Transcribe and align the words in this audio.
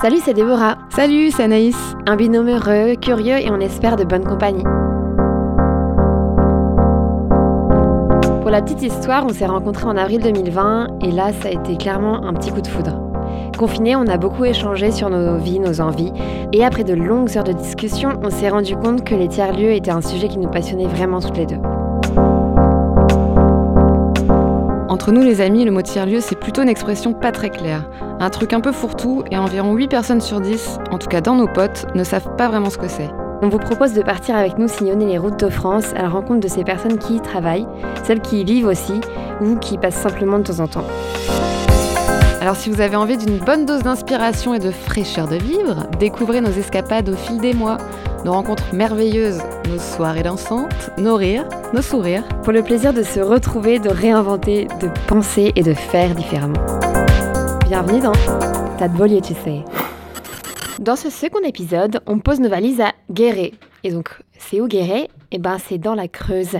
Salut, 0.00 0.20
c'est 0.24 0.32
Déborah. 0.32 0.78
Salut, 0.90 1.32
c'est 1.32 1.42
Anaïs. 1.42 1.76
Un 2.06 2.14
binôme 2.14 2.48
heureux, 2.48 2.94
curieux 2.94 3.36
et 3.36 3.50
on 3.50 3.58
espère 3.58 3.96
de 3.96 4.04
bonne 4.04 4.22
compagnie. 4.22 4.62
Pour 8.40 8.50
la 8.50 8.62
petite 8.62 8.82
histoire, 8.82 9.26
on 9.26 9.30
s'est 9.30 9.46
rencontrés 9.46 9.86
en 9.86 9.96
avril 9.96 10.20
2020 10.20 10.98
et 11.02 11.10
là, 11.10 11.32
ça 11.32 11.48
a 11.48 11.50
été 11.50 11.76
clairement 11.76 12.24
un 12.24 12.32
petit 12.34 12.52
coup 12.52 12.60
de 12.60 12.68
foudre. 12.68 12.92
Confinés, 13.58 13.96
on 13.96 14.06
a 14.06 14.18
beaucoup 14.18 14.44
échangé 14.44 14.92
sur 14.92 15.10
nos 15.10 15.36
vies, 15.36 15.58
nos 15.58 15.80
envies, 15.80 16.12
et 16.52 16.64
après 16.64 16.84
de 16.84 16.94
longues 16.94 17.36
heures 17.36 17.42
de 17.42 17.52
discussion, 17.52 18.20
on 18.22 18.30
s'est 18.30 18.50
rendu 18.50 18.76
compte 18.76 19.02
que 19.02 19.16
les 19.16 19.26
tiers-lieux 19.26 19.72
étaient 19.72 19.90
un 19.90 20.00
sujet 20.00 20.28
qui 20.28 20.38
nous 20.38 20.48
passionnait 20.48 20.86
vraiment 20.86 21.18
toutes 21.18 21.38
les 21.38 21.46
deux. 21.46 21.58
Entre 24.98 25.12
nous 25.12 25.22
les 25.22 25.40
amis, 25.40 25.64
le 25.64 25.70
mot 25.70 25.80
tiers-lieu, 25.80 26.18
c'est 26.20 26.34
plutôt 26.34 26.60
une 26.60 26.68
expression 26.68 27.12
pas 27.12 27.30
très 27.30 27.50
claire. 27.50 27.88
Un 28.18 28.30
truc 28.30 28.52
un 28.52 28.60
peu 28.60 28.72
fourre-tout, 28.72 29.22
et 29.30 29.38
environ 29.38 29.74
8 29.74 29.86
personnes 29.86 30.20
sur 30.20 30.40
10, 30.40 30.80
en 30.90 30.98
tout 30.98 31.06
cas 31.06 31.20
dans 31.20 31.36
nos 31.36 31.46
potes, 31.46 31.86
ne 31.94 32.02
savent 32.02 32.34
pas 32.34 32.48
vraiment 32.48 32.68
ce 32.68 32.78
que 32.78 32.88
c'est. 32.88 33.08
On 33.40 33.48
vous 33.48 33.60
propose 33.60 33.92
de 33.92 34.02
partir 34.02 34.34
avec 34.34 34.58
nous 34.58 34.66
sillonner 34.66 35.06
les 35.06 35.16
routes 35.16 35.38
de 35.38 35.50
France 35.50 35.94
à 35.94 36.02
la 36.02 36.08
rencontre 36.08 36.40
de 36.40 36.48
ces 36.48 36.64
personnes 36.64 36.98
qui 36.98 37.14
y 37.14 37.20
travaillent, 37.20 37.68
celles 38.02 38.20
qui 38.20 38.40
y 38.40 38.44
vivent 38.44 38.66
aussi, 38.66 39.00
ou 39.40 39.54
qui 39.54 39.78
passent 39.78 39.94
simplement 39.94 40.40
de 40.40 40.42
temps 40.42 40.58
en 40.58 40.66
temps. 40.66 40.86
Alors 42.40 42.56
si 42.56 42.68
vous 42.68 42.80
avez 42.80 42.96
envie 42.96 43.18
d'une 43.18 43.38
bonne 43.38 43.66
dose 43.66 43.84
d'inspiration 43.84 44.52
et 44.52 44.58
de 44.58 44.72
fraîcheur 44.72 45.28
de 45.28 45.36
vivre, 45.36 45.86
découvrez 46.00 46.40
nos 46.40 46.50
escapades 46.50 47.08
au 47.08 47.14
fil 47.14 47.38
des 47.38 47.54
mois, 47.54 47.76
nos 48.24 48.32
rencontres 48.32 48.74
merveilleuses, 48.74 49.40
nos 49.68 49.78
soirées 49.78 50.22
dansantes, 50.22 50.90
nos 50.98 51.16
rires, 51.16 51.48
nos 51.72 51.82
sourires. 51.82 52.26
Pour 52.42 52.52
le 52.52 52.62
plaisir 52.62 52.92
de 52.92 53.02
se 53.02 53.20
retrouver, 53.20 53.78
de 53.78 53.88
réinventer, 53.88 54.66
de 54.80 54.88
penser 55.06 55.52
et 55.56 55.62
de 55.62 55.74
faire 55.74 56.14
différemment. 56.14 56.60
Bienvenue 57.66 58.00
dans 58.00 58.12
T'as 58.78 58.88
de 58.88 59.20
tu 59.20 59.34
sais. 59.34 59.64
Dans 60.78 60.96
ce 60.96 61.10
second 61.10 61.42
épisode, 61.44 62.00
on 62.06 62.18
pose 62.18 62.40
nos 62.40 62.48
valises 62.48 62.80
à 62.80 62.92
Guéret. 63.10 63.52
Et 63.84 63.90
donc, 63.90 64.10
c'est 64.38 64.60
où 64.60 64.66
Guéret 64.66 65.08
Eh 65.30 65.38
ben, 65.38 65.58
c'est 65.58 65.78
dans 65.78 65.94
la 65.94 66.08
Creuse. 66.08 66.58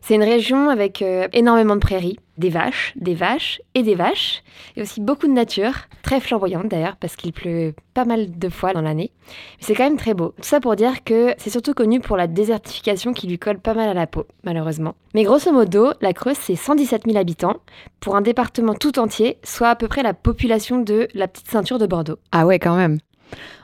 C'est 0.00 0.14
une 0.14 0.22
région 0.22 0.70
avec 0.70 1.02
euh, 1.02 1.28
énormément 1.32 1.74
de 1.74 1.80
prairies, 1.80 2.18
des 2.38 2.48
vaches, 2.48 2.94
des 2.96 3.14
vaches 3.14 3.60
et 3.74 3.82
des 3.82 3.94
vaches, 3.94 4.42
et 4.76 4.82
aussi 4.82 5.00
beaucoup 5.00 5.26
de 5.26 5.32
nature, 5.32 5.72
très 6.02 6.20
flamboyante 6.20 6.68
d'ailleurs, 6.68 6.96
parce 6.96 7.14
qu'il 7.14 7.32
pleut 7.32 7.74
pas 7.94 8.04
mal 8.04 8.38
de 8.38 8.48
fois 8.48 8.72
dans 8.72 8.80
l'année. 8.80 9.12
Mais 9.26 9.66
c'est 9.66 9.74
quand 9.74 9.84
même 9.84 9.98
très 9.98 10.14
beau. 10.14 10.34
Tout 10.36 10.48
ça 10.48 10.60
pour 10.60 10.76
dire 10.76 11.04
que 11.04 11.34
c'est 11.36 11.50
surtout 11.50 11.74
connu 11.74 12.00
pour 12.00 12.16
la 12.16 12.26
désertification 12.26 13.12
qui 13.12 13.26
lui 13.26 13.38
colle 13.38 13.58
pas 13.58 13.74
mal 13.74 13.88
à 13.88 13.94
la 13.94 14.06
peau, 14.06 14.26
malheureusement. 14.44 14.94
Mais 15.14 15.24
grosso 15.24 15.52
modo, 15.52 15.92
la 16.00 16.12
Creuse, 16.12 16.38
c'est 16.40 16.56
117 16.56 17.02
000 17.06 17.18
habitants, 17.18 17.56
pour 18.00 18.16
un 18.16 18.22
département 18.22 18.74
tout 18.74 18.98
entier, 18.98 19.38
soit 19.44 19.68
à 19.68 19.76
peu 19.76 19.88
près 19.88 20.02
la 20.02 20.14
population 20.14 20.80
de 20.80 21.08
la 21.14 21.28
petite 21.28 21.50
ceinture 21.50 21.78
de 21.78 21.86
Bordeaux. 21.86 22.18
Ah 22.32 22.46
ouais, 22.46 22.58
quand 22.58 22.76
même. 22.76 22.98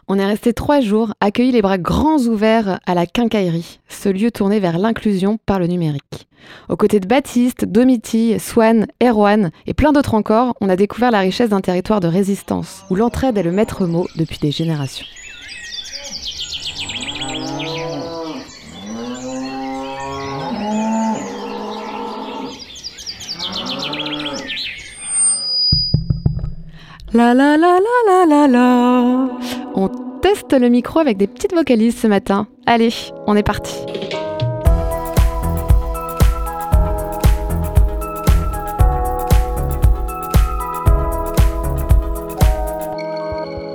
On 0.07 0.19
est 0.19 0.27
resté 0.27 0.53
trois 0.53 0.81
jours, 0.81 1.15
accueillis 1.21 1.53
les 1.53 1.63
bras 1.63 1.79
grands 1.79 2.19
ouverts 2.19 2.79
à 2.87 2.95
la 2.95 3.07
quincaillerie, 3.07 3.81
ce 3.89 4.11
lieu 4.11 4.31
tourné 4.31 4.61
vers 4.61 4.79
l'inclusion 4.79 5.39
par 5.47 5.59
le 5.59 5.67
numérique. 5.67 6.29
Aux 6.69 6.77
côtés 6.77 7.01
de 7.01 7.07
Baptiste, 7.07 7.65
Domiti, 7.65 8.39
Swan, 8.39 8.87
Erwan 9.03 9.51
et 9.67 9.73
plein 9.73 9.93
d'autres 9.93 10.15
encore, 10.15 10.55
on 10.61 10.69
a 10.69 10.77
découvert 10.77 11.11
la 11.11 11.21
richesse 11.21 11.51
d'un 11.51 11.63
territoire 11.63 12.01
de 12.01 12.09
résistance, 12.09 12.85
où 12.91 12.97
l'entraide 12.97 13.39
est 13.39 13.43
le 13.43 13.53
maître 13.53 13.87
mot 13.87 14.07
depuis 14.17 14.39
des 14.39 14.51
générations. 14.51 15.07
La 27.17 27.33
la 27.33 27.57
la 27.57 27.79
la 27.79 27.97
la 28.09 28.27
la 28.27 28.49
la. 28.49 29.29
On 29.77 29.89
teste 30.21 30.53
le 30.53 30.69
micro 30.69 30.99
avec 30.99 31.17
des 31.17 31.29
petites 31.29 31.55
vocalises 31.55 31.97
ce 31.97 32.09
matin. 32.09 32.49
Allez, 32.67 32.93
on 33.29 33.37
est 33.37 33.45
parti. 33.45 33.73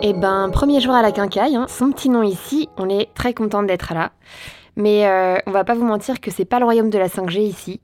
Eh 0.01 0.11
ben, 0.11 0.49
premier 0.51 0.81
jour 0.81 0.93
à 0.93 1.01
la 1.01 1.13
quincaille, 1.13 1.55
hein, 1.55 1.67
son 1.69 1.93
petit 1.93 2.09
nom 2.09 2.23
ici, 2.23 2.67
on 2.75 2.89
est 2.89 3.13
très 3.13 3.33
contente 3.33 3.67
d'être 3.67 3.93
là. 3.93 4.11
Mais 4.75 5.07
euh, 5.07 5.37
on 5.47 5.51
va 5.51 5.63
pas 5.63 5.75
vous 5.75 5.85
mentir 5.85 6.19
que 6.19 6.29
c'est 6.29 6.43
pas 6.43 6.59
le 6.59 6.65
royaume 6.65 6.89
de 6.89 6.97
la 6.97 7.07
5G 7.07 7.39
ici. 7.39 7.79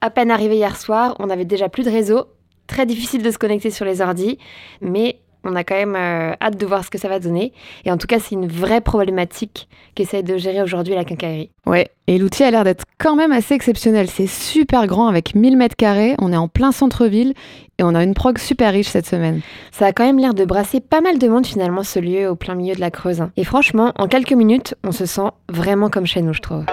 À 0.00 0.08
peine 0.08 0.30
arrivé 0.30 0.56
hier 0.56 0.74
soir, 0.74 1.16
on 1.18 1.28
avait 1.28 1.44
déjà 1.44 1.68
plus 1.68 1.82
de 1.82 1.90
réseau, 1.90 2.28
très 2.66 2.86
difficile 2.86 3.22
de 3.22 3.30
se 3.30 3.38
connecter 3.38 3.70
sur 3.70 3.84
les 3.84 4.00
ordis, 4.00 4.38
mais 4.80 5.18
on 5.46 5.54
a 5.54 5.64
quand 5.64 5.76
même 5.76 5.96
euh, 5.96 6.34
hâte 6.40 6.56
de 6.56 6.66
voir 6.66 6.84
ce 6.84 6.90
que 6.90 6.98
ça 6.98 7.08
va 7.08 7.20
donner. 7.20 7.52
Et 7.84 7.92
en 7.92 7.96
tout 7.96 8.06
cas, 8.06 8.18
c'est 8.18 8.34
une 8.34 8.48
vraie 8.48 8.80
problématique 8.80 9.68
qu'essaie 9.94 10.22
de 10.22 10.36
gérer 10.36 10.60
aujourd'hui 10.60 10.94
la 10.94 11.04
quincaillerie. 11.04 11.50
Ouais, 11.66 11.88
et 12.06 12.18
l'outil 12.18 12.42
a 12.42 12.50
l'air 12.50 12.64
d'être 12.64 12.84
quand 12.98 13.16
même 13.16 13.32
assez 13.32 13.54
exceptionnel. 13.54 14.08
C'est 14.08 14.26
super 14.26 14.86
grand 14.86 15.06
avec 15.06 15.34
1000 15.34 15.56
mètres 15.56 15.76
carrés. 15.76 16.14
On 16.20 16.32
est 16.32 16.36
en 16.36 16.48
plein 16.48 16.72
centre-ville 16.72 17.34
et 17.78 17.82
on 17.82 17.94
a 17.94 18.02
une 18.02 18.14
prog 18.14 18.38
super 18.38 18.72
riche 18.72 18.88
cette 18.88 19.06
semaine. 19.06 19.40
Ça 19.70 19.86
a 19.86 19.92
quand 19.92 20.04
même 20.04 20.18
l'air 20.18 20.34
de 20.34 20.44
brasser 20.44 20.80
pas 20.80 21.00
mal 21.00 21.18
de 21.18 21.28
monde 21.28 21.46
finalement 21.46 21.82
ce 21.82 21.98
lieu 21.98 22.28
au 22.28 22.34
plein 22.34 22.54
milieu 22.54 22.74
de 22.74 22.80
la 22.80 22.90
Creuse. 22.90 23.22
Et 23.36 23.44
franchement, 23.44 23.92
en 23.98 24.08
quelques 24.08 24.32
minutes, 24.32 24.74
on 24.84 24.92
se 24.92 25.06
sent 25.06 25.30
vraiment 25.48 25.90
comme 25.90 26.06
chez 26.06 26.22
nous, 26.22 26.32
je 26.32 26.42
trouve. 26.42 26.64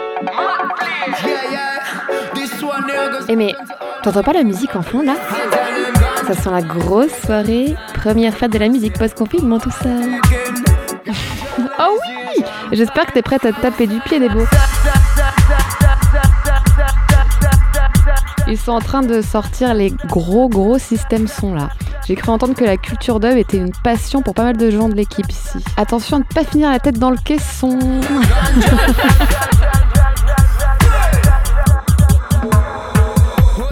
Et 3.30 3.36
mais, 3.36 3.54
t'entends 4.04 4.24
pas 4.24 4.34
la 4.34 4.44
musique 4.44 4.76
en 4.76 4.82
fond 4.82 5.02
là? 5.02 5.16
Ça 6.28 6.34
sent 6.36 6.50
la 6.52 6.62
grosse 6.62 7.12
soirée, 7.26 7.76
première 7.96 8.34
fête 8.34 8.52
de 8.52 8.58
la 8.58 8.70
musique 8.70 8.98
post-confinement, 8.98 9.60
tout 9.60 9.72
ça. 9.72 9.90
oh 11.80 11.98
oui 12.38 12.44
J'espère 12.72 13.06
que 13.06 13.14
t'es 13.14 13.22
prête 13.22 13.46
à 13.46 13.52
taper 13.52 13.88
du 13.88 14.00
pied, 14.00 14.20
Débo. 14.20 14.42
Ils 18.48 18.58
sont 18.58 18.72
en 18.72 18.80
train 18.80 19.02
de 19.02 19.22
sortir 19.22 19.74
les 19.74 19.92
gros 20.08 20.48
gros 20.48 20.78
systèmes 20.78 21.28
son 21.28 21.54
là. 21.54 21.70
J'ai 22.08 22.16
cru 22.16 22.32
entendre 22.32 22.54
que 22.54 22.66
la 22.66 22.78
culture 22.78 23.20
dub 23.20 23.38
était 23.38 23.58
une 23.58 23.72
passion 23.84 24.22
pour 24.22 24.34
pas 24.34 24.44
mal 24.44 24.58
de 24.58 24.70
gens 24.70 24.90
de 24.90 24.96
l'équipe 24.96 25.30
ici. 25.30 25.64
Attention 25.78 26.18
à 26.18 26.20
ne 26.20 26.26
pas 26.26 26.44
finir 26.44 26.70
la 26.70 26.80
tête 26.80 27.00
dans 27.00 27.12
le 27.12 27.18
caisson. 27.18 27.80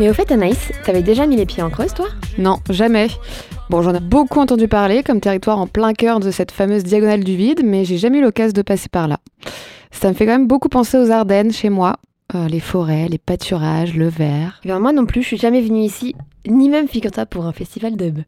Mais 0.02 0.10
au 0.10 0.16
fait, 0.16 0.32
Anaïs, 0.32 0.72
t'avais 0.84 1.04
déjà 1.04 1.28
mis 1.28 1.36
les 1.36 1.46
pieds 1.46 1.62
en 1.62 1.70
Creuse, 1.70 1.94
toi? 1.94 2.08
Non, 2.40 2.58
jamais. 2.72 3.10
Bon, 3.70 3.84
j'en 3.84 3.94
ai 3.94 4.00
beaucoup 4.00 4.40
entendu 4.40 4.68
parler 4.68 5.04
comme 5.04 5.20
territoire 5.20 5.60
en 5.60 5.68
plein 5.68 5.94
cœur 5.94 6.20
de 6.20 6.32
cette 6.32 6.50
fameuse 6.50 6.84
diagonale 6.84 7.24
du 7.24 7.36
vide, 7.36 7.62
mais 7.64 7.86
j'ai 7.86 8.00
jamais 8.00 8.18
eu 8.18 8.24
l'occasion 8.24 8.54
de 8.54 8.64
passer 8.64 8.90
par 8.90 9.08
là. 9.08 9.20
Ça 9.92 10.10
me 10.10 10.16
fait 10.16 10.26
quand 10.26 10.32
même 10.32 10.48
beaucoup 10.48 10.70
penser 10.70 10.98
aux 10.98 11.12
Ardennes 11.12 11.52
chez 11.52 11.70
moi. 11.70 11.98
Euh, 12.34 12.48
les 12.48 12.60
forêts, 12.60 13.10
les 13.10 13.20
pâturages, 13.20 13.94
le 13.94 14.08
verre. 14.08 14.60
Eh 14.66 14.74
moi 14.74 14.92
non 14.92 15.06
plus, 15.06 15.22
je 15.22 15.28
suis 15.28 15.38
jamais 15.38 15.62
venue 15.62 15.84
ici, 15.84 16.16
ni 16.48 16.68
même 16.68 16.88
figure 16.88 17.12
pour 17.30 17.46
un 17.46 17.54
festival 17.54 17.96
dub. 17.96 18.22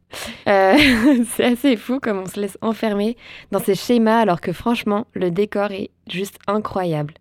Euh, 0.47 0.77
c'est 1.35 1.45
assez 1.45 1.75
fou 1.75 1.99
comme 1.99 2.19
on 2.19 2.27
se 2.27 2.39
laisse 2.39 2.59
enfermer 2.61 3.17
dans 3.51 3.57
ces 3.57 3.73
schémas 3.73 4.19
alors 4.19 4.41
que 4.41 4.53
franchement, 4.53 5.07
le 5.15 5.31
décor 5.31 5.71
est 5.71 5.89
juste 6.07 6.37
incroyable 6.45 7.15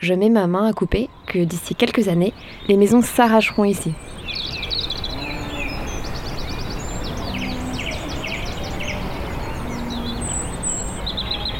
je 0.00 0.14
mets 0.14 0.30
ma 0.30 0.46
main 0.46 0.66
à 0.66 0.72
couper 0.72 1.08
que 1.26 1.38
d'ici 1.38 1.74
quelques 1.74 2.08
années, 2.08 2.32
les 2.68 2.76
maisons 2.76 3.02
s'arracheront 3.02 3.64
ici. 3.64 3.92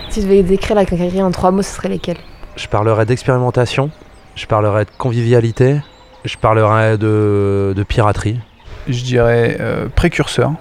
Si 0.09 0.21
tu 0.21 0.27
devais 0.27 0.43
décrire 0.43 0.75
la 0.75 0.84
quincaillerie 0.84 1.23
en 1.23 1.31
trois 1.31 1.51
mots, 1.51 1.62
ce 1.62 1.73
serait 1.73 1.89
lesquels? 1.89 2.17
Je 2.56 2.67
parlerais 2.67 3.06
d'expérimentation, 3.06 3.91
je 4.34 4.47
parlerais 4.47 4.84
de 4.84 4.91
convivialité, 4.99 5.77
je 6.25 6.37
parlerais 6.37 6.99
de, 6.99 7.84
piraterie. 7.87 8.41
Je 8.89 9.05
dirais 9.05 9.59
euh, 9.61 9.89
précurseur, 9.95 10.53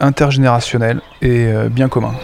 intergénérationnel 0.00 1.00
et 1.20 1.46
euh, 1.48 1.68
bien 1.68 1.88
commun. 1.88 2.14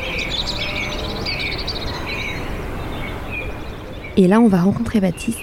Et 4.21 4.29
là, 4.29 4.39
on 4.39 4.49
va 4.49 4.61
rencontrer 4.61 5.01
Baptiste. 5.01 5.39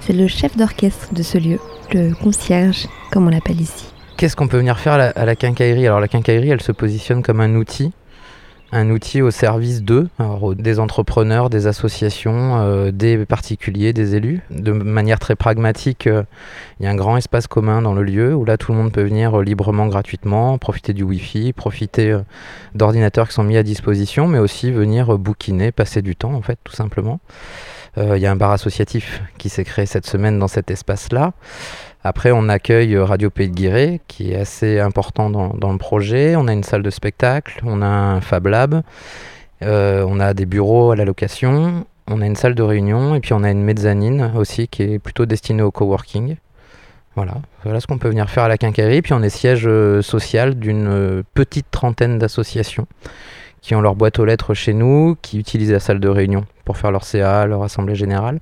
C'est 0.00 0.14
le 0.14 0.26
chef 0.26 0.56
d'orchestre 0.56 1.12
de 1.12 1.22
ce 1.22 1.36
lieu, 1.36 1.58
le 1.92 2.14
concierge, 2.14 2.86
comme 3.12 3.26
on 3.26 3.28
l'appelle 3.28 3.60
ici. 3.60 3.92
Qu'est-ce 4.16 4.34
qu'on 4.34 4.48
peut 4.48 4.56
venir 4.56 4.78
faire 4.78 4.94
à 4.94 5.24
la, 5.26 5.36
quincaillerie? 5.36 5.86
Alors 5.86 6.00
la 6.00 6.08
quincaillerie, 6.08 6.48
elle 6.48 6.62
se 6.62 6.72
positionne 6.72 7.22
comme 7.22 7.42
un 7.42 7.54
outil, 7.56 7.92
un 8.72 8.88
outil 8.88 9.20
au 9.20 9.30
service 9.30 9.82
d'eux, 9.82 10.08
des 10.56 10.80
entrepreneurs, 10.80 11.50
des 11.50 11.66
associations, 11.66 12.56
euh, 12.56 12.90
des 12.90 13.26
particuliers, 13.26 13.92
des 13.92 14.14
élus. 14.14 14.40
De 14.48 14.72
manière 14.72 15.18
très 15.18 15.36
pragmatique, 15.36 16.06
euh, 16.06 16.22
il 16.80 16.84
y 16.84 16.86
a 16.86 16.90
un 16.90 16.96
grand 16.96 17.18
espace 17.18 17.46
commun 17.46 17.82
dans 17.82 17.92
le 17.92 18.02
lieu 18.02 18.34
où 18.34 18.46
là 18.46 18.56
tout 18.56 18.72
le 18.72 18.78
monde 18.78 18.92
peut 18.92 19.04
venir 19.04 19.38
euh, 19.38 19.44
librement, 19.44 19.88
gratuitement, 19.88 20.56
profiter 20.56 20.94
du 20.94 21.02
Wi-Fi, 21.02 21.52
profiter 21.52 22.18
d'ordinateurs 22.74 23.28
qui 23.28 23.34
sont 23.34 23.44
mis 23.44 23.58
à 23.58 23.62
disposition, 23.62 24.26
mais 24.26 24.38
aussi 24.38 24.70
venir 24.70 25.18
bouquiner, 25.18 25.70
passer 25.70 26.00
du 26.00 26.16
temps 26.16 26.32
en 26.32 26.40
fait, 26.40 26.58
tout 26.64 26.72
simplement. 26.72 27.20
Euh, 27.98 28.16
il 28.16 28.22
y 28.22 28.26
a 28.26 28.30
un 28.30 28.36
bar 28.36 28.50
associatif 28.50 29.22
qui 29.38 29.48
s'est 29.48 29.64
créé 29.64 29.86
cette 29.86 30.06
semaine 30.06 30.38
dans 30.38 30.48
cet 30.48 30.70
espace-là. 30.70 31.32
Après, 32.04 32.30
on 32.30 32.48
accueille 32.48 32.96
Radio 32.98 33.30
Pays 33.30 33.48
de 33.48 33.54
Guiré, 33.54 34.00
qui 34.06 34.32
est 34.32 34.36
assez 34.36 34.78
important 34.78 35.30
dans, 35.30 35.72
le 35.72 35.78
projet. 35.78 36.36
On 36.36 36.46
a 36.46 36.52
une 36.52 36.62
salle 36.62 36.82
de 36.82 36.90
spectacle, 36.90 37.60
on 37.64 37.82
a 37.82 37.86
un 37.86 38.20
Fab 38.20 38.46
Lab. 38.46 38.82
on 39.62 40.20
a 40.20 40.34
des 40.34 40.46
bureaux 40.46 40.92
à 40.92 40.96
la 40.96 41.04
location, 41.04 41.84
on 42.06 42.22
a 42.22 42.26
une 42.26 42.36
salle 42.36 42.54
de 42.54 42.62
réunion 42.62 43.16
et 43.16 43.20
puis 43.20 43.32
on 43.32 43.42
a 43.42 43.50
une 43.50 43.62
mezzanine 43.62 44.32
aussi 44.36 44.68
qui 44.68 44.84
est 44.84 44.98
plutôt 45.00 45.26
destinée 45.26 45.62
au 45.62 45.72
coworking. 45.72 46.36
Voilà, 47.16 47.36
voilà 47.64 47.80
ce 47.80 47.86
qu'on 47.86 47.98
peut 47.98 48.10
venir 48.10 48.30
faire 48.30 48.44
à 48.44 48.48
la 48.48 48.58
quincaillerie. 48.58 49.02
Puis 49.02 49.14
on 49.14 49.22
est 49.22 49.30
siège 49.30 49.68
social 50.02 50.54
d'une 50.54 51.24
petite 51.34 51.66
trentaine 51.72 52.18
d'associations 52.18 52.86
qui 53.66 53.74
ont 53.74 53.80
leur 53.80 53.96
boîte 53.96 54.20
aux 54.20 54.24
lettres 54.24 54.54
chez 54.54 54.72
nous, 54.72 55.16
qui 55.22 55.40
utilisent 55.40 55.72
la 55.72 55.80
salle 55.80 55.98
de 55.98 56.08
réunion 56.08 56.44
pour 56.64 56.76
faire 56.76 56.92
leur 56.92 57.02
CA, 57.02 57.46
leur 57.46 57.64
assemblée 57.64 57.96
générale, 57.96 58.38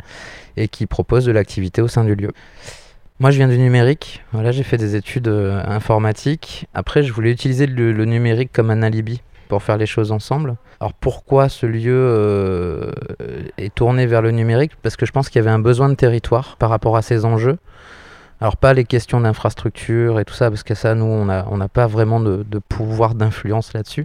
et 0.58 0.68
qui 0.68 0.84
proposent 0.84 1.24
de 1.24 1.32
l'activité 1.32 1.80
au 1.80 1.88
sein 1.88 2.04
du 2.04 2.14
lieu. 2.14 2.30
Moi, 3.20 3.30
je 3.30 3.38
viens 3.38 3.48
du 3.48 3.56
numérique. 3.56 4.22
Voilà, 4.32 4.52
j'ai 4.52 4.64
fait 4.64 4.76
des 4.76 4.96
études 4.96 5.28
euh, 5.28 5.62
informatiques. 5.64 6.66
Après, 6.74 7.02
je 7.02 7.10
voulais 7.10 7.30
utiliser 7.30 7.66
le, 7.66 8.04
numérique 8.04 8.50
comme 8.52 8.68
un 8.68 8.82
alibi 8.82 9.22
pour 9.48 9.62
faire 9.62 9.78
les 9.78 9.86
choses 9.86 10.12
ensemble. 10.12 10.56
Alors 10.78 10.92
pourquoi 10.92 11.48
ce 11.48 11.64
lieu 11.64 11.94
euh, 11.96 12.92
est 13.56 13.74
tourné 13.74 14.04
vers 14.04 14.20
le 14.20 14.30
numérique? 14.30 14.72
Parce 14.82 14.96
que 14.96 15.06
je 15.06 15.12
pense 15.12 15.30
qu'il 15.30 15.38
y 15.38 15.42
avait 15.42 15.54
un 15.54 15.58
besoin 15.58 15.88
de 15.88 15.94
territoire 15.94 16.56
par 16.58 16.68
rapport 16.68 16.98
à 16.98 17.02
ces 17.02 17.24
enjeux. 17.24 17.56
Alors 18.44 18.58
pas 18.58 18.74
les 18.74 18.84
questions 18.84 19.22
d'infrastructure 19.22 20.20
et 20.20 20.26
tout 20.26 20.34
ça, 20.34 20.50
parce 20.50 20.62
que 20.62 20.74
ça, 20.74 20.94
nous, 20.94 21.06
on 21.06 21.24
n'a 21.24 21.68
pas 21.68 21.86
vraiment 21.86 22.20
de, 22.20 22.44
pouvoir 22.68 23.14
d'influence 23.14 23.72
là-dessus. 23.72 24.04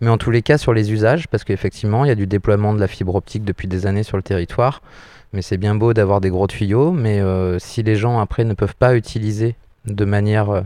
Mais 0.00 0.10
en 0.10 0.16
tous 0.16 0.30
les 0.30 0.42
cas, 0.42 0.58
sur 0.58 0.72
les 0.72 0.92
usages, 0.92 1.26
parce 1.26 1.42
qu'effectivement, 1.42 2.04
il 2.04 2.08
y 2.08 2.12
a 2.12 2.14
du 2.14 2.28
déploiement 2.28 2.72
de 2.72 2.78
la 2.78 2.86
fibre 2.86 3.16
optique 3.16 3.42
depuis 3.42 3.66
des 3.66 3.88
années 3.88 4.04
sur 4.04 4.16
le 4.16 4.22
territoire. 4.22 4.80
Mais 5.32 5.42
c'est 5.42 5.56
bien 5.56 5.74
beau 5.74 5.92
d'avoir 5.92 6.20
des 6.20 6.30
gros 6.30 6.46
tuyaux, 6.46 6.92
mais 6.92 7.20
euh, 7.20 7.58
si 7.58 7.82
les 7.82 7.96
gens 7.96 8.20
après 8.20 8.44
ne 8.44 8.54
peuvent 8.54 8.76
pas 8.76 8.94
utiliser 8.94 9.56
de 9.86 10.04
manière 10.04 10.50
euh, 10.50 10.62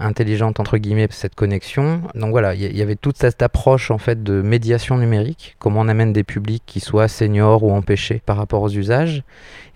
intelligente 0.00 0.60
entre 0.60 0.78
guillemets 0.78 1.08
cette 1.10 1.34
connexion. 1.34 2.02
Donc 2.14 2.30
voilà, 2.30 2.54
il 2.54 2.76
y, 2.76 2.82
avait 2.82 2.96
toute 2.96 3.16
cette 3.16 3.42
approche 3.42 3.90
en 3.90 3.98
fait 3.98 4.22
de 4.22 4.42
médiation 4.42 4.98
numérique, 4.98 5.56
comment 5.58 5.80
on 5.80 5.88
amène 5.88 6.12
des 6.12 6.24
publics 6.24 6.62
qui 6.66 6.80
soient 6.80 7.08
seniors 7.08 7.62
ou 7.62 7.72
empêchés 7.72 8.22
par 8.24 8.36
rapport 8.36 8.62
aux 8.62 8.70
usages. 8.70 9.22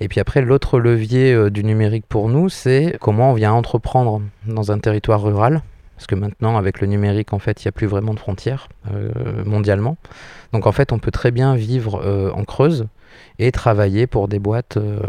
Et 0.01 0.09
puis 0.09 0.21
après 0.21 0.43
l'autre 0.43 0.79
levier 0.79 1.33
euh, 1.33 1.51
du 1.51 1.65
numérique 1.65 2.05
pour 2.09 2.29
nous, 2.29 2.49
c'est 2.49 2.97
comment 3.01 3.31
on 3.31 3.35
vient 3.35 3.53
entreprendre 3.53 4.23
dans 4.47 4.73
un 4.73 4.79
territoire 4.79 5.23
rural. 5.23 5.63
Parce 5.97 6.07
que 6.07 6.17
maintenant, 6.17 6.57
avec 6.57 6.81
le 6.81 6.89
numérique, 6.89 7.33
en 7.33 7.39
fait, 7.39 7.63
il 7.63 7.67
n'y 7.67 7.69
a 7.69 7.73
plus 7.73 7.87
vraiment 7.87 8.15
de 8.15 8.19
frontières 8.19 8.69
euh, 8.93 9.45
mondialement. 9.45 9.97
Donc 10.53 10.67
en 10.67 10.73
fait, 10.73 10.93
on 10.93 10.99
peut 10.99 11.13
très 11.13 11.31
bien 11.31 11.55
vivre 11.55 12.03
euh, 12.05 12.31
en 12.33 12.45
Creuse 12.45 12.87
et 13.39 13.53
travailler 13.53 14.07
pour 14.07 14.29
des 14.29 14.39
boîtes 14.39 14.77
euh, 14.77 15.01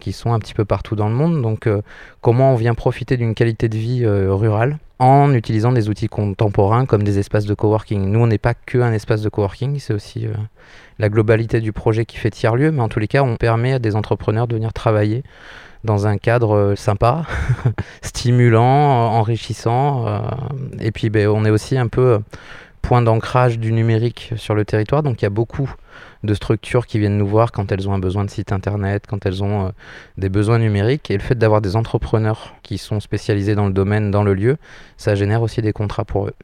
qui 0.00 0.12
sont 0.12 0.32
un 0.32 0.38
petit 0.38 0.54
peu 0.54 0.64
partout 0.64 0.96
dans 0.96 1.08
le 1.08 1.14
monde. 1.14 1.42
Donc 1.42 1.66
euh, 1.66 1.82
comment 2.20 2.52
on 2.52 2.56
vient 2.56 2.74
profiter 2.74 3.16
d'une 3.16 3.34
qualité 3.34 3.68
de 3.68 3.76
vie 3.76 4.04
euh, 4.04 4.32
rurale 4.32 4.78
en 4.98 5.34
utilisant 5.34 5.72
des 5.72 5.88
outils 5.88 6.06
contemporains 6.06 6.86
comme 6.86 7.02
des 7.02 7.18
espaces 7.18 7.46
de 7.46 7.54
coworking. 7.54 8.10
Nous, 8.10 8.20
on 8.20 8.26
n'est 8.26 8.38
pas 8.38 8.54
que 8.54 8.78
un 8.78 8.92
espace 8.92 9.22
de 9.22 9.28
coworking, 9.28 9.78
c'est 9.80 9.92
aussi 9.92 10.28
la 11.00 11.08
globalité 11.08 11.60
du 11.60 11.72
projet 11.72 12.06
qui 12.06 12.16
fait 12.16 12.30
tiers-lieu, 12.30 12.70
mais 12.70 12.80
en 12.80 12.88
tous 12.88 13.00
les 13.00 13.08
cas, 13.08 13.24
on 13.24 13.34
permet 13.36 13.72
à 13.72 13.80
des 13.80 13.96
entrepreneurs 13.96 14.46
de 14.46 14.54
venir 14.54 14.72
travailler 14.72 15.24
dans 15.82 16.06
un 16.06 16.16
cadre 16.16 16.74
sympa, 16.76 17.24
stimulant, 18.02 18.62
enrichissant. 18.62 20.22
et 20.78 20.92
puis, 20.92 21.10
ben, 21.10 21.26
on 21.26 21.44
est 21.44 21.50
aussi 21.50 21.76
un 21.76 21.88
peu 21.88 22.20
point 22.84 23.02
d'ancrage 23.02 23.58
du 23.58 23.72
numérique 23.72 24.32
sur 24.36 24.54
le 24.54 24.64
territoire, 24.64 25.02
donc 25.02 25.22
il 25.22 25.24
y 25.24 25.26
a 25.26 25.30
beaucoup 25.30 25.68
de 26.24 26.34
structures 26.34 26.86
qui 26.86 26.98
viennent 26.98 27.18
nous 27.18 27.26
voir 27.26 27.52
quand 27.52 27.70
elles 27.70 27.88
ont 27.88 27.92
un 27.92 27.98
besoin 27.98 28.24
de 28.24 28.30
site 28.30 28.50
internet, 28.50 29.04
quand 29.08 29.26
elles 29.26 29.44
ont 29.44 29.66
euh, 29.66 29.68
des 30.18 30.28
besoins 30.28 30.58
numériques. 30.58 31.10
Et 31.10 31.14
le 31.14 31.22
fait 31.22 31.36
d'avoir 31.36 31.60
des 31.60 31.76
entrepreneurs 31.76 32.54
qui 32.62 32.78
sont 32.78 32.98
spécialisés 32.98 33.54
dans 33.54 33.66
le 33.66 33.72
domaine, 33.72 34.10
dans 34.10 34.24
le 34.24 34.34
lieu, 34.34 34.56
ça 34.96 35.14
génère 35.14 35.42
aussi 35.42 35.62
des 35.62 35.72
contrats 35.72 36.04
pour 36.04 36.26
eux. 36.26 36.34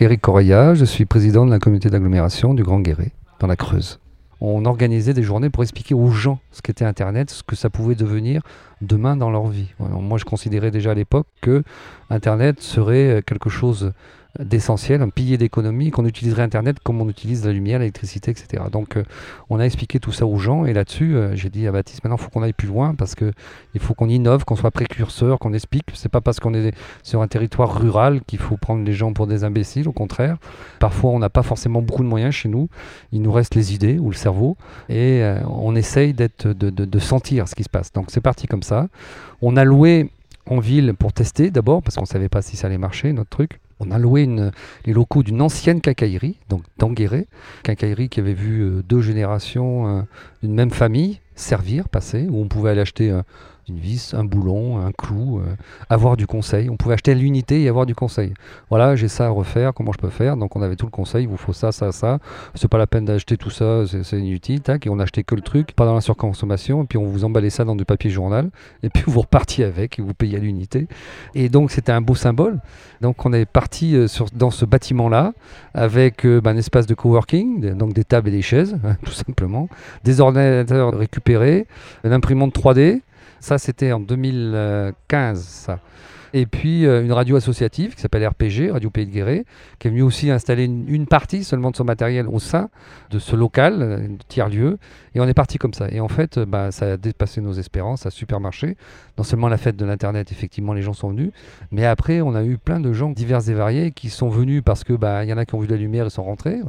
Eric 0.00 0.22
Correa, 0.22 0.74
je 0.74 0.86
suis 0.86 1.04
président 1.04 1.44
de 1.44 1.50
la 1.50 1.58
communauté 1.58 1.90
d'agglomération 1.90 2.54
du 2.54 2.62
Grand 2.62 2.80
Guéret, 2.80 3.12
dans 3.38 3.46
la 3.46 3.56
Creuse. 3.56 4.00
On 4.40 4.64
organisait 4.64 5.12
des 5.12 5.22
journées 5.22 5.50
pour 5.50 5.62
expliquer 5.62 5.94
aux 5.94 6.10
gens 6.10 6.38
ce 6.50 6.62
qu'était 6.62 6.86
Internet, 6.86 7.28
ce 7.30 7.42
que 7.42 7.54
ça 7.54 7.68
pouvait 7.68 7.94
devenir 7.94 8.40
demain 8.80 9.14
dans 9.14 9.30
leur 9.30 9.48
vie. 9.48 9.68
moi, 9.78 10.16
je 10.16 10.24
considérais 10.24 10.70
déjà 10.70 10.92
à 10.92 10.94
l'époque 10.94 11.26
que 11.42 11.62
Internet 12.08 12.62
serait 12.62 13.18
euh, 13.18 13.20
quelque 13.20 13.50
chose 13.50 13.92
d'essentiel, 14.38 15.02
un 15.02 15.08
pilier 15.08 15.38
d'économie, 15.38 15.90
qu'on 15.90 16.06
utiliserait 16.06 16.42
Internet 16.42 16.78
comme 16.80 17.00
on 17.00 17.08
utilise 17.08 17.44
la 17.44 17.52
lumière, 17.52 17.80
l'électricité, 17.80 18.30
etc. 18.30 18.64
Donc 18.70 18.96
euh, 18.96 19.02
on 19.48 19.58
a 19.58 19.64
expliqué 19.64 19.98
tout 19.98 20.12
ça 20.12 20.26
aux 20.26 20.38
gens 20.38 20.64
et 20.64 20.72
là-dessus, 20.72 21.16
euh, 21.16 21.34
j'ai 21.34 21.50
dit 21.50 21.66
à 21.66 21.72
Baptiste, 21.72 22.04
maintenant 22.04 22.16
il 22.16 22.22
faut 22.22 22.30
qu'on 22.30 22.42
aille 22.42 22.52
plus 22.52 22.68
loin 22.68 22.94
parce 22.94 23.14
qu'il 23.14 23.32
faut 23.80 23.94
qu'on 23.94 24.08
innove, 24.08 24.44
qu'on 24.44 24.56
soit 24.56 24.70
précurseur, 24.70 25.38
qu'on 25.38 25.52
explique. 25.52 25.86
C'est 25.94 26.08
pas 26.08 26.20
parce 26.20 26.38
qu'on 26.38 26.54
est 26.54 26.72
sur 27.02 27.22
un 27.22 27.28
territoire 27.28 27.80
rural 27.80 28.20
qu'il 28.26 28.38
faut 28.38 28.56
prendre 28.56 28.84
les 28.84 28.92
gens 28.92 29.12
pour 29.12 29.26
des 29.26 29.44
imbéciles, 29.44 29.88
au 29.88 29.92
contraire. 29.92 30.36
Parfois 30.78 31.10
on 31.10 31.18
n'a 31.18 31.30
pas 31.30 31.42
forcément 31.42 31.82
beaucoup 31.82 32.02
de 32.02 32.08
moyens 32.08 32.34
chez 32.34 32.48
nous, 32.48 32.68
il 33.12 33.22
nous 33.22 33.32
reste 33.32 33.54
les 33.54 33.74
idées 33.74 33.98
ou 33.98 34.10
le 34.10 34.16
cerveau 34.16 34.56
et 34.88 35.22
euh, 35.22 35.40
on 35.48 35.74
essaye 35.74 36.14
de, 36.14 36.28
de 36.44 36.98
sentir 36.98 37.48
ce 37.48 37.54
qui 37.54 37.64
se 37.64 37.68
passe. 37.68 37.92
Donc 37.92 38.06
c'est 38.10 38.20
parti 38.20 38.46
comme 38.46 38.62
ça. 38.62 38.88
On 39.42 39.56
a 39.56 39.64
loué 39.64 40.10
en 40.46 40.58
ville 40.58 40.94
pour 40.94 41.12
tester 41.12 41.50
d'abord 41.50 41.82
parce 41.82 41.96
qu'on 41.96 42.02
ne 42.02 42.06
savait 42.06 42.28
pas 42.28 42.42
si 42.42 42.56
ça 42.56 42.66
allait 42.66 42.78
marcher, 42.78 43.12
notre 43.12 43.30
truc 43.30 43.60
on 43.80 43.90
a 43.90 43.98
loué 43.98 44.28
les 44.84 44.92
locaux 44.92 45.22
d'une 45.22 45.40
ancienne 45.40 45.80
quincaillerie, 45.80 46.38
donc 46.48 46.62
d'Anguéré, 46.78 47.26
quincaillerie 47.62 48.08
qui 48.08 48.20
avait 48.20 48.34
vu 48.34 48.60
euh, 48.60 48.82
deux 48.82 49.00
générations 49.00 49.88
euh, 49.88 50.02
d'une 50.42 50.54
même 50.54 50.70
famille 50.70 51.18
servir, 51.34 51.88
passer, 51.88 52.26
où 52.28 52.40
on 52.40 52.48
pouvait 52.48 52.70
aller 52.70 52.82
acheter 52.82 53.10
euh, 53.10 53.22
une 53.70 53.78
vis, 53.78 54.14
un 54.14 54.24
boulon, 54.24 54.78
un 54.78 54.92
clou, 54.92 55.38
euh, 55.38 55.54
avoir 55.88 56.16
du 56.16 56.26
conseil. 56.26 56.68
On 56.68 56.76
pouvait 56.76 56.94
acheter 56.94 57.14
l'unité 57.14 57.62
et 57.62 57.68
avoir 57.68 57.86
du 57.86 57.94
conseil. 57.94 58.34
Voilà, 58.68 58.96
j'ai 58.96 59.08
ça 59.08 59.26
à 59.26 59.30
refaire, 59.30 59.72
comment 59.72 59.92
je 59.92 59.98
peux 59.98 60.10
faire? 60.10 60.36
Donc 60.36 60.56
on 60.56 60.62
avait 60.62 60.76
tout 60.76 60.86
le 60.86 60.90
conseil, 60.90 61.24
il 61.24 61.28
vous 61.28 61.36
faut 61.36 61.52
ça, 61.52 61.72
ça, 61.72 61.92
ça. 61.92 62.18
C'est 62.54 62.68
pas 62.68 62.78
la 62.78 62.86
peine 62.86 63.04
d'acheter 63.04 63.36
tout 63.36 63.50
ça, 63.50 63.84
c'est 63.86 64.18
inutile. 64.18 64.60
Tac, 64.60 64.86
et 64.86 64.90
on 64.90 64.98
achetait 64.98 65.22
que 65.22 65.34
le 65.34 65.42
truc, 65.42 65.72
pas 65.72 65.84
dans 65.86 65.94
la 65.94 66.00
surconsommation, 66.00 66.82
et 66.82 66.86
puis 66.86 66.98
on 66.98 67.06
vous 67.06 67.24
emballait 67.24 67.50
ça 67.50 67.64
dans 67.64 67.76
du 67.76 67.84
papier 67.84 68.10
journal, 68.10 68.50
et 68.82 68.90
puis 68.90 69.04
vous 69.06 69.20
repartiez 69.20 69.64
avec, 69.64 69.98
et 69.98 70.02
vous 70.02 70.14
payez 70.14 70.36
à 70.36 70.40
l'unité. 70.40 70.88
Et 71.34 71.48
donc 71.48 71.70
c'était 71.70 71.92
un 71.92 72.00
beau 72.00 72.14
symbole. 72.14 72.58
Donc 73.00 73.24
on 73.24 73.32
est 73.32 73.46
parti 73.46 73.96
euh, 73.96 74.06
dans 74.34 74.50
ce 74.50 74.64
bâtiment-là, 74.64 75.32
avec 75.74 76.26
euh, 76.26 76.40
ben, 76.40 76.50
un 76.50 76.56
espace 76.56 76.86
de 76.86 76.94
coworking, 76.94 77.74
donc 77.74 77.92
des 77.92 78.04
tables 78.04 78.28
et 78.28 78.32
des 78.32 78.42
chaises, 78.42 78.76
tout 79.04 79.12
simplement, 79.12 79.68
des 80.04 80.20
ordinateurs 80.20 80.92
récupérés, 80.92 81.66
une 82.04 82.12
imprimante 82.12 82.54
3D, 82.54 83.00
ça, 83.40 83.58
c'était 83.58 83.92
en 83.92 84.00
2015, 84.00 85.42
ça. 85.42 85.80
Et 86.32 86.46
puis 86.46 86.86
euh, 86.86 87.02
une 87.02 87.12
radio 87.12 87.36
associative 87.36 87.94
qui 87.94 88.00
s'appelle 88.00 88.26
RPG, 88.26 88.70
Radio 88.72 88.90
Pays 88.90 89.06
de 89.06 89.10
Guéret, 89.10 89.44
qui 89.78 89.88
est 89.88 89.90
venue 89.90 90.02
aussi 90.02 90.30
installer 90.30 90.64
une, 90.64 91.06
partie 91.06 91.42
seulement 91.42 91.70
de 91.70 91.76
son 91.76 91.84
matériel 91.84 92.28
au 92.28 92.38
sein 92.38 92.68
de 93.10 93.18
ce 93.18 93.34
local, 93.34 93.82
un 93.82 94.16
tiers-lieu. 94.28 94.78
Et 95.14 95.20
on 95.20 95.26
est 95.26 95.34
parti 95.34 95.58
comme 95.58 95.74
ça. 95.74 95.88
Et 95.90 95.98
en 95.98 96.08
fait, 96.08 96.38
euh, 96.38 96.46
bah, 96.46 96.70
ça 96.70 96.92
a 96.92 96.96
dépassé 96.96 97.40
nos 97.40 97.52
espérances, 97.52 98.02
ça 98.02 98.08
a 98.08 98.10
super 98.10 98.38
marché. 98.38 98.76
Non 99.18 99.24
seulement 99.24 99.48
la 99.48 99.56
fête 99.56 99.76
de 99.76 99.84
l'Internet, 99.84 100.30
effectivement, 100.30 100.72
les 100.72 100.82
gens 100.82 100.92
sont 100.92 101.10
venus, 101.10 101.32
mais 101.72 101.84
après, 101.84 102.20
on 102.20 102.34
a 102.34 102.44
eu 102.44 102.58
plein 102.58 102.80
de 102.80 102.92
gens 102.92 103.10
divers 103.10 103.48
et 103.48 103.54
variés 103.54 103.90
qui 103.90 104.08
sont 104.08 104.28
venus 104.28 104.62
parce 104.64 104.84
que 104.84 104.92
bah, 104.92 105.24
y 105.24 105.32
en 105.32 105.38
a 105.38 105.44
qui 105.44 105.54
ont 105.54 105.60
vu 105.60 105.66
la 105.66 105.76
lumière 105.76 106.06
et 106.06 106.10
sont 106.10 106.22
rentrés. 106.22 106.60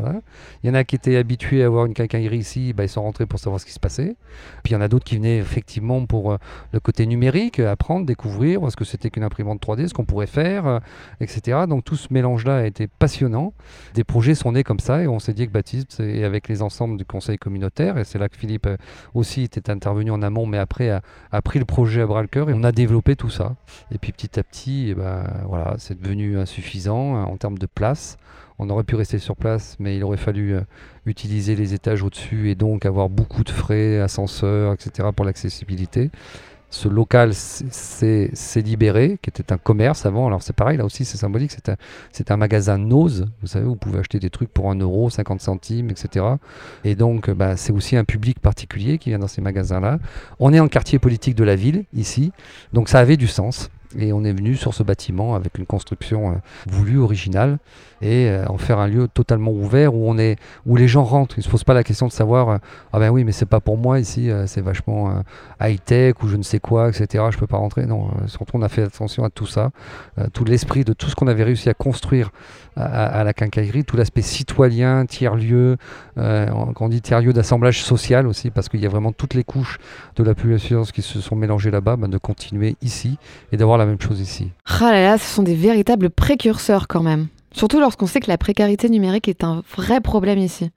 Il 0.63 0.67
y 0.67 0.69
en 0.71 0.73
a 0.73 0.83
qui 0.83 0.95
étaient 0.95 1.17
habitués 1.17 1.63
à 1.63 1.67
avoir 1.67 1.85
une 1.85 1.93
quincaillerie 1.93 2.39
ici, 2.39 2.73
bah, 2.73 2.83
ils 2.83 2.89
sont 2.89 3.03
rentrés 3.03 3.25
pour 3.25 3.39
savoir 3.39 3.59
ce 3.59 3.65
qui 3.65 3.71
se 3.71 3.79
passait. 3.79 4.15
Puis 4.63 4.71
il 4.71 4.73
y 4.73 4.75
en 4.75 4.81
a 4.81 4.87
d'autres 4.87 5.05
qui 5.05 5.17
venaient 5.17 5.37
effectivement 5.37 6.05
pour 6.05 6.31
euh, 6.31 6.37
le 6.73 6.79
côté 6.79 7.05
numérique, 7.05 7.59
apprendre, 7.59 8.05
découvrir, 8.05 8.61
ce 8.71 8.75
que 8.75 8.85
c'était 8.85 9.09
qu'une 9.09 9.23
imprimante 9.23 9.50
3D, 9.59 9.87
ce 9.87 9.93
qu'on 9.93 10.05
pourrait 10.05 10.27
faire, 10.27 10.65
euh, 10.67 10.79
etc. 11.19 11.59
Donc 11.67 11.83
tout 11.83 11.95
ce 11.95 12.07
mélange-là 12.11 12.57
a 12.57 12.65
été 12.65 12.87
passionnant. 12.87 13.53
Des 13.93 14.03
projets 14.03 14.35
sont 14.35 14.51
nés 14.53 14.63
comme 14.63 14.79
ça 14.79 15.01
et 15.03 15.07
on 15.07 15.19
s'est 15.19 15.33
dit 15.33 15.47
que 15.47 15.51
Baptiste, 15.51 15.99
et 15.99 16.23
avec 16.23 16.47
les 16.47 16.61
ensembles 16.61 16.97
du 16.97 17.05
conseil 17.05 17.37
communautaire, 17.37 17.97
et 17.97 18.03
c'est 18.03 18.19
là 18.19 18.27
Philippe 18.31 18.67
euh, 18.67 18.77
aussi 19.13 19.43
était 19.43 19.69
intervenu 19.69 20.11
en 20.11 20.21
amont, 20.21 20.45
mais 20.45 20.57
après 20.57 20.89
a, 20.89 21.41
pris 21.41 21.59
le 21.59 21.65
projet 21.65 22.01
à 22.01 22.05
bras 22.05 22.21
le 22.21 22.27
cœur 22.27 22.49
et 22.49 22.53
on 22.53 22.63
a 22.63 22.71
développé 22.71 23.15
tout 23.15 23.29
ça. 23.29 23.55
Et 23.91 23.97
puis 23.97 24.11
petit 24.11 24.39
à 24.39 24.43
petit, 24.43 24.89
eh 24.89 24.95
ben, 24.95 25.25
voilà, 25.47 25.75
c'est 25.77 25.99
devenu 25.99 26.37
insuffisant 26.37 27.15
hein, 27.15 27.23
en 27.25 27.37
termes 27.37 27.57
de 27.57 27.65
place. 27.65 28.17
On 28.63 28.69
aurait 28.69 28.83
pu 28.83 28.93
rester 28.93 29.17
sur 29.17 29.35
place, 29.35 29.75
mais 29.79 29.97
il 29.97 30.03
aurait 30.03 30.17
fallu 30.17 30.53
euh, 30.53 30.61
utiliser 31.07 31.55
les 31.55 31.73
étages 31.73 32.03
au-dessus 32.03 32.51
et 32.51 32.55
donc 32.55 32.85
avoir 32.85 33.09
beaucoup 33.09 33.43
de 33.43 33.49
frais, 33.49 33.99
ascenseurs, 33.99 34.73
etc. 34.73 35.09
pour 35.15 35.25
l'accessibilité 35.25 36.11
ce 36.71 36.87
local 36.87 37.33
s'est 37.33 38.31
libéré, 38.55 39.19
qui 39.21 39.29
était 39.29 39.53
un 39.53 39.57
commerce 39.57 40.05
avant. 40.05 40.25
Alors 40.25 40.41
c'est 40.41 40.55
pareil, 40.55 40.77
là 40.77 40.85
aussi 40.85 41.05
c'est 41.05 41.17
symbolique, 41.17 41.51
c'est 42.11 42.31
un, 42.31 42.37
magasin 42.37 42.77
Nose, 42.77 43.27
vous 43.41 43.47
savez, 43.47 43.65
vous 43.65 43.75
pouvez 43.75 43.99
acheter 43.99 44.19
des 44.19 44.29
trucs 44.29 44.51
pour 44.51 44.71
1 44.71 44.75
euro, 44.79 45.09
50 45.09 45.41
centimes, 45.41 45.89
etc. 45.89 46.25
Et 46.85 46.95
donc 46.95 47.29
bah, 47.29 47.57
c'est 47.57 47.73
aussi 47.73 47.97
un 47.97 48.05
public 48.05 48.39
particulier 48.39 48.97
qui 48.97 49.09
vient 49.09 49.19
dans 49.19 49.27
ces 49.27 49.41
magasins-là. 49.41 49.99
On 50.39 50.53
est 50.53 50.59
en 50.59 50.69
quartier 50.69 50.97
politique 50.97 51.35
de 51.35 51.43
la 51.43 51.55
ville, 51.55 51.83
ici, 51.93 52.31
donc 52.71 52.87
ça 52.87 52.99
avait 52.99 53.17
du 53.17 53.27
sens. 53.27 53.69
Et 53.97 54.13
on 54.13 54.23
est 54.23 54.33
venu 54.33 54.55
sur 54.55 54.73
ce 54.73 54.83
bâtiment 54.83 55.35
avec 55.35 55.57
une 55.57 55.65
construction 55.65 56.31
euh, 56.31 56.35
voulue, 56.67 56.99
originale, 56.99 57.57
et 58.01 58.29
euh, 58.29 58.45
en 58.47 58.57
faire 58.57 58.79
un 58.79 58.87
lieu 58.87 59.07
totalement 59.07 59.51
ouvert 59.51 59.93
où, 59.93 60.09
on 60.09 60.17
est, 60.17 60.37
où 60.65 60.75
les 60.75 60.87
gens 60.87 61.03
rentrent. 61.03 61.37
Ils 61.37 61.41
ne 61.41 61.45
se 61.45 61.49
posent 61.49 61.63
pas 61.63 61.73
la 61.73 61.83
question 61.83 62.07
de 62.07 62.11
savoir 62.11 62.49
euh, 62.49 62.57
Ah 62.93 62.99
ben 62.99 63.09
oui, 63.09 63.23
mais 63.23 63.31
c'est 63.31 63.45
pas 63.45 63.59
pour 63.59 63.77
moi 63.77 63.99
ici, 63.99 64.29
c'est 64.47 64.61
vachement 64.61 65.23
high-tech 65.59 66.15
ou 66.23 66.27
je 66.27 66.35
ne 66.35 66.43
sais 66.43 66.59
quoi, 66.59 66.89
etc. 66.89 67.25
Je 67.31 67.37
peux 67.37 67.47
pas 67.47 67.57
rentrer. 67.57 67.85
Non, 67.85 68.09
surtout 68.27 68.57
on 68.57 68.61
a 68.61 68.69
fait 68.69 68.83
attention 68.83 69.23
à 69.23 69.29
tout 69.29 69.45
ça, 69.45 69.71
tout 70.33 70.45
l'esprit 70.45 70.83
de 70.83 70.93
tout 70.93 71.09
ce 71.09 71.15
qu'on 71.15 71.27
avait 71.27 71.43
réussi 71.43 71.69
à 71.69 71.73
construire 71.73 72.31
à, 72.75 73.23
la 73.23 73.33
quincaillerie, 73.33 73.83
tout 73.83 73.97
l'aspect 73.97 74.21
citoyen, 74.21 75.05
tiers-lieu, 75.05 75.77
quand 76.15 76.81
on 76.81 76.89
dit 76.89 77.01
tiers-lieu 77.01 77.33
d'assemblage 77.33 77.83
social 77.83 78.27
aussi, 78.27 78.49
parce 78.49 78.69
qu'il 78.69 78.79
y 78.79 78.85
a 78.85 78.89
vraiment 78.89 79.11
toutes 79.11 79.33
les 79.33 79.43
couches 79.43 79.77
de 80.15 80.23
la 80.23 80.33
population 80.33 80.83
qui 80.83 81.01
se 81.01 81.19
sont 81.21 81.35
mélangées 81.35 81.71
là-bas, 81.71 81.95
ben, 81.95 82.07
de 82.07 82.17
continuer 82.17 82.75
ici 82.81 83.17
et 83.51 83.57
d'avoir 83.57 83.77
même 83.85 83.99
chose 83.99 84.19
ici. 84.19 84.49
Ah 84.65 84.91
là 84.91 85.01
là, 85.01 85.17
ce 85.17 85.25
sont 85.25 85.43
des 85.43 85.55
véritables 85.55 86.09
précurseurs 86.09 86.87
quand 86.87 87.03
même. 87.03 87.27
Surtout 87.53 87.79
lorsqu'on 87.79 88.07
sait 88.07 88.19
que 88.19 88.29
la 88.29 88.37
précarité 88.37 88.89
numérique 88.89 89.27
est 89.27 89.43
un 89.43 89.63
vrai 89.75 90.01
problème 90.01 90.39
ici. 90.39 90.71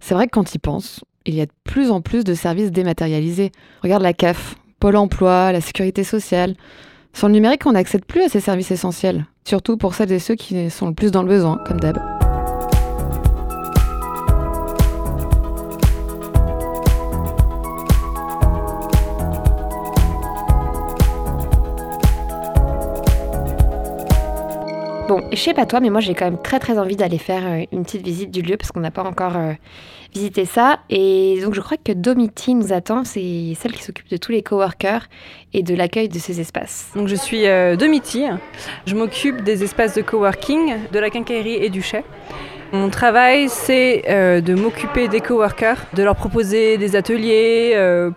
C'est 0.00 0.14
vrai 0.14 0.26
que 0.26 0.32
quand 0.32 0.54
y 0.54 0.58
pense, 0.58 1.04
il 1.26 1.34
y 1.34 1.40
a 1.40 1.46
de 1.46 1.52
plus 1.64 1.90
en 1.90 2.00
plus 2.00 2.24
de 2.24 2.34
services 2.34 2.72
dématérialisés. 2.72 3.52
Regarde 3.82 4.02
la 4.02 4.12
CAF, 4.12 4.56
Pôle 4.80 4.96
emploi, 4.96 5.52
la 5.52 5.60
sécurité 5.60 6.04
sociale. 6.04 6.54
Sans 7.12 7.26
le 7.26 7.34
numérique, 7.34 7.66
on 7.66 7.72
n'accède 7.72 8.04
plus 8.04 8.22
à 8.22 8.28
ces 8.28 8.40
services 8.40 8.70
essentiels, 8.70 9.26
surtout 9.44 9.76
pour 9.76 9.94
celles 9.94 10.12
et 10.12 10.20
ceux 10.20 10.36
qui 10.36 10.70
sont 10.70 10.86
le 10.86 10.94
plus 10.94 11.10
dans 11.10 11.22
le 11.22 11.28
besoin, 11.28 11.58
comme 11.66 11.80
d'hab. 11.80 11.98
Bon, 25.08 25.24
je 25.32 25.38
sais 25.38 25.54
pas 25.54 25.64
toi, 25.64 25.80
mais 25.80 25.88
moi 25.88 26.02
j'ai 26.02 26.12
quand 26.12 26.26
même 26.26 26.42
très 26.42 26.58
très 26.58 26.78
envie 26.78 26.94
d'aller 26.94 27.16
faire 27.16 27.42
euh, 27.46 27.64
une 27.72 27.82
petite 27.84 28.04
visite 28.04 28.30
du 28.30 28.42
lieu 28.42 28.58
parce 28.58 28.72
qu'on 28.72 28.80
n'a 28.80 28.90
pas 28.90 29.04
encore 29.04 29.38
euh, 29.38 29.54
visité 30.14 30.44
ça. 30.44 30.80
Et 30.90 31.40
donc 31.42 31.54
je 31.54 31.62
crois 31.62 31.78
que 31.82 31.92
Domiti 31.92 32.54
nous 32.54 32.74
attend, 32.74 33.04
c'est 33.04 33.54
celle 33.58 33.72
qui 33.72 33.82
s'occupe 33.82 34.10
de 34.10 34.18
tous 34.18 34.32
les 34.32 34.42
coworkers 34.42 35.08
et 35.54 35.62
de 35.62 35.74
l'accueil 35.74 36.10
de 36.10 36.18
ces 36.18 36.42
espaces. 36.42 36.90
Donc 36.94 37.08
je 37.08 37.14
suis 37.14 37.46
euh, 37.46 37.74
Domiti, 37.74 38.24
je 38.84 38.94
m'occupe 38.94 39.42
des 39.44 39.64
espaces 39.64 39.94
de 39.94 40.02
coworking, 40.02 40.74
de 40.92 40.98
la 40.98 41.08
quincaillerie 41.08 41.54
et 41.54 41.70
du 41.70 41.80
chai. 41.80 42.04
Mon 42.72 42.90
travail, 42.90 43.48
c'est 43.48 44.02
de 44.06 44.54
m'occuper 44.54 45.08
des 45.08 45.22
coworkers, 45.22 45.86
de 45.94 46.02
leur 46.02 46.16
proposer 46.16 46.76
des 46.76 46.96
ateliers 46.96 47.72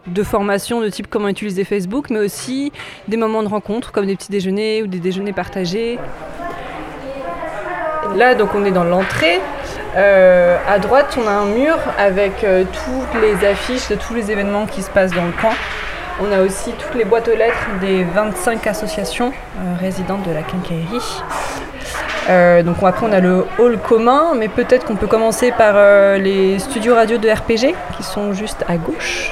de 0.08 0.24
formation 0.24 0.82
de 0.82 0.90
type 0.90 1.08
comment 1.10 1.30
utiliser 1.30 1.64
Facebook, 1.64 2.10
mais 2.10 2.20
aussi 2.20 2.74
des 3.08 3.16
moments 3.16 3.44
de 3.44 3.48
rencontre 3.48 3.94
comme 3.94 4.08
des 4.08 4.18
petits 4.18 4.30
déjeuners 4.30 4.84
ou 4.84 4.88
des 4.88 5.00
déjeuners 5.00 5.32
partagés. 5.32 5.98
Là, 8.16 8.36
donc, 8.36 8.50
on 8.56 8.66
est 8.66 8.72
dans 8.72 8.84
l'entrée. 8.84 9.40
Euh, 9.96 10.58
à 10.68 10.80
droite, 10.80 11.18
on 11.22 11.28
a 11.28 11.32
un 11.32 11.46
mur 11.46 11.78
avec 11.98 12.44
euh, 12.44 12.64
toutes 12.64 13.22
les 13.22 13.46
affiches 13.46 13.90
de 13.90 13.96
tous 13.96 14.14
les 14.14 14.32
événements 14.32 14.66
qui 14.66 14.82
se 14.82 14.90
passent 14.90 15.12
dans 15.12 15.26
le 15.26 15.34
coin. 15.34 15.52
On 16.22 16.32
a 16.32 16.42
aussi 16.42 16.72
toutes 16.74 16.96
les 16.96 17.06
boîtes 17.06 17.28
aux 17.28 17.36
lettres 17.36 17.68
des 17.80 18.04
25 18.04 18.68
associations 18.68 19.32
euh, 19.32 19.76
résidentes 19.80 20.24
de 20.24 20.32
la 20.32 20.42
quincaillerie. 20.44 21.24
donc 22.64 22.78
après 22.84 23.06
on 23.06 23.12
a 23.12 23.20
le 23.20 23.46
hall 23.60 23.78
commun, 23.80 24.34
mais 24.38 24.48
peut-être 24.48 24.86
qu'on 24.86 24.96
peut 24.96 25.08
commencer 25.08 25.52
par 25.52 25.74
les 26.18 26.60
studios 26.60 26.96
radio 26.96 27.18
de 27.18 27.30
RPG 27.30 27.76
qui 27.98 28.04
sont 28.04 28.34
juste 28.34 28.64
à 28.68 28.78
gauche. 28.78 29.32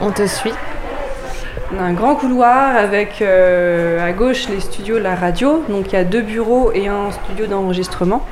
On 0.00 0.10
te 0.10 0.26
suit. 0.26 0.54
Un 1.76 1.92
grand 1.92 2.14
couloir 2.14 2.76
avec 2.76 3.20
euh, 3.20 4.02
à 4.02 4.12
gauche 4.12 4.48
les 4.48 4.60
studios 4.60 4.98
la 4.98 5.14
radio. 5.14 5.62
Donc 5.68 5.88
il 5.88 5.92
y 5.92 5.96
a 5.96 6.04
deux 6.04 6.22
bureaux 6.22 6.72
et 6.72 6.88
un 6.88 7.10
studio 7.10 7.46
d'enregistrement. 7.46 8.24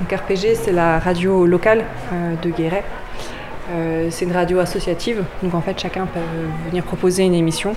Donc 0.00 0.12
RPG 0.12 0.54
c'est 0.54 0.70
la 0.70 1.00
radio 1.00 1.44
locale 1.44 1.84
euh, 2.12 2.34
de 2.40 2.50
Guéret. 2.50 2.84
Euh, 3.72 4.08
c'est 4.10 4.26
une 4.26 4.32
radio 4.32 4.58
associative, 4.58 5.24
donc 5.42 5.54
en 5.54 5.62
fait 5.62 5.80
chacun 5.80 6.04
peut 6.04 6.20
venir 6.68 6.84
proposer 6.84 7.24
une 7.24 7.34
émission. 7.34 7.74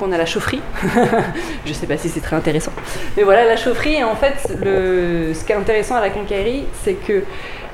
On 0.00 0.12
a 0.12 0.18
la 0.18 0.26
chaufferie, 0.26 0.60
je 1.64 1.68
ne 1.68 1.74
sais 1.74 1.86
pas 1.86 1.96
si 1.96 2.08
c'est 2.08 2.20
très 2.20 2.36
intéressant, 2.36 2.72
mais 3.16 3.22
voilà 3.22 3.44
la 3.44 3.56
chaufferie. 3.56 4.02
en 4.02 4.16
fait, 4.16 4.34
ce 4.48 5.44
qui 5.44 5.52
est 5.52 5.54
intéressant 5.54 5.94
à 5.94 6.00
la 6.00 6.10
quincaillerie, 6.10 6.64
c'est 6.82 6.94
que 6.94 7.22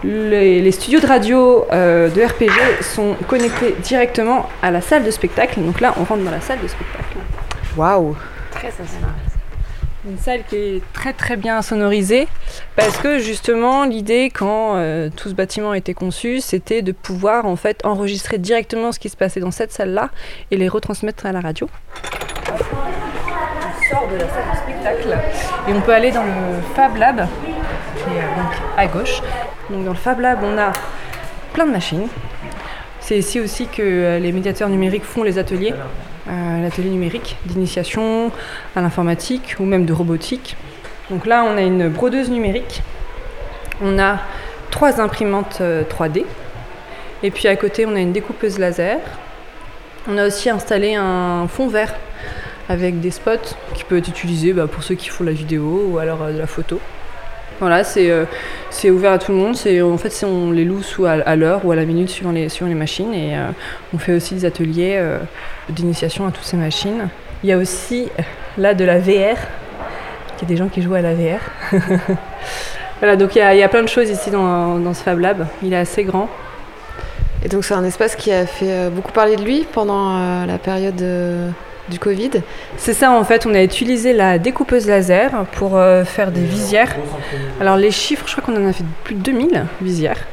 les, 0.05 0.73
studios 0.73 1.01
de 1.01 1.07
radio 1.07 1.67
euh, 1.73 2.09
de 2.09 2.23
RPG 2.23 2.83
sont 2.83 3.17
connectés 3.27 3.75
directement 3.83 4.49
à 4.63 4.71
la 4.71 4.81
salle 4.81 5.05
de 5.05 5.11
spectacle. 5.11 5.61
Donc 5.61 5.81
là, 5.81 5.95
on 5.99 6.05
rentre 6.05 6.23
dans 6.25 6.31
la 6.31 6.41
salle 6.41 6.61
de 6.61 6.69
spectacle. 6.69 7.17
Waouh 7.77 8.17
Très 8.51 8.71
sympa. 8.71 9.09
Une 10.09 10.19
salle 10.19 10.45
qui 10.49 10.57
est 10.57 10.83
très 10.93 11.13
très 11.13 11.37
bien 11.37 11.61
sonorisée 11.61 12.29
parce 12.77 12.97
que 12.99 13.19
justement 13.19 13.85
l'idée 13.85 14.31
quand 14.33 14.77
euh, 14.77 15.11
tout 15.15 15.29
ce 15.29 15.35
bâtiment 15.35 15.73
a 15.73 15.77
été 15.77 15.93
conçu 15.93 16.41
c'était 16.41 16.83
de 16.83 16.93
pouvoir 16.93 17.47
en 17.47 17.57
fait 17.57 17.85
enregistrer 17.85 18.39
directement 18.39 18.93
ce 18.93 19.01
qui 19.01 19.09
se 19.09 19.17
passait 19.17 19.41
dans 19.41 19.51
cette 19.51 19.73
salle 19.73 19.91
là 19.91 20.11
et 20.53 20.57
les 20.57 20.69
retransmettre 20.69 21.27
à 21.27 21.33
la 21.33 21.41
radio. 21.41 21.69
On 22.47 22.57
sort 23.91 24.09
de 24.09 24.15
la 24.15 24.29
salle 24.29 24.51
de 24.53 24.57
spectacle 24.57 25.19
et 25.69 25.73
on 25.75 25.81
peut 25.81 25.93
aller 25.93 26.13
dans 26.13 26.25
le 26.25 26.33
Fab 26.75 26.97
Lab 26.97 27.27
qui 27.97 28.11
est 28.17 28.37
donc 28.37 28.53
à 28.77 28.87
gauche 28.87 29.21
donc 29.71 29.85
dans 29.85 29.93
le 29.93 29.97
Fab 29.97 30.21
Lab, 30.21 30.39
on 30.43 30.57
a 30.59 30.73
plein 31.53 31.67
de 31.67 31.73
machines. 31.73 32.07
C'est 33.01 33.19
ici 33.19 33.41
aussi 33.41 33.67
que 33.67 33.83
euh, 33.83 34.19
les 34.19 34.33
médiateurs 34.33 34.69
numériques 34.69 35.05
font 35.05 35.23
les 35.23 35.39
ateliers, 35.39 35.75
euh, 36.29 36.63
l'atelier 36.63 36.91
numérique 36.91 37.37
d'initiation 37.45 38.31
à 38.77 38.81
l'informatique 38.81 39.57
ou 39.61 39.65
même 39.65 39.85
de 39.85 39.93
robotique. 39.93 40.57
Donc 41.11 41.27
là, 41.27 41.45
on 41.45 41.57
a 41.57 41.63
une 41.63 41.89
brodeuse 41.89 42.31
numérique, 42.31 42.83
on 43.83 43.99
a 43.99 44.19
trois 44.71 45.01
imprimantes 45.01 45.61
3D, 45.61 46.19
euh, 46.19 46.23
et 47.23 47.31
puis 47.31 47.49
à 47.49 47.57
côté, 47.57 47.87
on 47.87 47.95
a 47.95 48.01
une 48.01 48.13
découpeuse 48.13 48.59
laser. 48.59 48.99
On 50.07 50.17
a 50.17 50.27
aussi 50.27 50.49
installé 50.49 50.95
un 50.95 51.47
fond 51.49 51.69
vert 51.69 51.95
avec 52.69 53.01
des 53.01 53.11
spots 53.11 53.57
qui 53.75 53.85
peut 53.85 53.99
être 53.99 54.09
utilisé 54.09 54.53
bah, 54.53 54.67
pour 54.67 54.83
ceux 54.83 54.95
qui 54.95 55.09
font 55.09 55.25
la 55.25 55.33
vidéo 55.33 55.89
ou 55.91 55.99
alors 55.99 56.27
de 56.27 56.39
la 56.39 56.47
photo. 56.47 56.81
Voilà, 57.61 57.83
euh, 57.97 58.25
c'est 58.71 58.91
ouvert 58.91 59.13
à 59.13 59.19
tout 59.19 59.33
le 59.33 59.39
monde. 59.39 59.57
En 59.93 59.99
fait, 59.99 60.25
on 60.27 60.51
les 60.51 60.65
loue 60.65 60.83
sous 60.83 61.07
à, 61.07 61.37
l'heure 61.37 61.65
ou 61.65 61.73
à 61.73 61.77
la 61.77 61.85
minute 61.85 62.09
suivant 62.09 62.33
les, 62.33 62.75
machines. 62.75 63.15
Et 63.15 63.37
euh, 63.37 63.49
on 63.95 63.99
fait 63.99 64.15
aussi 64.15 64.35
des 64.35 64.45
ateliers 64.45 64.97
euh, 64.99 65.19
d'initiation 65.71 66.27
à 66.27 66.31
toutes 66.31 66.45
ces 66.45 66.57
machines. 66.57 67.09
Il 67.43 67.51
y 67.51 67.53
a 67.53 67.59
aussi 67.59 68.09
là 68.57 68.75
de 68.75 68.85
la 68.85 68.99
VR. 68.99 69.39
Il 70.37 70.43
y 70.43 70.45
a 70.45 70.47
des 70.47 70.57
gens 70.57 70.69
qui 70.69 70.83
jouent 70.83 70.95
à 70.95 71.03
la 71.03 71.15
VR. 71.15 71.41
voilà, 73.01 73.17
donc 73.17 73.35
il 73.37 73.39
y, 73.39 73.63
a, 73.63 73.69
plein 73.69 73.83
de 73.83 73.89
choses 73.89 74.11
ici 74.11 74.31
dans, 74.31 74.79
dans 74.79 74.95
ce 74.95 75.03
Fab 75.03 75.19
Lab. 75.19 75.47
Il 75.63 75.73
est 75.73 75.79
assez 75.79 76.05
grand. 76.05 76.29
Et 77.45 77.49
donc 77.49 77.65
c'est 77.65 77.75
un 77.75 77.85
espace 77.85 78.17
qui 78.17 78.33
a 78.33 78.47
fait 78.47 78.91
beaucoup 78.91 79.13
parler 79.13 79.37
de 79.37 79.43
lui 79.43 79.67
pendant 79.73 80.45
la 80.45 80.59
période 80.59 81.03
du 81.91 81.99
Covid. 81.99 82.31
C'est 82.77 82.95
ça 82.95 83.11
en 83.11 83.25
fait, 83.25 83.47
on 83.47 83.55
a 83.55 83.63
utilisé 83.63 84.13
la 84.13 84.39
découpeuse 84.39 84.87
laser 84.87 85.45
pour 85.53 85.77
euh, 85.77 86.05
faire 86.05 86.31
des 86.31 86.43
visières. 86.43 86.97
Alors 87.61 87.77
les 87.77 87.91
chiffres, 87.91 88.27
je 88.27 88.37
crois 88.37 88.45
qu'on 88.45 88.63
en 88.63 88.69
a 88.69 88.73
fait 88.73 88.85
plus 89.05 89.15
de 89.15 89.23
2000 89.23 89.65
visières. 89.81 90.27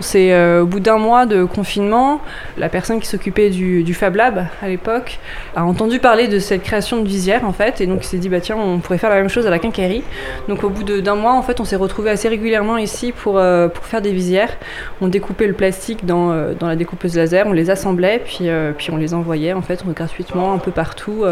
C'est 0.00 0.32
euh, 0.32 0.62
au 0.62 0.66
bout 0.66 0.78
d'un 0.78 0.96
mois 0.96 1.26
de 1.26 1.44
confinement, 1.44 2.20
la 2.56 2.68
personne 2.68 3.00
qui 3.00 3.06
s'occupait 3.06 3.50
du, 3.50 3.94
Fab 3.94 4.14
Lab 4.14 4.46
à 4.62 4.68
l'époque 4.68 5.18
a 5.56 5.64
entendu 5.64 5.98
parler 5.98 6.28
de 6.28 6.38
cette 6.38 6.62
création 6.62 7.02
de 7.02 7.08
visière 7.08 7.44
en 7.44 7.52
fait, 7.52 7.80
et 7.80 7.86
donc 7.86 8.04
il 8.04 8.06
s'est 8.06 8.18
dit 8.18 8.28
bah 8.28 8.40
tiens 8.40 8.56
on 8.56 8.78
pourrait 8.78 8.98
faire 8.98 9.10
la 9.10 9.16
même 9.16 9.28
chose 9.28 9.46
à 9.46 9.50
la 9.50 9.58
quincaillerie. 9.58 10.04
Donc 10.48 10.62
au 10.62 10.68
bout 10.68 10.84
d'un 10.84 11.16
mois 11.16 11.32
en 11.32 11.42
fait 11.42 11.58
on 11.58 11.64
s'est 11.64 11.76
retrouvé 11.76 12.10
assez 12.10 12.28
régulièrement 12.28 12.78
ici 12.78 13.12
pour, 13.12 13.38
euh, 13.38 13.66
pour 13.68 13.86
faire 13.86 14.00
des 14.00 14.12
visières. 14.12 14.56
On 15.00 15.08
découpait 15.08 15.48
le 15.48 15.54
plastique 15.54 16.06
dans, 16.06 16.30
euh, 16.30 16.54
dans 16.54 16.68
la 16.68 16.76
découpeuse 16.76 17.16
laser, 17.16 17.46
on 17.48 17.52
les 17.52 17.70
assemblait 17.70 18.22
puis, 18.24 18.48
puis 18.76 18.90
on 18.92 18.96
les 18.96 19.14
envoyait 19.14 19.52
en 19.52 19.62
fait 19.62 19.84
gratuitement 19.84 20.52
un 20.52 20.58
peu 20.58 20.70
partout 20.70 21.24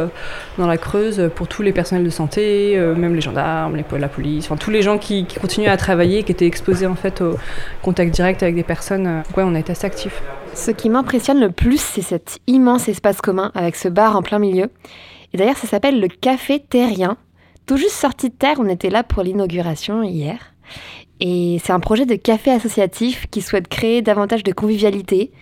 dans 0.59 0.67
la 0.67 0.77
Creuse 0.77 1.31
pour 1.35 1.47
tous 1.47 1.63
les 1.63 1.73
personnels 1.73 2.05
de 2.05 2.11
santé, 2.11 2.77
même 2.97 3.15
les 3.15 3.21
gendarmes, 3.21 3.77
les, 3.77 3.85
la 3.99 4.09
police, 4.09 4.47
enfin 4.47 4.57
tous 4.57 4.71
les 4.71 4.83
gens 4.83 4.99
qui, 4.99 5.25
qui 5.25 5.39
continuaient 5.39 5.69
à 5.69 5.77
travailler, 5.77 6.25
qui 6.25 6.33
étaient 6.33 6.47
exposés 6.47 6.87
en 6.87 6.97
fait 6.97 7.21
au 7.21 7.37
contact 7.83 8.13
direct 8.13 8.43
avec 8.43 8.56
des 8.57 8.65
personnes. 8.65 9.07
Euh, 9.07 9.23
ouais, 9.37 9.45
on 9.45 9.55
est 9.55 9.71
assez 9.71 9.87
actifs. 9.87 10.21
Ce 10.55 10.71
qui 10.71 10.91
m'impressionne 10.91 11.39
le 11.39 11.53
plus, 11.53 11.81
c'est 11.81 12.03
cet 12.03 12.41
immense 12.47 12.89
espace 12.89 13.21
commun 13.21 13.53
avec 13.55 13.77
ce 13.77 13.89
bar 13.89 14.17
en 14.17 14.23
plein 14.23 14.39
milieu. 14.39 14.71
Et 15.33 15.37
d'ailleurs, 15.37 15.57
ça 15.57 15.69
s'appelle 15.69 16.01
le 16.01 16.09
Café 16.09 16.59
Terrien. 16.59 17.17
Tout 17.67 17.77
juste 17.77 17.91
sorti 17.95 18.31
de 18.31 18.35
terre, 18.35 18.57
on 18.59 18.69
était 18.69 18.91
là 18.91 19.03
pour 19.03 19.23
l'inauguration 19.23 20.03
hier. 20.03 20.55
Et 21.21 21.61
c'est 21.65 21.73
un 21.73 21.81
projet 21.81 22.07
de 22.07 22.15
café 22.15 22.51
associatif 22.51 23.27
qui 23.31 23.43
souhaite 23.43 23.69
créer 23.69 24.03
davantage 24.03 24.43
de 24.43 24.53
convivialité, 24.53 25.33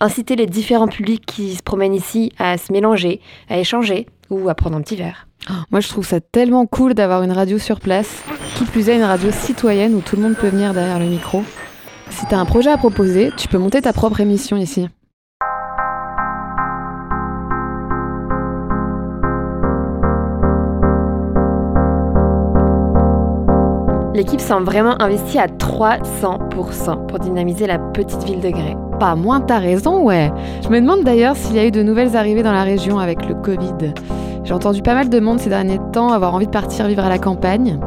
inciter 0.00 0.36
les 0.36 0.46
différents 0.46 0.88
publics 0.88 1.26
qui 1.26 1.54
se 1.54 1.62
promènent 1.62 1.94
ici 1.94 2.32
à 2.38 2.56
se 2.56 2.72
mélanger, 2.72 3.20
à 3.48 3.58
échanger 3.58 4.06
ou 4.30 4.48
à 4.48 4.54
prendre 4.54 4.76
un 4.76 4.80
petit 4.80 4.96
verre. 4.96 5.26
moi, 5.70 5.80
je 5.80 5.88
trouve 5.88 6.06
ça 6.06 6.20
tellement 6.20 6.66
cool 6.66 6.94
d'avoir 6.94 7.22
une 7.22 7.32
radio 7.32 7.58
sur 7.58 7.80
place, 7.80 8.22
qui 8.56 8.64
plus 8.64 8.88
est 8.88 8.96
une 8.96 9.02
radio 9.02 9.30
citoyenne 9.30 9.94
où 9.94 10.00
tout 10.00 10.16
le 10.16 10.22
monde 10.22 10.36
peut 10.36 10.48
venir 10.48 10.72
derrière 10.72 10.98
le 10.98 11.06
micro. 11.06 11.42
Si 12.10 12.26
t'as 12.26 12.38
un 12.38 12.44
projet 12.44 12.70
à 12.70 12.76
proposer, 12.76 13.30
tu 13.36 13.48
peux 13.48 13.58
monter 13.58 13.80
ta 13.82 13.92
propre 13.92 14.20
émission 14.20 14.56
ici. 14.56 14.88
L'équipe 24.14 24.40
semble 24.40 24.64
vraiment 24.64 24.94
investie 25.02 25.40
à 25.40 25.48
300% 25.48 27.06
pour 27.06 27.18
dynamiser 27.18 27.66
la 27.66 27.80
petite 27.80 28.22
ville 28.22 28.40
de 28.40 28.50
Grès. 28.50 28.76
Pas 29.00 29.16
moins, 29.16 29.40
t'as 29.40 29.58
raison, 29.58 30.04
ouais. 30.04 30.30
Je 30.62 30.68
me 30.68 30.80
demande 30.80 31.02
d'ailleurs 31.02 31.36
s'il 31.36 31.56
y 31.56 31.58
a 31.58 31.66
eu 31.66 31.72
de 31.72 31.82
nouvelles 31.82 32.16
arrivées 32.16 32.44
dans 32.44 32.52
la 32.52 32.62
région 32.62 33.00
avec 33.00 33.26
le 33.26 33.34
Covid. 33.34 33.92
J'ai 34.44 34.54
entendu 34.54 34.82
pas 34.82 34.94
mal 34.94 35.08
de 35.08 35.18
monde 35.18 35.40
ces 35.40 35.48
derniers 35.48 35.80
temps 35.92 36.12
avoir 36.12 36.32
envie 36.32 36.46
de 36.46 36.52
partir 36.52 36.86
vivre 36.86 37.04
à 37.04 37.08
la 37.08 37.18
campagne 37.18 37.80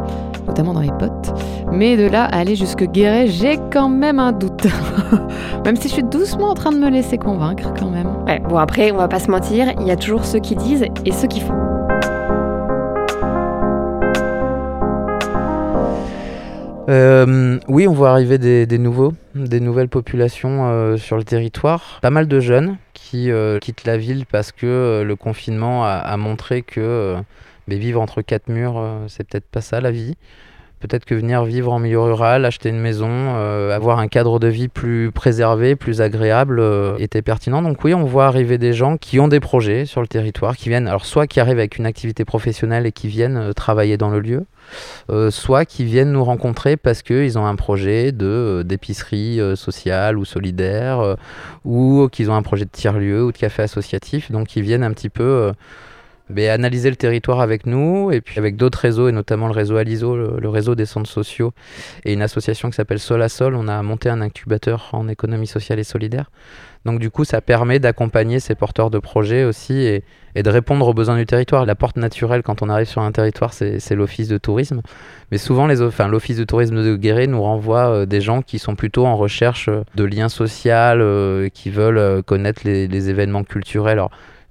notamment 0.48 0.74
dans 0.74 0.82
les 0.82 0.92
potes. 1.00 1.34
Mais 1.72 1.98
de 1.98 2.08
là 2.08 2.26
à 2.26 2.38
aller 2.40 2.56
jusque 2.56 2.84
Guéret, 2.84 3.28
j'ai 3.28 3.60
quand 3.72 3.90
même 3.90 4.20
un 4.20 4.32
doute. 4.32 4.68
même 5.66 5.76
si 5.76 5.90
je 5.90 5.94
suis 5.94 6.04
doucement 6.04 6.50
en 6.50 6.54
train 6.54 6.72
de 6.72 6.78
me 6.78 6.90
laisser 6.90 7.18
convaincre 7.18 7.74
quand 7.78 7.90
même. 7.90 8.08
Ouais, 8.26 8.40
bon 8.40 8.58
après, 8.58 8.92
on 8.92 8.98
va 8.98 9.08
pas 9.08 9.20
se 9.20 9.30
mentir, 9.30 9.74
il 9.80 9.88
y 9.88 9.92
a 9.92 9.96
toujours 9.98 10.26
ceux 10.26 10.40
qui 10.40 10.56
disent 10.56 10.86
et 11.06 11.12
ceux 11.12 11.28
qui 11.28 11.42
font. 11.42 11.54
Euh, 16.90 17.60
oui, 17.68 17.86
on 17.86 17.94
voit 17.94 18.12
arriver 18.12 18.38
des, 18.38 18.66
des 18.66 18.78
nouveaux, 18.78 19.14
des 19.36 19.60
nouvelles 19.60 19.90
populations 19.90 20.70
euh, 20.70 20.96
sur 20.96 21.18
le 21.18 21.26
territoire. 21.26 22.00
Pas 22.02 22.10
mal 22.12 22.30
de 22.30 22.40
jeunes 22.40 22.78
qui 22.94 23.30
euh, 23.30 23.60
quittent 23.60 23.86
la 23.86 23.98
ville 23.98 24.26
parce 24.26 24.52
que 24.52 24.66
euh, 24.66 25.04
le 25.04 25.16
confinement 25.18 25.86
a, 25.86 25.90
a 25.90 26.18
montré 26.18 26.62
que 26.62 26.80
euh, 26.80 27.18
mais 27.68 27.78
vivre 27.78 28.02
entre 28.02 28.22
quatre 28.22 28.50
murs, 28.50 28.78
euh, 28.78 29.06
c'est 29.08 29.28
peut-être 29.28 29.50
pas 29.50 29.62
ça 29.62 29.82
la 29.82 29.92
vie. 29.92 30.16
Peut-être 30.80 31.06
que 31.06 31.16
venir 31.16 31.44
vivre 31.44 31.74
en 31.74 31.80
milieu 31.80 32.00
rural, 32.00 32.46
acheter 32.46 32.70
une 32.70 32.80
maison, 32.80 33.10
euh, 33.10 33.76
avoir 33.76 33.98
un 33.98 34.08
cadre 34.08 34.38
de 34.38 34.48
vie 34.48 34.68
plus 34.68 35.12
préservé, 35.12 35.76
plus 35.76 36.02
agréable 36.02 36.60
euh, 36.60 36.96
était 37.00 37.24
pertinent. 37.24 37.64
Donc 37.64 37.84
oui, 37.84 37.96
on 37.96 38.04
voit 38.04 38.28
arriver 38.28 38.60
des 38.60 38.74
gens 38.74 38.96
qui 38.96 39.20
ont 39.20 39.28
des 39.28 39.40
projets 39.40 39.86
sur 39.86 40.02
le 40.02 40.08
territoire, 40.08 40.56
qui 40.56 40.70
viennent, 40.70 40.88
alors 40.88 41.08
soit 41.08 41.26
qui 41.26 41.40
arrivent 41.40 41.58
avec 41.58 41.80
une 41.80 41.88
activité 41.88 42.26
professionnelle 42.26 42.86
et 42.86 42.92
qui 42.92 43.08
viennent 43.08 43.56
travailler 43.56 43.98
dans 43.98 44.12
le 44.12 44.20
lieu, 44.20 44.46
soit 45.32 45.66
qui 45.66 45.84
viennent 45.84 46.12
nous 46.12 46.24
rencontrer 46.24 46.78
parce 46.78 47.02
qu'ils 47.02 47.40
ont 47.40 47.48
un 47.48 47.56
projet 47.56 48.12
de 48.12 48.62
d'épicerie 48.64 49.40
sociale 49.56 50.20
ou 50.20 50.26
solidaire, 50.26 51.16
ou 51.66 52.08
qu'ils 52.12 52.30
ont 52.30 52.36
un 52.36 52.44
projet 52.44 52.66
de 52.66 52.70
tiers-lieu 52.70 53.24
ou 53.24 53.32
de 53.32 53.38
café 53.38 53.64
associatif. 53.64 54.32
Donc 54.32 54.56
ils 54.56 54.62
viennent 54.62 54.84
un 54.84 54.92
petit 54.92 55.10
peu 55.10 55.54
analyser 56.50 56.90
le 56.90 56.96
territoire 56.96 57.42
avec 57.42 57.66
nous 57.66 58.12
et 58.12 58.22
puis 58.22 58.38
avec 58.38 58.56
d'autres 58.56 58.80
réseaux 58.80 59.08
et 59.08 59.12
notamment 59.12 59.48
le 59.48 59.54
réseau 59.54 59.78
Aliso, 59.78 60.16
le, 60.16 60.50
réseau 60.50 60.76
des 60.76 60.86
centres 60.86 61.10
sociaux 61.10 61.54
et 62.06 62.14
une 62.14 62.22
association 62.22 62.70
qui 62.70 62.76
s'appelle 62.76 63.00
Sol 63.00 63.22
à 63.22 63.30
Sol. 63.30 63.56
On 63.56 63.68
a 63.68 63.82
monté 63.82 64.10
un 64.10 64.22
incubateur 64.22 64.90
en 64.94 65.08
économie 65.08 65.48
sociale 65.48 65.80
et 65.80 65.84
solidaire. 65.84 66.30
Donc 66.86 67.00
du 67.00 67.10
coup, 67.10 67.26
ça 67.26 67.42
permet 67.42 67.80
d'accompagner 67.80 68.40
ces 68.40 68.56
porteurs 68.56 68.90
de 68.90 69.00
projets 69.00 69.44
aussi 69.44 69.74
et, 69.74 70.04
de 70.36 70.50
répondre 70.50 70.88
aux 70.88 70.94
besoins 70.94 71.18
du 71.18 71.26
territoire. 71.26 71.66
La 71.66 71.76
porte 71.76 71.98
naturelle 71.98 72.44
quand 72.44 72.62
on 72.62 72.70
arrive 72.70 72.88
sur 72.88 73.02
un 73.02 73.12
territoire, 73.12 73.54
c'est 73.54 73.96
l'office 73.96 74.28
de 74.28 74.38
tourisme. 74.38 74.82
Mais 75.32 75.38
souvent, 75.38 75.68
o- 75.68 75.88
enfin, 75.88 76.08
l'office 76.08 76.38
de 76.38 76.44
tourisme 76.44 76.84
de 76.84 76.96
Guéret 76.96 77.28
nous 77.28 77.42
renvoie 77.42 77.90
euh, 77.90 78.06
des 78.06 78.22
gens 78.22 78.42
qui 78.42 78.60
sont 78.60 78.76
plutôt 78.76 79.06
en 79.06 79.18
recherche 79.18 79.68
euh, 79.68 79.84
de 79.96 80.04
liens 80.04 80.30
sociaux, 80.30 80.72
euh, 80.72 81.50
qui 81.50 81.72
veulent 81.72 82.22
connaître 82.24 82.62
les, 82.64 83.10
événements 83.10 83.44
culturels. 83.44 84.02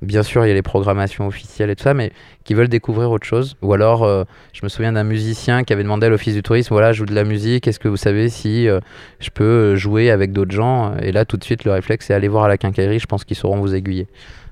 Bien 0.02 0.22
sûr, 0.22 0.44
il 0.44 0.48
y 0.48 0.50
a 0.50 0.54
les 0.54 0.62
programmations 0.62 1.26
officielles 1.26 1.70
et 1.70 1.76
tout 1.76 1.82
ça, 1.82 1.94
mais 1.94 2.12
qui 2.44 2.54
veulent 2.54 2.68
découvrir 2.68 3.10
autre 3.10 3.26
chose. 3.26 3.56
Ou 3.62 3.72
alors, 3.72 4.04
euh, 4.04 4.24
je 4.52 4.60
me 4.62 4.68
souviens 4.68 4.92
d'un 4.92 5.04
musicien 5.04 5.64
qui 5.64 5.72
avait 5.72 5.82
demandé 5.82 6.06
à 6.06 6.10
l'office 6.10 6.34
du 6.34 6.42
tourisme, 6.42 6.74
voilà, 6.74 6.92
je 6.92 6.98
joue 6.98 7.06
de 7.06 7.14
la 7.14 7.24
musique, 7.24 7.66
est-ce 7.66 7.80
que 7.80 7.88
vous 7.88 7.96
savez 7.96 8.28
si 8.28 8.68
euh, 8.68 8.80
je 9.20 9.30
peux 9.30 9.44
euh, 9.44 9.76
jouer 9.76 10.10
avec 10.10 10.32
d'autres 10.32 10.52
gens? 10.52 10.96
Et 10.98 11.12
là, 11.12 11.24
tout 11.24 11.36
de 11.36 11.44
suite, 11.44 11.64
le 11.64 11.72
réflexe, 11.72 12.06
c'est 12.06 12.14
aller 12.14 12.28
voir 12.28 12.44
à 12.44 12.48
la 12.48 12.58
quincaillerie, 12.58 12.98
je 12.98 13.06
pense 13.06 13.24
qu'ils 13.24 13.36
sauront 13.36 13.60
vous 13.60 13.74
aiguiller. 13.74 14.06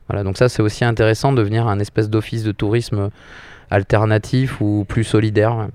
Voilà, 0.08 0.22
donc 0.22 0.36
ça, 0.36 0.48
c'est 0.48 0.62
aussi 0.62 0.84
intéressant 0.84 1.32
de 1.32 1.42
venir 1.42 1.66
à 1.66 1.72
un 1.72 1.78
espèce 1.78 2.10
d'office 2.10 2.44
de 2.44 2.52
tourisme 2.52 3.10
alternatif 3.70 4.60
ou 4.60 4.84
plus 4.88 5.04
solidaire. 5.04 5.68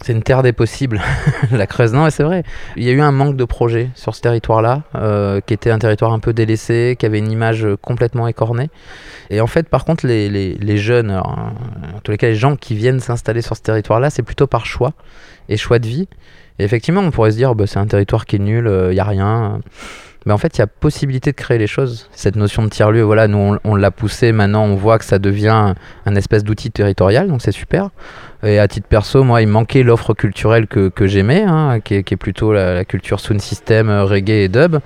C'est 0.00 0.12
une 0.12 0.22
terre 0.22 0.42
des 0.42 0.52
possibles, 0.52 1.00
la 1.50 1.66
Creuse. 1.66 1.92
Non, 1.92 2.10
c'est 2.10 2.24
vrai. 2.24 2.42
Il 2.76 2.84
y 2.84 2.90
a 2.90 2.92
eu 2.92 3.00
un 3.00 3.12
manque 3.12 3.36
de 3.36 3.44
projets 3.44 3.90
sur 3.94 4.14
ce 4.14 4.20
territoire-là, 4.20 4.82
euh, 4.96 5.40
qui 5.40 5.54
était 5.54 5.70
un 5.70 5.78
territoire 5.78 6.12
un 6.12 6.18
peu 6.18 6.32
délaissé, 6.32 6.96
qui 6.98 7.06
avait 7.06 7.18
une 7.18 7.30
image 7.30 7.64
euh, 7.64 7.76
complètement 7.76 8.28
écornée. 8.28 8.70
Et 9.30 9.40
en 9.40 9.46
fait, 9.46 9.68
par 9.68 9.84
contre, 9.84 10.06
les, 10.06 10.76
jeunes, 10.76 11.10
euh, 11.10 11.20
en 11.20 12.00
tous 12.02 12.10
les 12.10 12.18
cas, 12.18 12.28
les 12.28 12.34
gens 12.34 12.56
qui 12.56 12.74
viennent 12.74 13.00
s'installer 13.00 13.40
sur 13.40 13.56
ce 13.56 13.62
territoire-là, 13.62 14.10
c'est 14.10 14.22
plutôt 14.22 14.46
par 14.46 14.66
choix 14.66 14.92
et 15.48 15.56
choix 15.56 15.78
de 15.78 15.86
vie. 15.86 16.08
Et 16.58 16.64
effectivement, 16.64 17.00
on 17.00 17.10
pourrait 17.10 17.30
se 17.30 17.36
dire, 17.36 17.54
bah, 17.54 17.66
c'est 17.66 17.78
un 17.78 17.86
territoire 17.86 18.26
qui 18.26 18.36
est 18.36 18.40
nul, 18.40 18.70
il 18.90 18.94
n'y 18.94 19.00
a 19.00 19.04
rien. 19.04 19.60
Mais 20.26 20.32
en 20.32 20.38
fait, 20.38 20.56
il 20.56 20.60
y 20.60 20.62
a 20.62 20.66
possibilité 20.66 21.32
de 21.32 21.36
créer 21.36 21.58
les 21.58 21.66
choses. 21.66 22.08
Cette 22.12 22.36
notion 22.36 22.62
de 22.62 22.68
tiers-lieu, 22.68 23.02
voilà, 23.02 23.28
nous, 23.28 23.38
on, 23.38 23.58
on 23.64 23.74
l'a 23.74 23.90
poussé. 23.90 24.32
Maintenant, 24.32 24.64
on 24.64 24.74
voit 24.74 24.98
que 24.98 25.04
ça 25.04 25.18
devient 25.18 25.74
un, 26.06 26.16
espèce 26.16 26.44
d'outil 26.44 26.70
territorial, 26.70 27.28
donc 27.28 27.42
c'est 27.42 27.52
super. 27.52 27.90
Et 28.42 28.58
à 28.58 28.68
titre 28.68 28.86
perso, 28.86 29.24
moi, 29.24 29.42
il 29.42 29.48
manquait 29.48 29.82
l'offre 29.82 30.14
culturelle 30.14 30.66
que, 30.66 30.88
que 30.88 31.06
j'aimais, 31.06 31.44
hein, 31.46 31.80
qui, 31.80 31.94
est, 31.94 32.02
qui 32.02 32.14
est 32.14 32.18
plutôt 32.18 32.52
la, 32.52 32.74
la 32.74 32.84
culture 32.84 33.20
sound 33.20 33.40
system, 33.40 33.88
euh, 33.88 34.04
reggae 34.04 34.44
et 34.44 34.48
dub. 34.48 34.78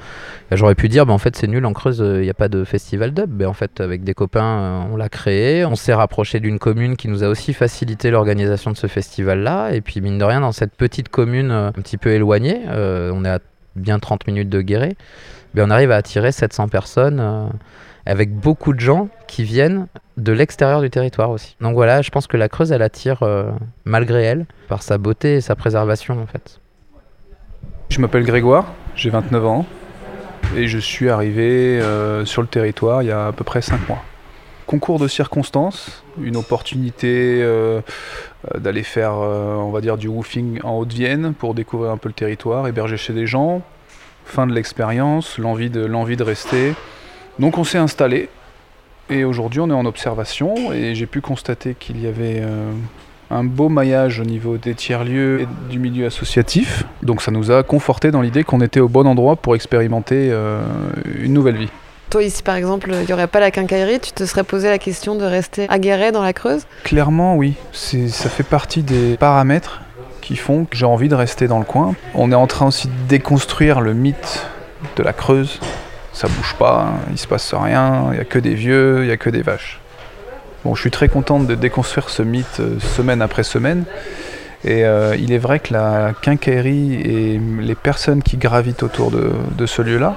J'aurais 0.51 0.75
pu 0.75 0.89
dire, 0.89 1.05
bah, 1.05 1.13
en 1.13 1.19
fait, 1.19 1.37
c'est 1.37 1.47
nul, 1.47 1.67
en 1.67 1.75
Creuse, 1.75 1.99
il 1.99 2.23
n'y 2.23 2.31
a 2.31 2.35
pas 2.35 2.49
de 2.49 2.65
festival 2.65 3.13
dub. 3.13 3.31
Mais 3.39 3.45
en 3.45 3.53
fait, 3.53 3.81
avec 3.81 4.03
des 4.03 4.15
copains, 4.15 4.61
euh, 4.61 4.81
on 4.93 4.97
l'a 4.97 5.09
créé. 5.09 5.65
On 5.65 5.75
s'est 5.75 5.93
rapproché 5.93 6.41
d'une 6.41 6.59
commune 6.59 6.97
qui 6.97 7.09
nous 7.09 7.23
a 7.23 7.29
aussi 7.29 7.53
facilité 7.53 8.11
l'organisation 8.11 8.71
de 8.71 8.77
ce 8.77 8.87
festival-là. 8.87 9.73
Et 9.73 9.83
puis, 9.83 10.01
mine 10.01 10.17
de 10.19 10.25
rien, 10.25 10.41
dans 10.41 10.53
cette 10.53 10.75
petite 10.75 11.11
commune 11.11 11.51
euh, 11.51 11.69
un 11.69 11.73
petit 11.73 11.99
peu 11.99 12.11
éloignée, 12.11 12.63
euh, 12.69 13.13
on 13.15 13.25
est 13.25 13.31
à 13.31 13.41
bien 13.77 13.99
30 13.99 14.27
minutes 14.27 14.49
de 14.49 14.61
Guéret, 14.61 14.97
ben, 15.55 15.67
on 15.67 15.71
arrive 15.71 15.91
à 15.91 15.97
attirer 15.97 16.33
700 16.33 16.69
personnes 16.69 17.21
euh, 17.21 17.47
avec 18.07 18.35
beaucoup 18.35 18.73
de 18.73 18.81
gens 18.81 19.09
qui 19.27 19.45
viennent 19.45 19.87
de 20.17 20.33
l'extérieur 20.33 20.81
du 20.81 20.91
territoire 20.91 21.31
aussi. 21.31 21.57
Donc 21.61 21.75
voilà, 21.75 22.03
je 22.03 22.11
pense 22.11 22.27
que 22.27 22.37
la 22.37 22.49
Creuse, 22.49 22.73
elle 22.73 22.83
attire 22.83 23.23
euh, 23.23 23.51
malgré 23.85 24.23
elle 24.23 24.47
par 24.69 24.83
sa 24.83 24.99
beauté 24.99 25.35
et 25.35 25.41
sa 25.41 25.55
préservation 25.55 26.21
en 26.21 26.27
fait. 26.27 26.61
Je 27.91 28.01
m'appelle 28.01 28.25
Grégoire, 28.25 28.73
j'ai 28.95 29.11
29 29.11 29.47
ans 29.47 29.67
et 30.57 30.67
je 30.67 30.79
suis 30.79 31.09
arrivé 31.09 31.81
euh, 31.81 32.25
sur 32.25 32.43
le 32.43 32.49
territoire 32.49 33.03
il 33.03 33.07
y 33.07 33.13
a 33.13 33.29
à 33.29 33.33
peu 33.33 33.45
près 33.45 33.63
5 33.63 33.89
mois. 33.89 34.03
Concours 34.69 34.99
de 34.99 35.09
circonstances, 35.09 36.05
une 36.21 36.37
opportunité 36.37 37.41
euh, 37.41 37.81
euh, 38.55 38.59
d'aller 38.59 38.83
faire, 38.83 39.15
euh, 39.15 39.55
on 39.55 39.71
va 39.71 39.81
dire, 39.81 39.97
du 39.97 40.11
roofing 40.11 40.61
en 40.63 40.77
Haute-Vienne 40.77 41.33
pour 41.33 41.55
découvrir 41.55 41.91
un 41.91 41.97
peu 41.97 42.11
le 42.11 42.13
territoire, 42.13 42.69
héberger 42.69 42.99
chez 42.99 43.15
des 43.15 43.27
gens, 43.27 43.63
fin 44.27 44.47
de 44.47 44.53
l'expérience, 44.53 45.39
l'envie 45.39 45.71
de, 45.71 45.87
l'envie 45.87 46.19
de 46.19 46.23
rester. 46.23 46.75
Donc 47.39 47.57
on 47.57 47.65
s'est 47.65 47.79
installé 47.79 48.29
et 49.09 49.25
aujourd'hui 49.25 49.61
on 49.61 49.71
est 49.71 49.73
en 49.73 49.87
observation 49.87 50.71
et 50.71 50.95
j'ai 50.95 51.07
pu 51.07 51.23
constater 51.23 51.75
qu'il 51.75 51.99
y 52.03 52.07
avait 52.07 52.43
un 53.31 53.45
beau 53.45 53.71
maillage 53.71 54.21
au 54.21 54.25
niveau 54.25 54.59
des 54.59 54.75
tiers-lieux 54.75 55.41
et 55.41 55.49
du 55.71 55.79
milieu 55.79 56.05
associatif. 56.05 56.85
Donc 57.03 57.23
ça 57.23 57.31
nous 57.31 57.51
a 57.51 57.63
conforté 57.63 58.11
dans 58.11 58.21
l'idée 58.21 58.45
qu'on 58.45 58.61
était 58.61 58.81
au 58.81 58.89
bon 58.89 59.07
endroit 59.07 59.37
pour 59.37 59.55
expérimenter 59.55 60.31
une 61.23 61.33
nouvelle 61.33 61.57
vie. 61.57 61.71
Toi, 62.11 62.23
ici, 62.23 62.43
par 62.43 62.57
exemple, 62.57 62.91
il 62.91 63.05
n'y 63.05 63.13
aurait 63.13 63.27
pas 63.27 63.39
la 63.39 63.51
quincaillerie, 63.51 64.01
tu 64.01 64.13
te 64.13 64.25
serais 64.25 64.43
posé 64.43 64.71
la 64.71 64.79
question 64.79 65.15
de 65.15 65.25
rester 65.25 65.67
à 65.69 65.79
Guéret 65.79 66.11
dans 66.11 66.23
la 66.23 66.33
Creuse? 66.33 66.63
Clairement, 66.83 67.37
oui. 67.37 67.55
Ça 67.73 68.31
fait 68.31 68.45
partie 68.45 68.83
des 68.83 69.19
paramètres 69.19 69.83
qui 70.23 70.37
font 70.37 70.65
que 70.65 70.75
j'ai 70.75 70.87
envie 70.87 71.11
de 71.11 71.15
rester 71.15 71.49
dans 71.49 71.59
le 71.59 71.67
coin. 71.67 71.95
On 72.15 72.33
est 72.33 72.35
en 72.35 72.47
train 72.47 72.69
aussi 72.69 72.89
de 72.89 73.09
déconstruire 73.09 73.83
le 73.83 73.93
mythe 73.93 74.47
de 74.97 75.03
la 75.03 75.13
Creuse. 75.13 75.61
Ça 76.15 76.29
bouge 76.29 76.55
pas, 76.59 76.89
hein, 76.89 76.99
il 77.11 77.19
se 77.19 77.27
passe 77.27 77.53
rien, 77.53 78.07
il 78.09 78.15
n'y 78.15 78.21
a 78.21 78.25
que 78.25 78.39
des 78.39 78.55
vieux, 78.55 79.01
il 79.01 79.07
n'y 79.07 79.13
a 79.13 79.19
que 79.19 79.29
des 79.29 79.43
vaches. 79.43 79.79
Bon, 80.65 80.75
je 80.75 80.81
suis 80.81 80.91
très 80.91 81.09
contente 81.09 81.47
de 81.47 81.55
déconstruire 81.55 82.09
ce 82.09 82.23
mythe 82.23 82.61
euh, 82.61 82.81
semaine 82.81 83.21
après 83.21 83.43
semaine. 83.43 83.85
Et 84.65 84.87
euh, 84.87 85.15
il 85.17 85.31
est 85.31 85.39
vrai 85.39 85.61
que 85.61 85.75
la 85.75 86.15
quincaillerie 86.23 86.95
et 86.95 87.41
les 87.61 87.75
personnes 87.75 88.23
qui 88.23 88.39
gravitent 88.39 88.83
autour 88.83 89.11
de 89.11 89.67
ce 89.67 89.83
lieu-là, 89.83 90.17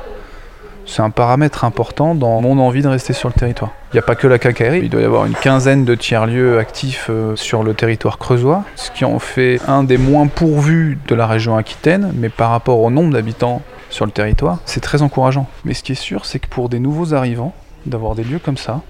c'est 0.91 1.01
un 1.01 1.09
paramètre 1.09 1.63
important 1.63 2.15
dans 2.15 2.41
mon 2.41 2.59
envie 2.59 2.81
de 2.81 2.87
rester 2.89 3.13
sur 3.13 3.29
le 3.29 3.33
territoire. 3.33 3.71
Il 3.91 3.95
n'y 3.95 3.99
a 3.99 4.03
pas 4.03 4.15
que 4.15 4.27
la 4.27 4.39
quincaillerie, 4.39 4.81
il 4.83 4.89
doit 4.89 5.01
y 5.01 5.05
avoir 5.05 5.25
une 5.25 5.33
quinzaine 5.33 5.85
de 5.85 5.95
tiers-lieux 5.95 6.59
actifs 6.59 7.07
euh, 7.09 7.35
sur 7.37 7.63
le 7.63 7.73
territoire 7.73 8.17
creusois, 8.17 8.63
ce 8.75 8.91
qui 8.91 9.05
en 9.05 9.19
fait 9.19 9.61
un 9.69 9.83
des 9.83 9.97
moins 9.97 10.27
pourvus 10.27 10.99
de 11.07 11.15
la 11.15 11.27
région 11.27 11.55
Aquitaine, 11.55 12.11
mais 12.15 12.27
par 12.27 12.49
rapport 12.49 12.79
au 12.79 12.91
nombre 12.91 13.13
d'habitants 13.13 13.61
sur 13.89 14.05
le 14.05 14.11
territoire, 14.11 14.59
c'est 14.65 14.81
très 14.81 15.01
encourageant. 15.01 15.47
Mais 15.63 15.73
ce 15.73 15.81
qui 15.81 15.93
est 15.93 15.95
sûr, 15.95 16.25
c'est 16.25 16.39
que 16.39 16.47
pour 16.47 16.67
des 16.67 16.79
nouveaux 16.79 17.13
arrivants, 17.13 17.53
d'avoir 17.85 18.15
des 18.15 18.25
lieux 18.25 18.39
comme 18.39 18.57
ça, 18.57 18.81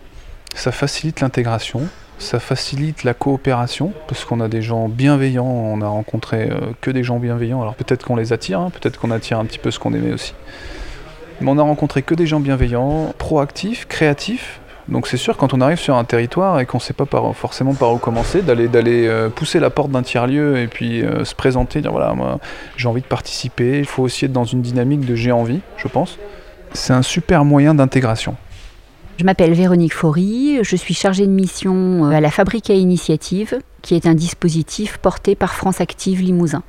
ça 0.55 0.71
facilite 0.71 1.21
l'intégration, 1.21 1.81
ça 2.17 2.39
facilite 2.39 3.03
la 3.03 3.13
coopération, 3.13 3.93
parce 4.07 4.25
qu'on 4.25 4.41
a 4.41 4.47
des 4.47 4.63
gens 4.63 4.89
bienveillants, 4.89 5.45
on 5.45 5.81
a 5.81 5.87
rencontré 5.87 6.49
euh, 6.49 6.71
que 6.81 6.89
des 6.89 7.03
gens 7.03 7.19
bienveillants, 7.19 7.61
alors 7.61 7.75
peut-être 7.75 8.05
qu'on 8.05 8.15
les 8.15 8.33
attire, 8.33 8.59
hein, 8.59 8.71
peut-être 8.71 8.99
qu'on 8.99 9.11
attire 9.11 9.37
un 9.37 9.45
petit 9.45 9.59
peu 9.59 9.69
ce 9.69 9.77
qu'on 9.77 9.93
aimait 9.93 10.13
aussi. 10.13 10.33
Mais 11.41 11.49
on 11.49 11.57
a 11.57 11.63
rencontré 11.63 12.03
que 12.03 12.13
des 12.13 12.27
gens 12.27 12.39
bienveillants, 12.39 13.13
proactifs, 13.17 13.87
créatifs. 13.87 14.59
Donc 14.87 15.07
c'est 15.07 15.17
sûr, 15.17 15.37
quand 15.37 15.53
on 15.53 15.61
arrive 15.61 15.79
sur 15.79 15.95
un 15.95 16.03
territoire 16.03 16.59
et 16.59 16.65
qu'on 16.65 16.77
ne 16.77 16.81
sait 16.81 16.93
pas 16.93 17.05
forcément 17.33 17.73
par 17.73 17.93
où 17.93 17.97
commencer, 17.97 18.41
d'aller 18.41 18.67
d'aller 18.67 19.07
euh, 19.07 19.29
pousser 19.29 19.59
la 19.59 19.69
porte 19.69 19.91
d'un 19.91 20.01
tiers-lieu 20.01 20.59
et 20.59 20.67
puis 20.67 21.01
euh, 21.01 21.23
se 21.23 21.33
présenter, 21.33 21.81
dire 21.81 21.91
voilà, 21.91 22.13
moi 22.13 22.39
j'ai 22.77 22.87
envie 22.87 23.01
de 23.01 23.07
participer. 23.07 23.79
Il 23.79 23.85
faut 23.85 24.03
aussi 24.03 24.25
être 24.25 24.33
dans 24.33 24.43
une 24.43 24.61
dynamique 24.61 25.05
de 25.05 25.15
j'ai 25.15 25.31
envie, 25.31 25.61
je 25.77 25.87
pense. 25.87 26.17
C'est 26.73 26.93
un 26.93 27.01
super 27.01 27.45
moyen 27.45 27.73
d'intégration. 27.73 28.35
Je 29.17 29.23
m'appelle 29.23 29.53
Véronique 29.53 29.93
Faury, 29.93 30.59
je 30.63 30.75
suis 30.75 30.93
chargée 30.93 31.25
de 31.25 31.31
mission 31.31 32.05
euh, 32.05 32.11
à 32.11 32.21
la 32.21 32.31
Fabrique 32.31 32.69
à 32.69 32.73
Initiative. 32.73 33.59
Qui 33.81 33.95
est 33.95 34.05
un 34.05 34.13
dispositif 34.13 34.97
porté 34.97 35.35
par 35.35 35.53
France 35.53 35.81
Active 35.81 36.21
Limousin. 36.21 36.63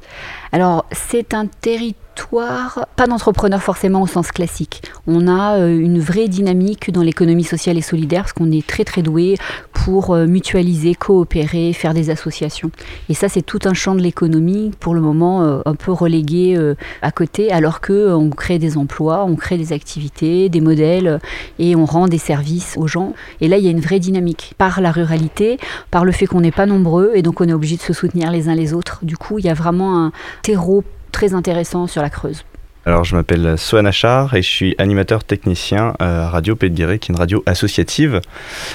Alors, 0.54 0.84
c'est 0.92 1.32
un 1.32 1.46
territoire, 1.46 2.86
pas 2.94 3.06
d'entrepreneurs 3.06 3.62
forcément 3.62 4.02
au 4.02 4.06
sens 4.06 4.32
classique. 4.32 4.82
On 5.06 5.26
a 5.26 5.56
euh, 5.56 5.78
une 5.78 5.98
vraie 5.98 6.28
dynamique 6.28 6.90
dans 6.90 7.00
l'économie 7.00 7.42
sociale 7.42 7.78
et 7.78 7.82
solidaire 7.82 8.24
parce 8.24 8.34
qu'on 8.34 8.50
est 8.50 8.66
très 8.66 8.84
très 8.84 9.00
doué 9.00 9.38
pour 9.72 10.10
euh, 10.10 10.26
mutualiser, 10.26 10.94
coopérer, 10.94 11.72
faire 11.72 11.94
des 11.94 12.10
associations. 12.10 12.70
Et 13.08 13.14
ça, 13.14 13.30
c'est 13.30 13.40
tout 13.40 13.60
un 13.64 13.72
champ 13.72 13.94
de 13.94 14.02
l'économie 14.02 14.72
pour 14.78 14.92
le 14.92 15.00
moment 15.00 15.42
euh, 15.42 15.60
un 15.64 15.74
peu 15.74 15.90
relégué 15.90 16.58
à 17.00 17.10
côté, 17.12 17.50
alors 17.50 17.80
que 17.80 18.12
on 18.12 18.28
crée 18.28 18.58
des 18.58 18.76
emplois, 18.76 19.24
on 19.24 19.36
crée 19.36 19.56
des 19.56 19.72
activités, 19.72 20.48
des 20.48 20.60
modèles 20.60 21.18
et 21.58 21.74
on 21.76 21.86
rend 21.86 22.08
des 22.08 22.18
services 22.18 22.76
aux 22.76 22.86
gens. 22.86 23.14
Et 23.40 23.48
là, 23.48 23.56
il 23.56 23.64
y 23.64 23.68
a 23.68 23.70
une 23.70 23.80
vraie 23.80 24.00
dynamique 24.00 24.54
par 24.58 24.80
la 24.80 24.92
ruralité, 24.92 25.58
par 25.90 26.04
le 26.04 26.12
fait 26.12 26.26
qu'on 26.26 26.42
n'est 26.42 26.52
pas 26.52 26.66
nombreux 26.66 27.01
et 27.14 27.22
donc 27.22 27.40
on 27.40 27.48
est 27.48 27.52
obligé 27.52 27.76
de 27.76 27.82
se 27.82 27.92
soutenir 27.92 28.30
les 28.30 28.48
uns 28.48 28.54
les 28.54 28.74
autres. 28.74 29.00
Du 29.02 29.16
coup, 29.16 29.38
il 29.38 29.44
y 29.44 29.50
a 29.50 29.54
vraiment 29.54 30.06
un 30.06 30.12
terreau 30.42 30.84
très 31.10 31.34
intéressant 31.34 31.86
sur 31.86 32.02
la 32.02 32.10
Creuse. 32.10 32.44
Alors, 32.84 33.04
je 33.04 33.14
m'appelle 33.14 33.56
Swan 33.58 33.86
Achard 33.86 34.34
et 34.34 34.42
je 34.42 34.48
suis 34.48 34.74
animateur 34.78 35.22
technicien 35.22 35.94
à 36.00 36.28
Radio 36.28 36.56
Pays 36.56 36.72
qui 36.74 36.82
est 36.82 37.08
une 37.08 37.16
radio 37.16 37.42
associative 37.46 38.20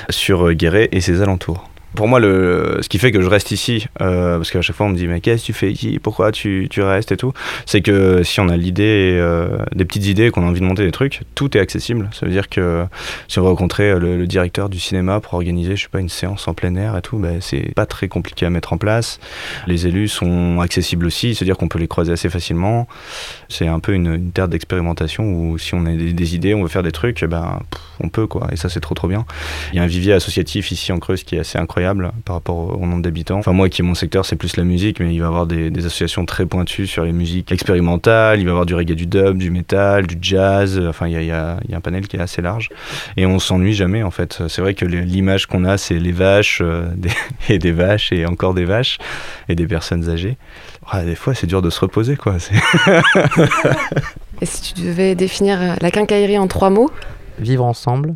sur 0.10 0.54
Guéret 0.54 0.88
et 0.94 1.02
ses 1.02 1.22
alentours 1.22 1.70
pour 1.96 2.08
moi, 2.08 2.20
le, 2.20 2.80
ce 2.82 2.90
qui 2.90 3.00
fait 3.00 3.12
que 3.12 3.22
je 3.22 3.28
reste 3.28 3.52
ici, 3.52 3.88
euh, 4.02 4.38
parce 4.38 4.52
qu'à 4.52 4.62
chaque 4.62 4.76
fois 4.76 4.86
on 4.86 4.90
me 4.90 4.98
dit 4.98 5.08
mais 5.08 5.22
qu'est-ce 5.22 5.42
que 5.42 5.46
tu 5.48 5.54
fais 5.54 5.72
ici, 5.72 6.00
pourquoi 6.02 6.32
tu, 6.32 6.68
tu 6.70 6.82
restes 6.82 7.12
et 7.12 7.18
tout, 7.18 7.34
c'est 7.66 7.82
que 7.82 8.24
si 8.24 8.40
on 8.40 8.50
a 8.50 8.58
l'idée, 8.58 9.18
euh, 9.20 9.58
des 9.74 9.86
petites 9.86 10.06
idées, 10.06 10.30
qu'on 10.30 10.44
a 10.44 10.50
envie 10.50 10.62
de 10.62 10.66
monter 10.66 10.86
des 10.86 10.92
trucs, 10.92 11.22
tout 11.36 11.58
est 11.58 11.60
accessible. 11.60 12.10
Ça 12.14 12.26
veut 12.26 12.32
dire 12.32 12.50
que 12.50 12.86
si 13.28 13.40
on 13.40 13.44
veut 13.44 13.50
rencontrer 13.50 13.98
le, 13.98 14.28
directeur 14.28 14.68
du 14.68 14.80
cinéma 14.80 15.22
pour 15.22 15.36
organiser, 15.36 15.76
je 15.76 15.84
sais 15.84 15.90
pas, 15.90 16.00
une 16.00 16.10
séance 16.10 16.48
en 16.48 16.54
plein 16.54 16.76
air 16.76 16.98
et 16.98 17.02
tout, 17.02 17.18
ben, 17.18 17.40
c'est 17.40 17.74
pas 17.74 17.86
très 17.86 18.08
compliqué 18.08 18.46
à 18.46 18.50
mettre 18.50 18.74
en 18.74 18.78
place. 18.78 19.20
Les 19.68 19.88
élus 19.88 20.10
sont 20.10 20.60
accessibles 20.60 21.06
aussi, 21.06 21.34
c'est-à-dire 21.34 21.56
qu'on 21.56 21.70
peut 21.70 21.80
les 21.80 21.88
croiser 21.88 22.12
assez 22.12 22.30
facilement. 22.30 22.88
C'est 23.48 23.68
un 23.68 23.80
peu 23.80 23.94
une, 23.94 24.32
terre 24.32 24.50
d'expérimentation 24.50 25.24
où 25.24 25.58
si 25.58 25.74
on 25.74 25.86
a 25.86 25.94
des, 25.94 26.36
idées, 26.36 26.54
on 26.54 26.62
veut 26.62 26.68
faire 26.68 26.84
des 26.84 26.92
trucs, 26.92 27.24
ben 27.24 27.60
on 28.02 28.10
peut 28.10 28.28
quoi. 28.28 28.50
Et 28.52 28.58
ça 28.58 28.70
c'est 28.70 28.82
trop 28.82 28.96
trop 28.96 29.08
bien. 29.08 29.26
Il 29.72 29.78
y 29.78 29.80
a 29.80 29.84
un 29.84 29.88
vivier 29.88 30.14
associatif 30.14 30.72
ici 30.72 30.92
en 30.92 31.00
Creuse 31.00 31.24
qui 31.24 31.36
est 31.36 31.40
assez 31.40 31.58
incroyable 31.58 31.78
par 32.26 32.36
rapport 32.36 32.80
au 32.80 32.86
nombre 32.86 33.02
d'habitants. 33.02 33.38
Enfin, 33.38 33.54
moi 33.54 33.70
qui 33.70 33.82
est 33.82 33.86
mon 33.86 33.96
secteur, 33.96 34.26
c'est 34.26 34.36
plus 34.36 34.58
la 34.58 34.64
musique, 34.64 35.00
mais 35.00 35.14
il 35.14 35.20
va 35.20 35.26
y 35.26 35.28
avoir 35.28 35.48
des, 35.48 35.72
associations 35.78 36.26
très 36.26 36.46
pointues 36.46 36.88
sur 36.88 37.04
les 37.04 37.12
musiques 37.12 37.52
expérimentales. 37.52 38.40
Il 38.40 38.46
va 38.46 38.50
y 38.50 38.52
avoir 38.52 38.66
du 38.66 38.76
reggae, 38.76 38.96
du 38.96 39.08
dub, 39.08 39.38
du 39.38 39.52
metal, 39.52 40.08
du 40.08 40.18
jazz. 40.22 40.82
Enfin, 40.88 41.08
il 41.08 41.24
y 41.24 41.32
a, 41.32 41.58
un 41.72 41.82
panel 41.82 42.08
qui 42.08 42.18
est 42.18 42.22
assez 42.22 42.42
large. 42.42 42.70
Et 43.16 43.26
on 43.26 43.40
s'ennuie 43.40 43.74
jamais, 43.74 44.04
en 44.04 44.12
fait. 44.12 44.44
C'est 44.48 44.62
vrai 44.62 44.74
que 44.74 44.86
l'image 44.86 45.46
qu'on 45.46 45.66
a, 45.66 45.78
c'est 45.78 46.00
les 46.00 46.12
vaches, 46.12 46.60
euh, 46.62 46.88
et 47.50 47.60
des 47.60 47.72
vaches, 47.72 48.12
et 48.12 48.26
encore 48.26 48.54
des 48.54 48.66
vaches, 48.66 48.98
et 49.50 49.56
des 49.56 49.68
personnes 49.68 50.10
âgées. 50.10 50.38
des 51.06 51.16
fois, 51.16 51.34
c'est 51.34 51.48
dur 51.48 51.62
de 51.62 51.70
se 51.70 51.80
reposer, 51.80 52.18
quoi. 52.18 52.38
et 54.42 54.46
si 54.46 54.74
tu 54.74 54.82
devais 54.82 55.16
définir 55.16 55.76
la 55.82 55.92
quincaillerie 55.92 56.38
en 56.38 56.48
trois 56.48 56.70
mots? 56.70 56.92
Vivre 57.40 57.66
ensemble, 57.66 58.16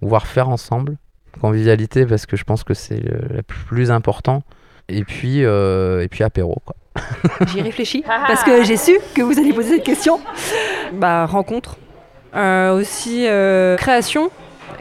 voire 0.00 0.26
faire 0.26 0.48
ensemble, 0.48 0.96
convivialité 1.40 2.06
parce 2.06 2.26
que 2.26 2.36
je 2.36 2.44
pense 2.44 2.64
que 2.64 2.74
c'est 2.74 3.00
le, 3.00 3.42
plus 3.42 3.90
important. 3.90 4.42
Et 4.88 5.04
puis, 5.04 5.44
euh, 5.44 6.02
et 6.02 6.08
puis 6.08 6.24
apéro, 6.24 6.60
quoi. 6.64 6.76
J'y 7.46 7.62
réfléchis 7.62 8.04
parce 8.06 8.44
que 8.44 8.64
j'ai 8.64 8.76
su 8.76 8.98
que 9.14 9.22
vous 9.22 9.38
alliez 9.38 9.52
poser 9.52 9.76
cette 9.76 9.84
question. 9.84 10.20
Bah, 10.92 11.26
rencontre. 11.26 11.78
Euh, 12.34 12.78
aussi 12.78 13.26
euh, 13.26 13.76
création. 13.76 14.30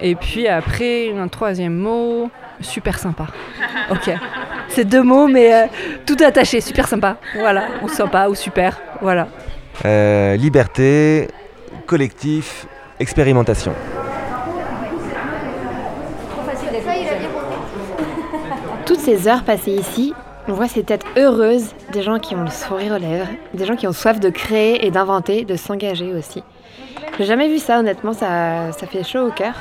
Et 0.02 0.16
puis 0.16 0.48
après, 0.48 1.14
un 1.14 1.28
troisième 1.28 1.76
mot, 1.76 2.30
super 2.60 3.00
sympa. 3.00 3.28
Ok. 3.92 4.10
C'est 4.70 4.86
deux 4.86 5.04
mots, 5.04 5.28
mais 5.28 5.70
tout 6.06 6.16
attaché, 6.26 6.62
super 6.62 6.88
sympa. 6.88 7.18
Voilà, 7.38 7.66
ou 7.82 7.90
sympa 7.90 8.30
ou 8.30 8.36
super. 8.36 8.80
Voilà. 9.02 9.28
liberté, 10.38 11.28
collectif, 11.88 12.68
expérimentation. 13.00 13.74
Ces 19.02 19.28
heures 19.28 19.44
passées 19.44 19.72
ici, 19.72 20.14
on 20.48 20.54
voit 20.54 20.68
ces 20.68 20.84
têtes 20.84 21.06
heureuses, 21.18 21.74
des 21.92 22.04
gens 22.04 22.20
qui 22.20 22.36
ont 22.36 22.44
le 22.44 22.52
sourire 22.52 22.94
aux 22.94 23.00
lèvres, 23.00 23.28
des 23.56 23.66
gens 23.66 23.76
qui 23.76 23.88
ont 23.88 23.94
soif 23.94 24.20
de 24.20 24.30
créer 24.30 24.86
et 24.86 24.92
d'inventer, 24.92 25.44
de 25.44 25.56
s'engager 25.56 26.14
aussi. 26.14 26.44
J'ai 27.18 27.26
jamais 27.26 27.50
vu 27.50 27.58
ça, 27.58 27.80
honnêtement, 27.80 28.14
ça, 28.14 28.72
ça 28.72 28.86
fait 28.86 29.04
chaud 29.04 29.28
au 29.28 29.32
cœur. 29.32 29.56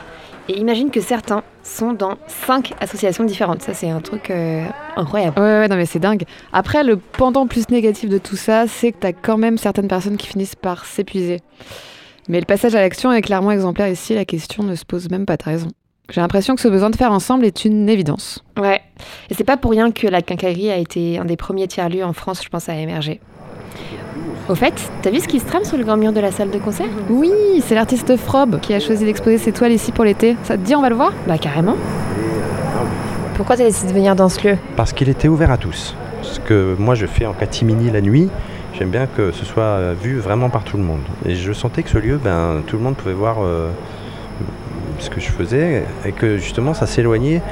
Et 0.48 0.58
imagine 0.58 0.90
que 0.90 1.00
certains 1.00 1.42
sont 1.62 1.94
dans 1.94 2.16
cinq 2.26 2.74
associations 2.80 3.24
différentes. 3.24 3.62
Ça, 3.62 3.72
c'est 3.72 3.88
un 3.88 4.00
truc 4.00 4.30
euh, 4.30 4.66
incroyable. 4.96 5.40
Ouais, 5.40 5.60
ouais, 5.60 5.68
non, 5.68 5.76
mais 5.76 5.86
c'est 5.86 6.00
dingue. 6.00 6.24
Après, 6.52 6.84
le 6.84 6.96
pendant 6.98 7.46
plus 7.46 7.70
négatif 7.70 8.10
de 8.10 8.18
tout 8.18 8.36
ça, 8.36 8.66
c'est 8.66 8.92
que 8.92 8.98
tu 9.00 9.06
as 9.06 9.12
quand 9.14 9.38
même 9.38 9.56
certaines 9.56 9.88
personnes 9.88 10.18
qui 10.18 10.26
finissent 10.26 10.56
par 10.56 10.84
s'épuiser. 10.84 11.40
Mais 12.28 12.40
le 12.40 12.46
passage 12.46 12.74
à 12.74 12.80
l'action 12.80 13.10
est 13.10 13.22
clairement 13.22 13.52
exemplaire 13.52 13.88
ici. 13.88 14.14
La 14.14 14.26
question 14.26 14.64
ne 14.64 14.74
se 14.74 14.84
pose 14.84 15.10
même 15.10 15.24
pas, 15.24 15.38
t'as 15.38 15.52
raison. 15.52 15.68
J'ai 16.10 16.20
l'impression 16.20 16.56
que 16.56 16.60
ce 16.60 16.68
besoin 16.68 16.90
de 16.90 16.96
faire 16.96 17.12
ensemble 17.12 17.44
est 17.44 17.64
une 17.64 17.88
évidence. 17.88 18.42
Ouais, 18.60 18.80
et 19.30 19.34
c'est 19.34 19.44
pas 19.44 19.56
pour 19.56 19.70
rien 19.70 19.92
que 19.92 20.08
la 20.08 20.22
quincaillerie 20.22 20.70
a 20.70 20.76
été 20.76 21.18
un 21.18 21.24
des 21.24 21.36
premiers 21.36 21.68
tiers-lieux 21.68 22.04
en 22.04 22.12
France, 22.12 22.42
je 22.42 22.48
pense, 22.48 22.68
à 22.68 22.74
émerger. 22.74 23.20
Au 24.48 24.56
fait, 24.56 24.74
t'as 25.02 25.10
vu 25.10 25.20
ce 25.20 25.28
qui 25.28 25.38
se 25.38 25.46
trame 25.46 25.62
sur 25.62 25.76
le 25.78 25.84
grand 25.84 25.96
mur 25.96 26.12
de 26.12 26.18
la 26.18 26.32
salle 26.32 26.50
de 26.50 26.58
concert? 26.58 26.88
Oui, 27.08 27.30
c'est 27.64 27.76
l'artiste 27.76 28.16
Frob 28.16 28.58
qui 28.60 28.74
a 28.74 28.80
choisi 28.80 29.04
d'exposer 29.04 29.38
ses 29.38 29.52
toiles 29.52 29.70
ici 29.70 29.92
pour 29.92 30.04
l'été. 30.04 30.36
Ça 30.42 30.56
te 30.56 30.62
dit, 30.62 30.74
on 30.74 30.82
va 30.82 30.88
le 30.88 30.96
voir? 30.96 31.12
Bah 31.28 31.38
carrément. 31.38 31.76
Pourquoi 33.36 33.56
t'as 33.56 33.64
décidé 33.64 33.92
de 33.92 33.94
venir 33.96 34.16
dans 34.16 34.28
ce 34.28 34.48
lieu? 34.48 34.58
Parce 34.76 34.92
qu'il 34.92 35.08
était 35.08 35.28
ouvert 35.28 35.52
à 35.52 35.56
tous. 35.56 35.94
Ce 36.22 36.40
que 36.40 36.74
moi 36.78 36.96
je 36.96 37.06
fais 37.06 37.26
en 37.26 37.32
catimini 37.32 37.90
la 37.90 38.00
nuit, 38.00 38.28
j'aime 38.76 38.90
bien 38.90 39.06
que 39.06 39.30
ce 39.30 39.44
soit 39.44 39.92
vu 39.92 40.18
vraiment 40.18 40.50
par 40.50 40.64
tout 40.64 40.76
le 40.76 40.82
monde. 40.82 41.02
Et 41.24 41.36
je 41.36 41.52
sentais 41.52 41.84
que 41.84 41.90
ce 41.90 41.98
lieu, 41.98 42.18
ben, 42.22 42.62
tout 42.66 42.76
le 42.76 42.82
monde 42.82 42.96
pouvait 42.96 43.14
voir 43.14 43.36
euh, 43.42 43.70
ce 45.00 45.10
que 45.10 45.20
je 45.20 45.30
faisais 45.30 45.84
et 46.04 46.12
que 46.12 46.36
justement 46.36 46.74
ça 46.74 46.86
s'éloignait 46.86 47.42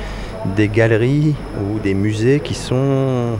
des 0.57 0.69
galeries 0.69 1.35
ou 1.61 1.79
des 1.81 1.95
musées 1.95 2.41
qui 2.41 2.55
sont 2.55 3.39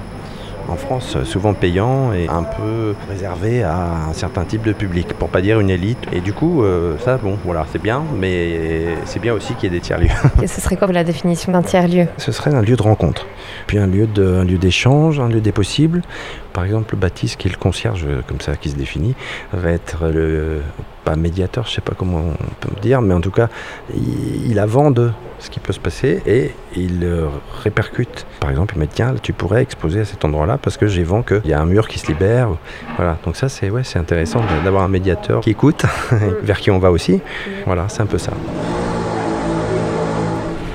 en 0.69 0.77
France 0.77 1.17
souvent 1.25 1.55
payants 1.55 2.13
et 2.13 2.29
un 2.29 2.43
peu 2.43 2.95
réservés 3.09 3.63
à 3.63 4.09
un 4.09 4.13
certain 4.13 4.45
type 4.45 4.63
de 4.63 4.73
public, 4.73 5.09
pour 5.15 5.29
pas 5.29 5.41
dire 5.41 5.61
une 5.61 5.71
élite. 5.71 5.99
Et 6.13 6.21
du 6.21 6.33
coup, 6.33 6.63
euh, 6.63 6.97
ça, 7.05 7.17
bon, 7.17 7.39
voilà, 7.45 7.67
c'est 7.73 7.81
bien, 7.81 8.03
mais 8.17 8.87
c'est 9.07 9.21
bien 9.21 9.33
aussi 9.33 9.55
qu'il 9.55 9.73
y 9.73 9.75
ait 9.75 9.79
des 9.79 9.83
tiers-lieux. 9.83 10.09
Et 10.43 10.47
ce 10.47 10.61
serait 10.61 10.77
quoi 10.77 10.87
la 10.89 11.05
définition 11.05 11.53
d'un 11.53 11.63
tiers-lieu? 11.63 12.07
Ce 12.19 12.33
serait 12.33 12.55
un 12.55 12.63
lieu 12.63 12.77
de 12.77 12.83
rencontre, 12.83 13.27
puis 13.67 13.79
un 13.79 13.87
lieu 13.87 14.07
d'échange, 14.07 15.21
un 15.21 15.29
lieu 15.29 15.41
des 15.41 15.53
possibles. 15.53 16.03
Par 16.53 16.65
exemple, 16.65 16.97
Baptiste, 16.97 17.37
qui 17.37 17.49
est 17.49 17.51
le 17.51 17.57
concierge, 17.57 18.07
comme 18.27 18.41
ça, 18.41 18.57
qui 18.57 18.71
se 18.71 18.77
définit, 18.77 19.15
va 19.53 19.71
être 19.71 20.07
le 20.09 20.61
pas 21.09 21.17
médiateur, 21.17 21.65
je 21.67 21.73
sais 21.73 21.81
pas 21.81 21.95
comment 21.97 22.19
on 22.19 22.55
peut 22.61 22.69
me 22.77 22.81
dire, 22.83 23.01
mais 23.01 23.15
en 23.15 23.21
tout 23.23 23.31
cas, 23.31 23.49
il, 23.95 24.51
il 24.51 24.59
a 24.59 24.67
vent 24.67 24.91
de 24.91 25.11
ce 25.39 25.49
qui 25.49 25.59
peut 25.59 25.73
se 25.73 25.81
passer 25.81 26.23
et 26.27 26.53
il 26.77 27.09
répercute. 27.63 28.27
Par 28.41 28.51
exemple, 28.51 28.75
il 28.77 28.81
me 28.81 28.85
dit 28.85 28.93
tiens, 28.95 29.15
tu 29.23 29.33
pourrais 29.33 29.63
exposer 29.63 30.01
à 30.01 30.05
cet 30.05 30.27
endroit-là 30.27 30.59
parce 30.59 30.77
que 30.77 30.87
j'ai 30.87 31.05
vent 31.05 31.23
qu'il 31.23 31.47
y 31.47 31.55
a 31.55 31.61
un 31.61 31.65
mur 31.65 31.89
qui 31.89 31.99
se 31.99 32.09
libère. 32.09 32.51
Voilà, 32.97 33.17
donc 33.25 33.37
ça 33.37 33.49
c'est 33.49 33.71
ouais, 33.71 33.85
c'est 33.85 33.99
intéressant 33.99 34.43
d'avoir 34.65 34.83
un 34.83 34.89
médiateur 34.89 35.41
qui 35.41 35.51
écoute, 35.51 35.85
vers 36.43 36.59
qui 36.61 36.71
on 36.71 36.79
va 36.79 36.91
aussi. 36.91 37.23
Voilà, 37.65 37.89
c'est 37.89 38.03
un 38.03 38.07
peu 38.07 38.19
ça. 38.19 38.33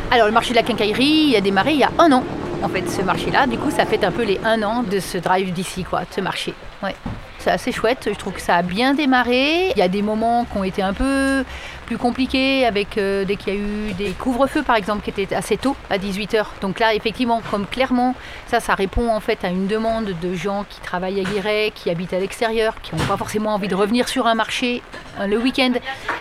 Alors 0.09 0.25
le 0.25 0.33
marché 0.33 0.51
de 0.51 0.55
la 0.55 0.63
quincaillerie, 0.63 1.27
il 1.29 1.35
a 1.35 1.41
démarré 1.41 1.73
il 1.73 1.79
y 1.79 1.83
a 1.83 1.91
un 1.99 2.11
an. 2.11 2.23
En 2.63 2.69
fait, 2.69 2.89
ce 2.89 3.01
marché-là, 3.03 3.45
du 3.45 3.57
coup, 3.57 3.69
ça 3.69 3.85
fait 3.85 4.03
un 4.03 4.11
peu 4.11 4.23
les 4.23 4.39
un 4.43 4.63
an 4.63 4.83
de 4.83 4.99
ce 4.99 5.17
drive 5.17 5.51
d'ici, 5.51 5.83
quoi, 5.83 6.01
de 6.01 6.13
ce 6.15 6.21
marché. 6.21 6.53
Ouais 6.81 6.95
c'est 7.43 7.51
assez 7.51 7.71
chouette. 7.71 8.09
Je 8.11 8.17
trouve 8.17 8.33
que 8.33 8.41
ça 8.41 8.55
a 8.55 8.61
bien 8.61 8.93
démarré. 8.93 9.71
Il 9.71 9.77
y 9.77 9.81
a 9.81 9.87
des 9.87 10.01
moments 10.01 10.45
qui 10.45 10.57
ont 10.57 10.63
été 10.63 10.81
un 10.81 10.93
peu 10.93 11.43
plus 11.85 11.97
compliqués 11.97 12.65
avec 12.65 12.97
euh, 12.97 13.25
dès 13.25 13.35
qu'il 13.35 13.53
y 13.53 13.57
a 13.57 13.59
eu 13.59 13.93
des 13.93 14.11
couvre-feux 14.11 14.63
par 14.63 14.77
exemple 14.77 15.03
qui 15.03 15.09
étaient 15.09 15.35
assez 15.35 15.57
tôt 15.57 15.75
à 15.89 15.97
18h. 15.97 16.45
Donc 16.61 16.79
là 16.79 16.93
effectivement 16.95 17.41
comme 17.51 17.67
clairement 17.67 18.15
ça 18.47 18.61
ça 18.61 18.73
répond 18.73 19.09
en 19.09 19.19
fait 19.19 19.43
à 19.43 19.49
une 19.49 19.67
demande 19.67 20.15
de 20.21 20.33
gens 20.33 20.65
qui 20.69 20.79
travaillent 20.79 21.19
à 21.19 21.23
Guéret, 21.23 21.73
qui 21.75 21.89
habitent 21.89 22.13
à 22.13 22.19
l'extérieur, 22.19 22.75
qui 22.81 22.95
n'ont 22.95 23.03
pas 23.03 23.17
forcément 23.17 23.53
envie 23.53 23.67
de 23.67 23.75
revenir 23.75 24.07
sur 24.07 24.27
un 24.27 24.35
marché 24.35 24.81
euh, 25.19 25.27
le 25.27 25.37
week-end. 25.37 25.73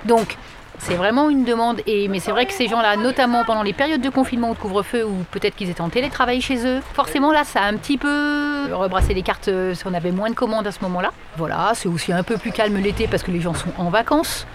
Donc 0.04 0.36
c'est 0.82 0.94
vraiment 0.94 1.30
une 1.30 1.44
demande. 1.44 1.80
Et, 1.86 2.08
mais 2.08 2.18
c'est 2.18 2.32
vrai 2.32 2.46
que 2.46 2.52
ces 2.52 2.68
gens-là, 2.68 2.96
notamment 2.96 3.44
pendant 3.44 3.62
les 3.62 3.72
périodes 3.72 4.00
de 4.00 4.08
confinement 4.08 4.50
ou 4.50 4.54
de 4.54 4.58
couvre-feu, 4.58 5.04
ou 5.04 5.24
peut-être 5.30 5.54
qu'ils 5.54 5.70
étaient 5.70 5.80
en 5.80 5.88
télétravail 5.88 6.40
chez 6.40 6.66
eux, 6.66 6.80
forcément 6.92 7.30
là, 7.32 7.44
ça 7.44 7.62
a 7.62 7.66
un 7.66 7.76
petit 7.76 7.98
peu 7.98 8.68
rebrassé 8.72 9.14
les 9.14 9.22
cartes 9.22 9.48
euh, 9.48 9.74
si 9.74 9.86
on 9.86 9.94
avait 9.94 10.10
moins 10.10 10.28
de 10.28 10.34
commandes 10.34 10.66
à 10.66 10.72
ce 10.72 10.80
moment-là. 10.82 11.12
Voilà, 11.36 11.72
c'est 11.74 11.88
aussi 11.88 12.12
un 12.12 12.22
peu 12.22 12.36
plus 12.36 12.50
calme 12.50 12.76
l'été 12.78 13.06
parce 13.06 13.22
que 13.22 13.30
les 13.30 13.40
gens 13.40 13.54
sont 13.54 13.70
en 13.78 13.90
vacances. 13.90 14.46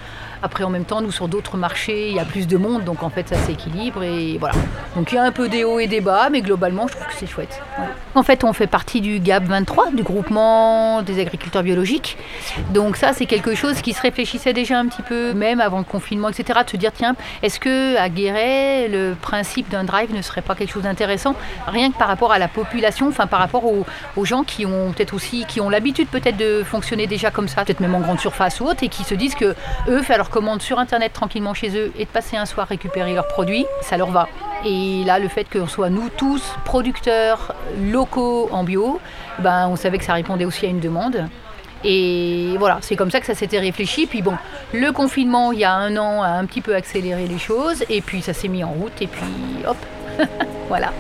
Après, 0.43 0.63
en 0.63 0.69
même 0.69 0.86
temps, 0.86 1.02
nous, 1.02 1.12
sur 1.12 1.28
d'autres 1.28 1.58
marchés, 1.58 2.10
il 2.10 2.15
y 2.15 2.19
a 2.19 2.26
plus 2.26 2.47
de 2.47 2.58
monde, 2.58 2.84
donc 2.84 3.04
en 3.04 3.10
fait, 3.10 3.28
ça 3.30 3.36
s'équilibre. 3.36 4.04
Et 4.04 4.38
voilà. 4.38 4.56
Donc 4.95 5.12
il 5.12 5.15
y 5.15 5.17
a 5.17 5.23
un 5.23 5.32
peu 5.32 5.50
des 5.50 5.63
hauts 5.63 5.80
et 5.80 5.88
des 5.88 6.02
bas, 6.02 6.30
mais 6.32 6.41
globalement, 6.41 6.88
je 6.88 6.93
trouve 6.93 7.08
que 7.08 7.13
c'est 7.13 7.28
chouette. 7.28 7.62
En 8.15 8.23
fait, 8.23 8.43
on 8.43 8.54
fait 8.54 8.67
partie 8.67 9.02
du 9.02 9.19
GAP 9.19 9.45
23, 9.45 9.91
du 9.91 10.04
groupement 10.04 11.02
des 11.02 11.19
agriculteurs 11.19 11.63
biologiques. 11.63 12.17
Donc 12.71 12.97
ça, 12.97 13.13
c'est 13.13 13.26
quelque 13.26 13.56
chose 13.56 13.82
qui 13.82 13.93
se 13.93 14.02
réfléchissait 14.02 14.54
déjà 14.54 14.78
un 14.80 14.88
petit 14.88 15.02
peu, 15.02 15.34
même 15.34 15.62
avant 15.62 15.80
le 15.80 15.84
confinement, 15.84 16.30
etc., 16.30 16.60
de 16.65 16.69
se 16.69 16.78
dire, 16.78 16.91
tiens, 16.93 17.15
est-ce 17.43 17.60
que 17.60 17.97
à 17.97 18.10
Guéret, 18.10 18.88
le 18.88 19.15
principe 19.19 19.69
d'un 19.69 19.84
drive 19.84 20.13
ne 20.13 20.21
serait 20.21 20.41
pas 20.41 20.56
quelque 20.56 20.71
chose 20.71 20.84
d'intéressant, 20.84 21.36
rien 21.67 21.91
que 21.91 21.97
par 21.97 22.08
rapport 22.08 22.32
à 22.32 22.39
la 22.39 22.47
population, 22.47 23.08
enfin 23.08 23.28
par 23.28 23.39
rapport 23.39 23.65
aux, 23.65 23.86
aux 24.15 24.26
gens 24.26 24.43
qui 24.43 24.65
ont 24.65 24.91
peut-être 24.93 25.13
aussi, 25.13 25.45
qui 25.47 25.62
ont 25.62 25.69
l'habitude 25.69 26.08
peut-être 26.08 26.38
de 26.38 26.63
fonctionner 26.63 27.08
déjà 27.08 27.32
comme 27.32 27.47
ça, 27.47 27.63
peut-être 27.63 27.80
même 27.80 27.95
en 27.95 28.00
grande 28.00 28.19
surface 28.19 28.60
ou 28.60 28.65
autre, 28.65 28.84
et 28.84 28.89
qui 28.89 29.04
se 29.04 29.15
disent 29.15 29.36
que 29.36 29.56
eux, 29.88 30.02
faire 30.02 30.17
leur 30.28 30.30
commande 30.30 30.62
sur 30.62 30.78
Internet 30.78 31.13
tranquillement 31.13 31.54
chez 31.54 31.70
eux 31.78 31.92
et 31.98 32.04
de 32.04 32.10
passer 32.10 32.36
un 32.36 32.46
soir 32.46 32.68
récupérer 32.68 33.13
leurs 33.13 33.28
produits, 33.28 33.66
ça 33.82 33.96
leur 33.98 34.12
va. 34.12 34.28
Et 34.66 35.04
là, 35.06 35.20
le 35.20 35.30
fait 35.30 35.46
qu'on 35.46 35.68
soit 35.68 35.90
nous 35.90 36.10
tous 36.10 36.44
producteurs 36.66 37.56
locaux 37.80 38.50
en 38.52 38.63
bio, 38.63 39.00
ben, 39.40 39.70
on 39.70 39.76
savait 39.76 39.98
que 39.98 40.04
ça 40.04 40.13
répondait 40.13 40.46
aussi 40.46 40.66
à 40.66 40.70
une 40.70 40.80
demande. 40.80 41.30
Et 41.84 42.56
voilà, 42.58 42.80
c'est 42.82 42.96
comme 42.96 43.12
ça 43.12 43.20
que 43.20 43.26
ça 43.26 43.36
s'était 43.36 43.60
réfléchi. 43.60 44.06
Puis 44.06 44.22
bon, 44.22 44.34
le 44.74 44.92
confinement, 44.92 45.52
il 45.54 45.60
y 45.60 45.63
a 45.63 45.74
un 45.74 45.96
an, 45.96 46.24
a 46.24 46.30
un 46.30 46.46
petit 46.46 46.62
peu 46.62 46.76
accéléré 46.76 47.28
les 47.28 47.40
choses. 47.40 47.84
Et 47.90 48.02
puis 48.02 48.22
ça 48.22 48.34
s'est 48.34 48.50
mis 48.50 48.63
en 48.63 48.72
route. 48.72 49.02
Et 49.02 49.08
puis 49.08 49.24
hop, 49.66 49.78
voilà. 50.68 50.92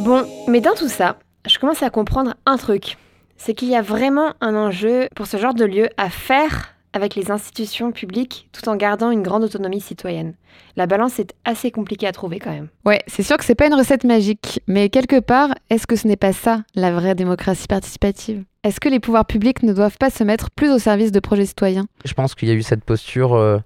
Bon, 0.00 0.24
mais 0.46 0.60
dans 0.60 0.74
tout 0.74 0.88
ça, 0.88 1.16
je 1.46 1.58
commence 1.58 1.82
à 1.82 1.90
comprendre 1.90 2.34
un 2.46 2.56
truc. 2.56 2.96
C'est 3.36 3.54
qu'il 3.54 3.68
y 3.68 3.76
a 3.76 3.82
vraiment 3.82 4.34
un 4.40 4.54
enjeu 4.54 5.08
pour 5.14 5.26
ce 5.26 5.36
genre 5.36 5.54
de 5.54 5.64
lieu 5.64 5.88
à 5.96 6.10
faire 6.10 6.74
avec 6.92 7.14
les 7.14 7.30
institutions 7.30 7.92
publiques 7.92 8.48
tout 8.52 8.68
en 8.68 8.76
gardant 8.76 9.10
une 9.10 9.22
grande 9.22 9.44
autonomie 9.44 9.80
citoyenne. 9.80 10.34
La 10.76 10.86
balance 10.86 11.18
est 11.18 11.34
assez 11.44 11.70
compliquée 11.70 12.06
à 12.06 12.12
trouver 12.12 12.38
quand 12.38 12.50
même. 12.50 12.68
Ouais, 12.84 13.02
c'est 13.06 13.22
sûr 13.22 13.36
que 13.36 13.44
c'est 13.44 13.54
pas 13.54 13.66
une 13.66 13.74
recette 13.74 14.04
magique, 14.04 14.60
mais 14.66 14.88
quelque 14.88 15.20
part, 15.20 15.50
est-ce 15.70 15.86
que 15.86 15.96
ce 15.96 16.08
n'est 16.08 16.16
pas 16.16 16.32
ça 16.32 16.62
la 16.74 16.92
vraie 16.92 17.14
démocratie 17.14 17.68
participative? 17.68 18.44
Est-ce 18.64 18.80
que 18.80 18.88
les 18.88 19.00
pouvoirs 19.00 19.26
publics 19.26 19.62
ne 19.62 19.72
doivent 19.72 19.98
pas 19.98 20.10
se 20.10 20.24
mettre 20.24 20.50
plus 20.50 20.70
au 20.70 20.78
service 20.78 21.12
de 21.12 21.20
projets 21.20 21.46
citoyens? 21.46 21.86
Je 22.04 22.14
pense 22.14 22.34
qu'il 22.34 22.48
y 22.48 22.50
a 22.50 22.54
eu 22.54 22.62
cette 22.62 22.84
posture 22.84 23.34
euh, 23.34 23.58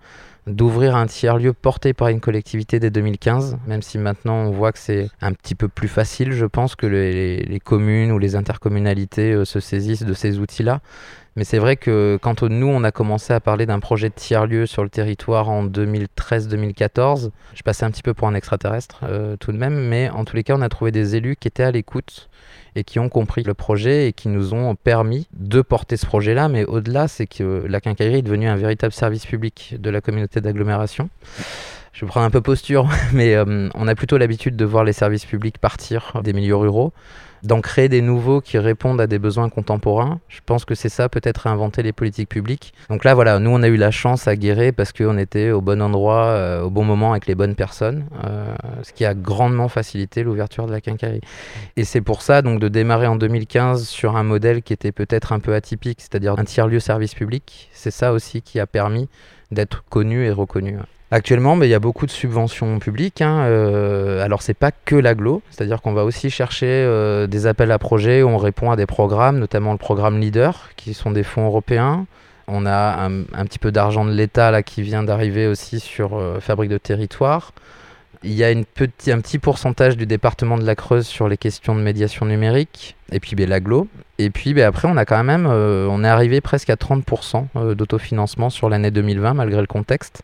d'ouvrir 0.47 0.97
un 0.97 1.07
tiers-lieu 1.07 1.53
porté 1.53 1.93
par 1.93 2.09
une 2.09 2.21
collectivité 2.21 2.81
dès 2.81 2.91
2015, 2.91 3.59
même 3.67 3.83
si 3.83 3.99
maintenant 3.99 4.35
on 4.35 4.51
voit 4.51 4.73
que 4.73 4.79
c'est 4.79 5.09
un 5.21 5.33
petit 5.33 5.55
peu 5.55 5.69
plus 5.69 5.89
facile, 5.89 6.33
je 6.33 6.47
pense, 6.47 6.75
que 6.75 6.87
les, 6.87 7.61
communes 7.65 8.11
ou 8.11 8.19
les 8.19 8.35
intercommunalités 8.35 9.33
euh, 9.33 9.45
se 9.45 9.61
saisissent 9.61 10.05
de 10.05 10.15
ces 10.15 10.39
outils-là. 10.39 10.81
Mais 11.37 11.45
c'est 11.45 11.59
vrai 11.59 11.77
que 11.77 12.19
quand 12.21 12.43
nous, 12.43 12.67
on 12.67 12.85
a 12.85 12.91
commencé 12.91 13.33
à 13.33 13.41
parler 13.41 13.65
d'un 13.65 13.81
projet 13.81 14.11
de 14.11 14.15
tiers-lieu 14.15 14.67
sur 14.67 14.83
le 14.83 14.91
territoire 14.91 15.49
en 15.49 15.65
2013-2014, 15.65 17.31
je 17.55 17.63
passais 17.63 17.85
un 17.85 17.91
petit 17.91 18.03
peu 18.03 18.13
pour 18.13 18.29
un 18.29 18.35
extraterrestre 18.35 19.01
euh, 19.05 19.37
tout 19.37 19.53
de 19.53 19.57
même, 19.57 19.89
mais 19.89 20.11
en 20.11 20.25
tous 20.25 20.37
les 20.37 20.43
cas, 20.43 20.55
on 20.57 20.61
a 20.61 20.69
trouvé 20.69 20.91
des 20.91 21.17
élus 21.17 21.37
qui 21.37 21.49
étaient 21.49 21.63
à 21.63 21.71
l'écoute 21.71 22.29
et 22.75 22.85
qui 22.85 22.99
ont 22.99 23.09
compris 23.09 23.43
le 23.43 23.55
projet 23.55 24.09
et 24.09 24.13
qui 24.13 24.29
nous 24.29 24.55
ont 24.55 24.75
permis 24.75 25.29
de 25.35 25.61
porter 25.63 25.97
ce 25.97 26.07
projet-là. 26.07 26.49
Mais 26.49 26.65
au-delà, 26.65 27.09
c'est 27.09 27.27
que 27.27 27.65
la 27.69 27.81
quincaillerie 27.81 28.19
est 28.19 28.23
devenue 28.23 28.49
un 28.49 28.57
véritable 28.57 28.93
service 28.93 29.27
public 29.27 29.77
de 29.79 29.91
la 29.91 30.01
communauté 30.01 30.41
d'agglomération. 30.41 31.09
Je 31.93 32.07
prends 32.07 32.23
un 32.23 32.31
peu 32.31 32.41
posture, 32.41 32.89
mais 33.13 33.35
euh, 33.35 33.69
on 33.75 33.87
a 33.89 33.95
plutôt 33.95 34.17
l'habitude 34.19 34.57
de 34.57 34.65
voir 34.65 34.85
les 34.85 34.93
services 34.93 35.27
publics 35.27 35.59
partir 35.59 36.21
des 36.25 36.33
milieux 36.33 36.57
ruraux, 36.57 36.93
d'en 37.43 37.61
créer 37.61 37.89
des 37.89 38.01
nouveaux 38.01 38.41
qui 38.41 38.59
répondent 38.59 39.01
à 39.01 39.07
des 39.07 39.19
besoins 39.19 39.49
contemporains. 39.49 40.21
Je 40.29 40.41
pense 40.45 40.65
que 40.65 40.75
c'est 40.75 40.89
ça, 40.89 41.09
peut-être 41.09 41.39
réinventer 41.39 41.83
les 41.83 41.93
politiques 41.93 42.29
publiques. 42.29 42.73
Donc 42.89 43.05
là, 43.05 43.15
voilà, 43.15 43.39
nous, 43.39 43.51
on 43.51 43.63
a 43.63 43.69
eu 43.69 43.77
la 43.77 43.91
chance 43.91 44.29
à 44.29 44.37
Guéret 44.37 44.73
parce 44.73 44.93
qu'on 44.93 45.19
était 45.19 45.51
au 45.51 45.61
bon 45.61 45.83
endroit, 45.83 46.27
euh, 46.27 46.63
au 46.63 46.71
bon 46.71 46.85
moment 46.85 47.13
avec 47.13 47.27
les 47.27 47.35
bonnes 47.35 47.55
personnes, 47.55 48.07
euh, 48.25 48.55
ce 48.83 48.93
qui 48.93 49.05
a 49.05 49.15
grandement 49.15 49.69
facilité 49.69 50.23
l'ouverture 50.23 50.67
de 50.67 50.73
la 50.73 50.81
quincaillerie. 50.81 51.21
Et 51.77 51.85
c'est 51.85 52.01
pour 52.01 52.23
ça, 52.23 52.43
donc, 52.43 52.61
de 52.61 52.69
démarrer 52.69 53.07
en 53.07 53.17
2015 53.17 53.87
sur 53.89 54.17
un 54.17 54.23
modèle 54.23 54.63
qui 54.63 54.73
était 54.73 54.93
peut-être 54.93 55.33
un 55.33 55.41
peu 55.41 55.55
atypique, 55.55 56.01
c'est-à-dire 56.01 56.35
un 56.39 56.45
tiers-lieu 56.45 56.81
service 56.81 57.15
public. 57.15 57.71
C'est 57.73 57.91
ça 57.91 58.13
aussi 58.13 58.43
qui 58.43 58.61
a 58.61 58.67
permis 58.67 59.09
d'être 59.51 59.85
connu 59.91 60.25
et 60.25 60.31
reconnu. 60.31 60.77
Actuellement, 61.15 61.61
il 61.63 61.69
y 61.69 61.75
a 61.75 61.79
beaucoup 61.79 62.07
de 62.07 62.11
subventions 62.11 62.79
publiques. 62.79 63.21
Hein, 63.21 63.41
euh, 63.43 64.25
alors, 64.25 64.41
c'est 64.41 64.55
pas 64.55 64.71
que 64.73 64.97
l'aglo, 64.97 65.43
c'est-à-dire 65.51 65.83
qu'on 65.83 65.93
va 65.93 66.05
aussi 66.05 66.31
chercher 66.31 66.67
euh, 66.67 67.27
des 67.27 67.47
appels 67.47 67.71
à 67.71 67.79
projets 67.79 68.23
où 68.23 68.29
on 68.29 68.39
répond 68.39 68.71
à 68.71 68.77
des 68.77 68.87
programmes, 68.87 69.39
notamment 69.39 69.73
le 69.73 69.79
programme 69.79 70.19
Leader, 70.19 70.71
qui 70.77 70.95
sont 70.95 71.11
des 71.11 71.23
fonds 71.23 71.45
européens. 71.45 72.07
On 72.49 72.65
a 72.65 73.09
un, 73.09 73.45
petit 73.45 73.59
peu 73.59 73.71
d'argent 73.71 74.07
de 74.07 74.11
l'État 74.11 74.63
qui 74.63 74.81
vient 74.81 75.03
d'arriver 75.03 75.47
aussi 75.47 75.81
sur 75.81 76.17
euh, 76.17 76.41
Fabrique 76.41 76.71
de 76.71 76.79
territoire. 76.79 77.53
Il 78.25 78.33
y 78.33 78.43
a 78.43 78.49
un 78.49 78.63
petit 79.21 79.39
pourcentage 79.39 79.99
du 79.99 80.07
département 80.07 80.57
de 80.57 80.65
la 80.65 80.77
Creuse 80.77 81.07
sur 81.07 81.29
les 81.29 81.37
questions 81.37 81.75
de 81.75 81.83
médiation 81.83 82.25
numérique, 82.25 82.97
et 83.11 83.21
puis 83.21 83.37
ben, 83.37 83.51
l'aglo. 83.51 83.87
Et 84.17 84.31
puis 84.31 84.55
ben, 84.55 84.65
après, 84.65 84.89
on 84.89 84.97
a 84.97 85.05
quand 85.05 85.23
même, 85.25 85.47
euh, 85.47 85.87
on 85.91 86.05
est 86.05 86.09
arrivé 86.09 86.41
presque 86.41 86.71
à 86.71 86.77
30% 86.77 87.49
euh, 87.57 87.75
d'autofinancement 87.75 88.49
sur 88.49 88.71
l'année 88.71 88.91
2020, 88.91 89.35
malgré 89.35 89.61
le 89.61 89.67
contexte 89.67 90.23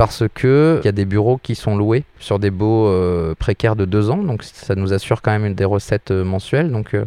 parce 0.00 0.24
que 0.32 0.80
il 0.82 0.86
y 0.86 0.88
a 0.88 0.92
des 0.92 1.04
bureaux 1.04 1.36
qui 1.36 1.54
sont 1.54 1.76
loués 1.76 2.04
sur 2.20 2.38
des 2.38 2.50
baux 2.50 2.88
euh, 2.88 3.34
précaires 3.38 3.76
de 3.76 3.84
deux 3.84 4.08
ans, 4.08 4.16
donc 4.16 4.44
ça 4.44 4.74
nous 4.74 4.94
assure 4.94 5.20
quand 5.20 5.38
même 5.38 5.52
des 5.52 5.66
recettes 5.66 6.10
euh, 6.10 6.24
mensuelles. 6.24 6.72
Donc 6.72 6.94
euh, 6.94 7.04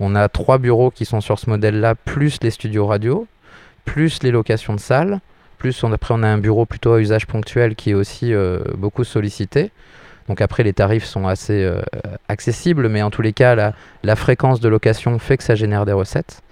on 0.00 0.14
a 0.14 0.30
trois 0.30 0.56
bureaux 0.56 0.90
qui 0.90 1.04
sont 1.04 1.20
sur 1.20 1.38
ce 1.38 1.50
modèle-là, 1.50 1.94
plus 1.94 2.38
les 2.40 2.50
studios 2.50 2.86
radio, 2.86 3.26
plus 3.84 4.22
les 4.22 4.30
locations 4.30 4.72
de 4.72 4.80
salles, 4.80 5.20
plus 5.58 5.84
on, 5.84 5.92
après 5.92 6.14
on 6.14 6.22
a 6.22 6.26
un 6.26 6.38
bureau 6.38 6.64
plutôt 6.64 6.94
à 6.94 7.02
usage 7.02 7.26
ponctuel 7.26 7.74
qui 7.74 7.90
est 7.90 7.94
aussi 7.94 8.32
beaucoup 8.78 9.04
sollicité. 9.04 9.70
Donc 10.28 10.40
après 10.40 10.62
les 10.62 10.72
tarifs 10.72 11.04
sont 11.04 11.26
assez 11.26 11.64
euh, 11.64 11.80
accessibles, 12.28 12.88
mais 12.88 13.02
en 13.02 13.10
tous 13.10 13.22
les 13.22 13.32
cas 13.32 13.54
la, 14.02 14.16
fréquence 14.16 14.60
de 14.60 14.68
location 14.68 15.18
fait 15.18 15.36
que 15.36 15.44
ça 15.44 15.54
génère 15.54 15.84
des 15.84 15.92
recettes. 15.92 16.42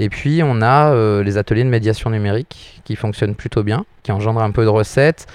Et 0.00 0.08
puis 0.08 0.42
on 0.42 0.62
a 0.62 0.92
euh, 0.92 1.22
les 1.22 1.36
ateliers 1.36 1.64
de 1.64 1.68
médiation 1.68 2.10
numérique 2.10 2.80
qui 2.84 2.96
fonctionnent 2.96 3.34
plutôt 3.34 3.62
bien, 3.62 3.84
qui 4.02 4.12
engendrent 4.12 4.42
un 4.42 4.50
peu 4.50 4.64
de 4.64 4.70
recettes. 4.70 5.26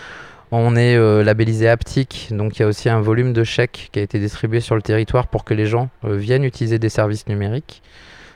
On 0.52 0.76
est 0.76 0.95
euh, 0.95 1.23
labellisé 1.23 1.67
Aptic, 1.67 2.30
donc 2.32 2.58
il 2.58 2.62
y 2.62 2.65
a 2.65 2.67
aussi 2.67 2.89
un 2.89 3.02
volume 3.02 3.34
de 3.34 3.43
chèques 3.43 3.89
qui 3.91 4.00
a 4.00 4.02
été 4.02 4.17
distribué 4.17 4.62
sur 4.62 4.76
le 4.76 4.82
territoire 4.82 5.28
pour 5.28 5.43
que 5.43 5.54
les 5.54 5.65
gens 5.65 5.89
viennent 6.04 6.45
utiliser 6.45 6.80
des 6.80 6.89
services 6.89 7.28
numériques. 7.28 7.82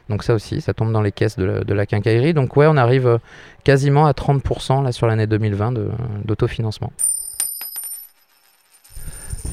Donc 0.10 0.24
ça 0.24 0.34
aussi, 0.34 0.60
ça 0.60 0.74
tombe 0.74 0.92
dans 0.92 1.02
les 1.02 1.14
caisses 1.14 1.38
de 1.38 1.74
la, 1.74 1.86
quincaillerie. 1.86 2.34
Donc 2.34 2.58
ouais, 2.58 2.68
on 2.68 2.76
arrive 2.76 3.20
quasiment 3.64 4.06
à 4.06 4.12
30% 4.12 4.84
là 4.84 4.92
sur 4.92 5.08
l'année 5.08 5.26
2020 5.26 5.72
de- 5.72 5.90
d'autofinancement. 6.26 6.92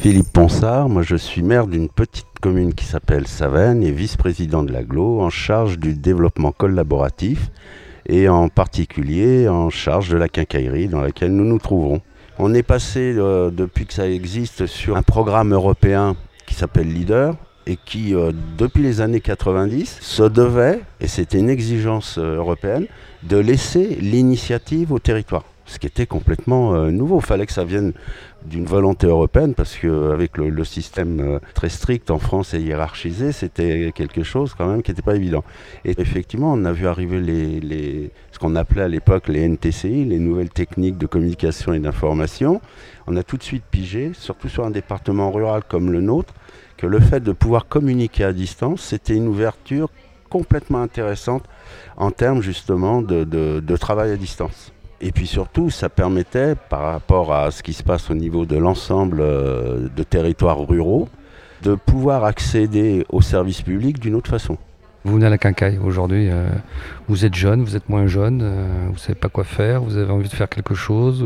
Philippe 0.01 0.33
Ponsard, 0.33 0.89
moi 0.89 1.03
je 1.03 1.17
suis 1.17 1.43
maire 1.43 1.67
d'une 1.67 1.89
petite 1.89 2.29
commune 2.41 2.73
qui 2.73 2.85
s'appelle 2.85 3.27
Savenne 3.27 3.83
et 3.83 3.91
vice-président 3.91 4.63
de 4.63 4.73
l'aglo 4.73 5.21
en 5.21 5.29
charge 5.29 5.77
du 5.77 5.95
développement 5.95 6.53
collaboratif 6.53 7.51
et 8.07 8.29
en 8.29 8.49
particulier 8.49 9.49
en 9.49 9.71
charge 9.71 10.09
de 10.09 10.17
la 10.17 10.29
quincaillerie 10.29 10.87
dans 10.87 11.01
laquelle 11.01 11.33
nous 11.33 11.45
nous 11.45 11.59
trouvons. 11.59 12.01
On 12.39 12.55
est 12.55 12.63
passé 12.63 13.13
euh, 13.17 13.51
depuis 13.51 13.87
que 13.87 13.93
ça 13.93 14.09
existe 14.09 14.67
sur 14.67 14.97
un 14.97 15.03
programme 15.03 15.53
européen 15.53 16.15
qui 16.47 16.55
s'appelle 16.55 16.87
Leader 16.87 17.35
et 17.67 17.77
qui, 17.77 18.15
euh, 18.15 18.31
depuis 18.57 18.85
les 18.85 19.01
années 19.01 19.21
90, 19.21 19.99
se 20.01 20.23
devait, 20.23 20.81
et 21.01 21.09
c'était 21.09 21.41
une 21.41 21.51
exigence 21.51 22.19
euh, 22.19 22.37
européenne, 22.37 22.87
de 23.25 23.37
laisser 23.37 23.99
l'initiative 24.01 24.93
au 24.93 25.01
territoire. 25.01 25.43
Ce 25.67 25.81
qui 25.81 25.87
était 25.87 26.07
complètement 26.07 26.73
nouveau. 26.91 27.19
Il 27.21 27.27
fallait 27.27 27.45
que 27.45 27.53
ça 27.53 27.65
vienne 27.65 27.93
d'une 28.45 28.67
volonté 28.67 29.07
européenne 29.07 29.55
parce 29.55 29.77
qu'avec 29.77 30.37
le, 30.37 30.49
le 30.51 30.65
système 30.65 31.21
euh, 31.21 31.39
très 31.55 31.69
strict 31.69 32.11
en 32.11 32.19
France 32.19 32.55
et 32.55 32.61
hiérarchisé, 32.61 33.33
c'était 33.33 33.93
quelque 33.95 34.23
chose 34.23 34.55
quand 34.57 34.67
même 34.69 34.83
qui 34.83 34.91
n'était 34.91 35.03
pas 35.03 35.17
évident. 35.17 35.45
Et 35.85 35.95
effectivement, 35.99 36.53
on 36.53 36.65
a 36.65 36.73
vu 36.73 36.87
arriver 36.87 38.11
ce 38.33 38.39
qu'on 38.39 38.55
appelait 38.57 38.83
à 38.83 38.89
l'époque 38.89 39.29
les 39.29 39.49
NTCI, 39.49 40.05
les 40.05 40.19
nouvelles 40.19 40.51
techniques 40.51 40.99
de 40.99 41.07
communication 41.07 41.73
et 41.73 41.81
d'information. 41.81 42.61
On 43.07 43.17
a 43.17 43.23
tout 43.23 43.37
de 43.37 43.43
suite 43.43 43.65
pigé, 43.71 44.13
surtout 44.15 44.49
sur 44.49 44.65
un 44.65 44.71
département 44.71 45.31
rural 45.31 45.63
comme 45.69 45.91
le 45.91 46.01
nôtre, 46.01 46.35
que 46.77 46.87
le 46.87 47.01
fait 47.01 47.21
de 47.21 47.33
pouvoir 47.33 47.67
communiquer 47.67 48.25
à 48.25 48.33
distance, 48.33 48.83
c'était 48.83 49.15
une 49.15 49.27
ouverture 49.27 49.91
complètement 50.31 50.83
intéressante 50.83 51.45
en 51.97 52.11
termes 52.11 52.43
justement 52.43 53.03
de 53.03 53.77
travail 53.77 54.13
à 54.13 54.17
distance. 54.17 54.73
Et 55.01 55.13
puis 55.13 55.27
surtout, 55.27 55.71
ça 55.71 55.89
permettait, 55.89 56.55
par 56.57 56.93
rapport 56.93 57.33
à 57.33 57.51
ce 57.51 57.63
qui 57.63 57.73
se 57.73 57.83
passe 57.83 58.11
au 58.11 58.15
niveau 58.15 58.47
de 58.47 58.57
l'ensemble 58.57 59.21
euh, 59.21 59.89
de 59.95 60.03
territoires 60.03 60.59
ruraux, 60.59 61.09
de 61.63 61.75
pouvoir 61.75 62.25
accéder 62.25 63.07
aux 63.09 63.23
services 63.23 63.63
publics 63.63 64.01
d'une 64.01 64.15
autre 64.15 64.31
façon. 64.31 64.59
Vous 65.09 65.15
venez 65.15 65.25
à 65.25 65.31
la 65.31 65.39
quincaille 65.39 65.79
aujourd'hui, 65.83 66.29
euh, 66.29 66.51
vous 67.09 67.25
êtes 67.25 67.35
jeune, 67.35 67.63
vous 67.63 67.77
êtes 67.77 67.89
moins 67.89 68.07
jeune, 68.07 68.43
euh, 68.43 68.67
vous 68.89 68.93
ne 68.93 68.99
savez 68.99 69.15
pas 69.15 69.31
quoi 69.31 69.43
faire, 69.43 69.81
vous 69.81 69.97
avez 69.97 70.13
envie 70.13 70.29
de 70.29 70.35
faire 70.35 70.51
quelque 70.51 70.75
chose, 70.75 71.25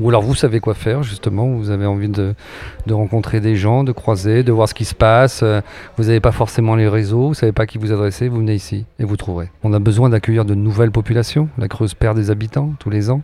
ou, 0.00 0.08
alors 0.08 0.22
vous 0.22 0.34
savez 0.34 0.58
quoi 0.58 0.74
faire 0.74 1.04
justement, 1.04 1.46
vous 1.46 1.70
avez 1.70 1.86
envie 1.86 2.08
de, 2.08 2.34
de 2.88 2.92
rencontrer 2.92 3.38
des 3.38 3.54
gens, 3.54 3.84
de 3.84 3.92
croiser, 3.92 4.42
de 4.42 4.50
voir 4.50 4.68
ce 4.68 4.74
qui 4.74 4.84
se 4.84 4.96
passe, 4.96 5.44
euh, 5.44 5.60
vous 5.96 6.06
n'avez 6.06 6.18
pas 6.18 6.32
forcément 6.32 6.74
les 6.74 6.88
réseaux, 6.88 7.22
vous 7.22 7.30
ne 7.30 7.34
savez 7.34 7.52
pas 7.52 7.66
qui 7.66 7.78
vous 7.78 7.92
adresser, 7.92 8.26
vous 8.26 8.38
venez 8.38 8.54
ici 8.54 8.84
et 8.98 9.04
vous 9.04 9.16
trouverez. 9.16 9.48
On 9.62 9.72
a 9.74 9.78
besoin 9.78 10.08
d'accueillir 10.08 10.44
de 10.44 10.56
nouvelles 10.56 10.90
populations, 10.90 11.48
la 11.56 11.68
Creuse 11.68 11.94
perd 11.94 12.16
des 12.16 12.32
habitants 12.32 12.74
tous 12.80 12.90
les 12.90 13.10
ans, 13.10 13.22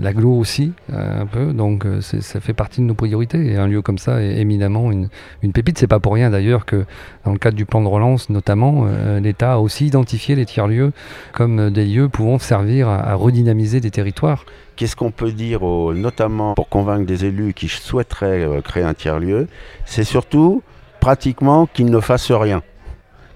l'aglo 0.00 0.32
aussi 0.36 0.72
euh, 0.92 1.22
un 1.22 1.26
peu, 1.26 1.52
donc 1.52 1.84
euh, 1.86 2.00
ça 2.00 2.40
fait 2.40 2.52
partie 2.52 2.80
de 2.80 2.86
nos 2.86 2.94
priorités 2.94 3.52
et 3.52 3.56
un 3.56 3.66
lieu 3.66 3.82
comme 3.82 3.98
ça 3.98 4.22
est 4.22 4.38
éminemment 4.38 4.90
une, 4.90 5.08
une 5.42 5.52
pépite. 5.52 5.78
C'est 5.78 5.86
pas 5.86 6.00
pour 6.00 6.14
rien 6.14 6.30
d'ailleurs 6.30 6.64
que 6.66 6.84
dans 7.24 7.32
le 7.32 7.38
cadre 7.38 7.56
du 7.56 7.66
plan 7.66 7.80
de 7.82 7.86
relance 7.88 8.30
notamment, 8.30 8.84
euh, 8.86 9.20
l'État 9.20 9.54
a 9.54 9.58
aussi 9.58 9.86
identifié 9.86 10.34
les 10.34 10.46
tiers-lieux 10.46 10.92
comme 11.32 11.70
des 11.70 11.84
lieux 11.86 12.08
pouvant 12.08 12.38
servir 12.38 12.88
à, 12.88 13.14
redynamiser 13.14 13.80
des 13.80 13.90
territoires. 13.90 14.44
Qu'est-ce 14.76 14.96
qu'on 14.96 15.10
peut 15.10 15.32
dire, 15.32 15.62
aux- 15.62 15.92
notamment 15.94 16.54
pour 16.54 16.68
convaincre 16.68 17.06
des 17.06 17.24
élus 17.26 17.52
qui 17.54 17.68
souhaiteraient 17.68 18.46
créer 18.64 18.82
un 18.82 18.94
tiers-lieu? 18.94 19.46
C'est 19.84 20.04
surtout 20.04 20.62
pratiquement 21.00 21.66
qu'ils 21.66 21.90
ne 21.90 22.00
fassent 22.00 22.30
rien, 22.32 22.62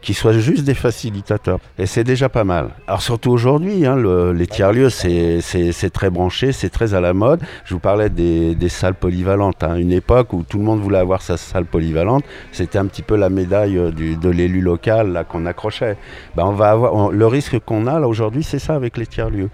qu'ils 0.04 0.14
soient 0.14 0.32
juste 0.34 0.64
des 0.64 0.74
facilitateurs. 0.74 1.58
Et 1.78 1.86
c'est 1.86 2.04
déjà 2.04 2.28
pas 2.28 2.44
mal. 2.44 2.68
Alors 2.86 3.02
surtout 3.02 3.30
aujourd'hui, 3.32 3.86
hein, 3.86 3.96
le- 3.96 4.32
les 4.32 4.46
tiers-lieux, 4.46 4.90
c'est 4.90 5.90
très 5.92 6.10
branché, 6.10 6.52
c'est 6.52 6.68
très 6.68 6.94
à 6.94 7.00
la 7.00 7.14
mode. 7.14 7.40
Je 7.64 7.74
vous 7.74 7.80
parlais 7.80 8.10
des, 8.10 8.68
salles 8.68 8.94
polyvalentes. 8.94 9.64
hein. 9.64 9.76
Une 9.76 9.92
époque 9.92 10.32
où 10.32 10.44
tout 10.48 10.58
le 10.58 10.64
monde 10.64 10.80
voulait 10.80 10.98
avoir 10.98 11.22
sa 11.22 11.36
salle 11.36 11.64
polyvalente, 11.64 12.24
c'était 12.52 12.78
un 12.78 12.86
petit 12.86 13.02
peu 13.02 13.16
la 13.16 13.30
médaille 13.30 13.78
euh, 13.78 13.90
de 13.90 14.28
l'élu 14.30 14.60
local 14.60 15.24
qu'on 15.28 15.46
accrochait. 15.46 15.96
Ben, 16.36 16.44
on 16.44 16.52
va 16.52 16.70
avoir, 16.70 17.10
le 17.10 17.26
risque 17.26 17.58
qu'on 17.60 17.86
a 17.86 17.98
là 17.98 18.06
aujourd'hui, 18.06 18.42
c'est 18.42 18.58
ça 18.58 18.74
avec 18.74 18.96
les 18.98 19.06
tiers-lieux. 19.06 19.48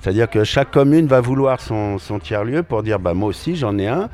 C'est-à-dire 0.00 0.28
que 0.30 0.44
chaque 0.44 0.70
commune 0.70 1.06
va 1.06 1.20
vouloir 1.20 1.60
son, 1.60 1.98
son 1.98 2.18
tiers-lieu 2.18 2.62
pour 2.62 2.82
dire 2.82 2.98
bah, 2.98 3.14
moi 3.14 3.28
aussi 3.28 3.54
j'en 3.56 3.78
ai 3.78 3.88
un, 3.88 4.08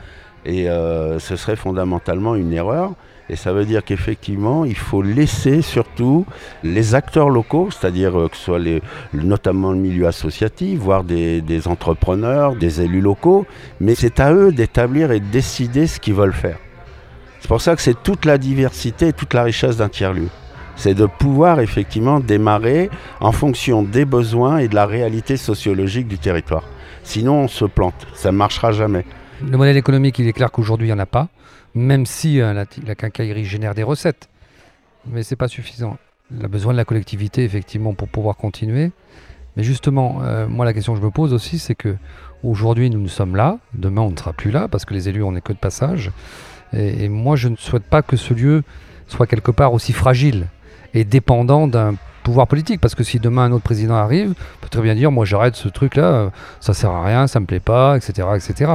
et 0.45 0.69
euh, 0.69 1.19
ce 1.19 1.37
serait 1.37 1.57
fondamentalement 1.57 2.35
une 2.35 2.53
erreur. 2.53 2.93
Et 3.31 3.37
ça 3.37 3.53
veut 3.53 3.65
dire 3.65 3.85
qu'effectivement, 3.85 4.65
il 4.65 4.77
faut 4.77 5.03
laisser 5.03 5.63
surtout 5.63 6.27
les 6.65 6.97
acteurs 6.97 7.31
locaux, 7.31 7.69
c'est-à-dire 7.71 8.19
euh, 8.19 8.29
que 8.29 8.37
ce 8.37 8.43
soit 8.43 8.59
les, 8.59 8.83
notamment 9.15 9.71
le 9.71 9.79
milieu 9.79 10.09
associatif, 10.09 10.81
voire 10.81 11.05
des, 11.05 11.41
des 11.41 11.69
entrepreneurs, 11.69 12.57
des 12.57 12.81
élus 12.81 13.01
locaux, 13.01 13.47
mais 13.81 13.95
c'est 13.95 14.19
à 14.19 14.33
eux 14.35 14.51
d'établir 14.51 15.13
et 15.13 15.21
de 15.21 15.27
décider 15.27 15.87
ce 15.87 16.01
qu'ils 16.01 16.15
veulent 16.15 16.33
faire. 16.33 16.59
C'est 17.39 17.47
pour 17.47 17.61
ça 17.61 17.77
que 17.77 17.83
c'est 17.83 18.03
toute 18.03 18.25
la 18.25 18.37
diversité 18.37 19.09
et 19.09 19.13
toute 19.13 19.33
la 19.33 19.45
richesse 19.45 19.77
d'un 19.77 19.89
tiers-lieu. 19.89 20.29
C'est 20.75 20.95
de 20.95 21.07
pouvoir 21.07 21.61
effectivement 21.61 22.19
démarrer 22.19 22.91
en 23.21 23.31
fonction 23.31 23.85
des 23.85 24.05
besoins 24.05 24.59
et 24.59 24.67
de 24.67 24.75
la 24.75 24.87
réalité 24.87 25.37
sociologique 25.37 26.09
du 26.09 26.19
territoire. 26.19 26.65
Sinon, 27.05 27.43
on 27.43 27.49
se 27.49 27.65
plante, 27.65 28.09
ça 28.13 28.33
ne 28.33 28.37
marchera 28.37 28.73
jamais. 28.73 29.05
Le 29.49 29.57
modèle 29.57 29.77
économique, 29.77 30.19
il 30.19 30.27
est 30.27 30.33
clair 30.33 30.51
qu'aujourd'hui, 30.51 30.89
il 30.89 30.91
n'y 30.91 30.97
en 30.97 31.03
a 31.03 31.07
pas, 31.07 31.29
même 31.75 32.07
si 32.07 32.41
euh, 32.41 32.53
la, 32.53 32.95
quincaillerie 32.95 33.45
génère 33.45 33.75
des 33.75 33.83
recettes. 33.83 34.29
Mais 35.07 35.23
ce 35.23 35.35
n'est 35.35 35.37
pas 35.37 35.49
suffisant. 35.49 35.97
Il 36.37 36.45
a 36.45 36.49
besoin 36.49 36.73
de 36.73 36.77
la 36.77 36.85
collectivité, 36.85 37.45
effectivement, 37.45 37.95
pour 37.95 38.09
pouvoir 38.09 38.37
continuer. 38.37 38.93
Mais 39.57 39.63
justement, 39.63 40.21
euh, 40.23 40.47
moi, 40.47 40.65
la 40.65 40.73
question 40.73 40.93
que 40.95 41.01
je 41.01 41.05
me 41.05 41.11
pose 41.11 41.33
aussi, 41.33 41.59
c'est 41.59 41.75
que 41.75 41.97
aujourd'hui, 42.45 42.91
nous, 42.91 43.01
nous 43.01 43.09
sommes 43.09 43.37
là. 43.37 43.59
Demain, 43.75 44.03
on 44.03 44.11
ne 44.11 44.17
sera 44.17 44.33
plus 44.33 44.51
là, 44.51 44.69
parce 44.69 44.85
que 44.85 44.95
les 44.95 45.09
élus, 45.09 45.23
on 45.23 45.33
n'est 45.33 45.41
que 45.41 45.53
de 45.53 45.59
passage. 45.59 46.11
Et 46.73 47.09
moi, 47.09 47.35
je 47.35 47.49
ne 47.49 47.57
souhaite 47.57 47.83
pas 47.83 48.01
que 48.01 48.17
ce 48.17 48.33
lieu 48.33 48.63
soit 49.09 49.27
quelque 49.27 49.51
part 49.51 49.73
aussi 49.73 49.93
fragile 49.93 50.47
et 50.95 51.05
dépendant 51.05 51.67
d'un 51.67 51.97
pouvoir 52.23 52.47
politique. 52.47 52.81
Parce 52.81 52.95
que 52.95 53.03
si 53.03 53.19
demain 53.19 53.45
un 53.45 53.53
autre 53.53 53.65
président 53.65 53.95
arrive, 53.95 54.35
peut 54.61 54.69
très 54.69 54.83
bien 54.83 54.95
dire, 54.95 55.11
moi 55.11 55.25
j'arrête 55.25 55.57
ce 55.57 55.69
truc-là, 55.69 56.05
euh, 56.05 56.31
ça 56.61 56.75
sert 56.75 56.91
à 56.91 57.05
rien, 57.05 57.27
ça 57.27 57.41
me 57.41 57.47
plaît 57.47 57.61
pas, 57.61 57.97
etc. 57.97 58.29
etc. 58.35 58.73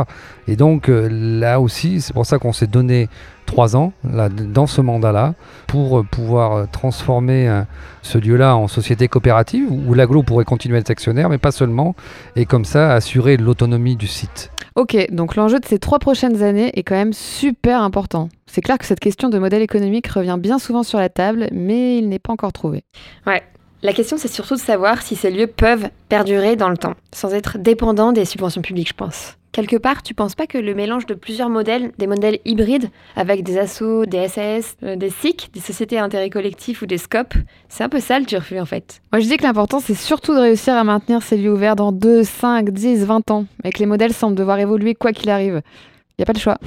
Et 0.47 0.55
donc 0.55 0.89
euh, 0.89 1.07
là 1.11 1.59
aussi, 1.59 2.01
c'est 2.01 2.13
pour 2.13 2.25
ça 2.25 2.37
qu'on 2.39 2.53
s'est 2.53 2.67
donné 2.67 3.09
trois 3.45 3.75
ans 3.75 3.93
dans 4.03 4.65
ce 4.65 4.81
mandat-là 4.81 5.35
pour 5.67 5.99
euh, 5.99 6.03
pouvoir 6.03 6.69
transformer 6.71 7.63
ce 8.01 8.17
lieu-là 8.17 8.55
en 8.55 8.67
société 8.67 9.07
coopérative 9.07 9.71
où 9.71 9.93
l'aglo 9.93 10.23
pourrait 10.23 10.45
continuer 10.45 10.77
à 10.77 10.79
être 10.79 10.89
actionnaire, 10.89 11.29
mais 11.29 11.37
pas 11.37 11.51
seulement, 11.51 11.95
et 12.35 12.45
comme 12.45 12.65
ça 12.65 12.93
assurer 12.93 13.37
l'autonomie 13.37 13.95
du 13.95 14.07
site. 14.07 14.51
Ok, 14.75 14.97
donc 15.09 15.37
l'enjeu 15.37 15.61
de 15.61 15.65
ces 15.65 15.79
trois 15.79 15.99
prochaines 15.99 16.43
années 16.43 16.77
est 16.77 16.83
quand 16.83 16.95
même 16.95 17.13
super 17.13 17.81
important. 17.81 18.27
C'est 18.45 18.59
clair 18.59 18.77
que 18.77 18.85
cette 18.85 18.99
question 18.99 19.29
de 19.29 19.39
modèle 19.39 19.61
économique 19.61 20.07
revient 20.07 20.35
bien 20.37 20.59
souvent 20.59 20.83
sur 20.83 20.99
la 20.99 21.07
table, 21.07 21.47
mais 21.53 21.97
il 21.97 22.09
n'est 22.09 22.19
pas 22.19 22.33
encore 22.33 22.51
trouvé. 22.51 22.83
Ouais. 23.25 23.41
La 23.83 23.93
question, 23.93 24.17
c'est 24.17 24.27
surtout 24.27 24.55
de 24.55 24.59
savoir 24.59 25.01
si 25.01 25.15
ces 25.15 25.31
lieux 25.31 25.47
peuvent 25.47 25.89
perdurer 26.09 26.57
dans 26.57 26.67
le 26.67 26.75
temps, 26.75 26.95
sans 27.13 27.33
être 27.33 27.57
dépendants 27.57 28.11
des 28.11 28.25
subventions 28.25 28.61
publiques, 28.61 28.89
je 28.89 28.93
pense. 28.95 29.37
Quelque 29.55 29.77
part, 29.77 30.03
tu 30.03 30.13
penses 30.13 30.35
pas 30.35 30.47
que 30.47 30.57
le 30.57 30.75
mélange 30.75 31.05
de 31.05 31.13
plusieurs 31.13 31.47
modèles, 31.47 31.93
des 31.97 32.07
modèles 32.07 32.39
hybrides, 32.43 32.89
avec 33.15 33.41
des 33.41 33.57
assos, 33.57 34.05
des 34.05 34.27
SAS, 34.27 34.75
euh, 34.83 34.97
des 34.97 35.09
SIC, 35.09 35.49
des 35.53 35.61
sociétés 35.61 35.97
à 35.97 36.03
intérêt 36.03 36.29
collectif 36.29 36.81
ou 36.81 36.85
des 36.85 36.97
SCOP, 36.97 37.35
c'est 37.69 37.85
un 37.85 37.87
peu 37.87 38.01
ça 38.01 38.19
le 38.19 38.25
turfu 38.25 38.59
en 38.59 38.65
fait. 38.65 39.01
Moi 39.13 39.21
je 39.21 39.27
dis 39.27 39.37
que 39.37 39.43
l'important 39.43 39.79
c'est 39.79 39.95
surtout 39.95 40.35
de 40.35 40.41
réussir 40.41 40.73
à 40.73 40.83
maintenir 40.83 41.23
ces 41.23 41.37
lieux 41.37 41.53
ouverts 41.53 41.77
dans 41.77 41.93
2, 41.93 42.25
5, 42.25 42.69
10, 42.69 43.05
20 43.05 43.31
ans, 43.31 43.45
et 43.63 43.69
que 43.69 43.79
les 43.79 43.85
modèles 43.85 44.11
semblent 44.11 44.35
devoir 44.35 44.59
évoluer 44.59 44.93
quoi 44.93 45.13
qu'il 45.13 45.29
arrive. 45.29 45.61
Il 45.63 46.15
n'y 46.19 46.23
a 46.23 46.25
pas 46.25 46.33
de 46.33 46.39
choix. 46.39 46.57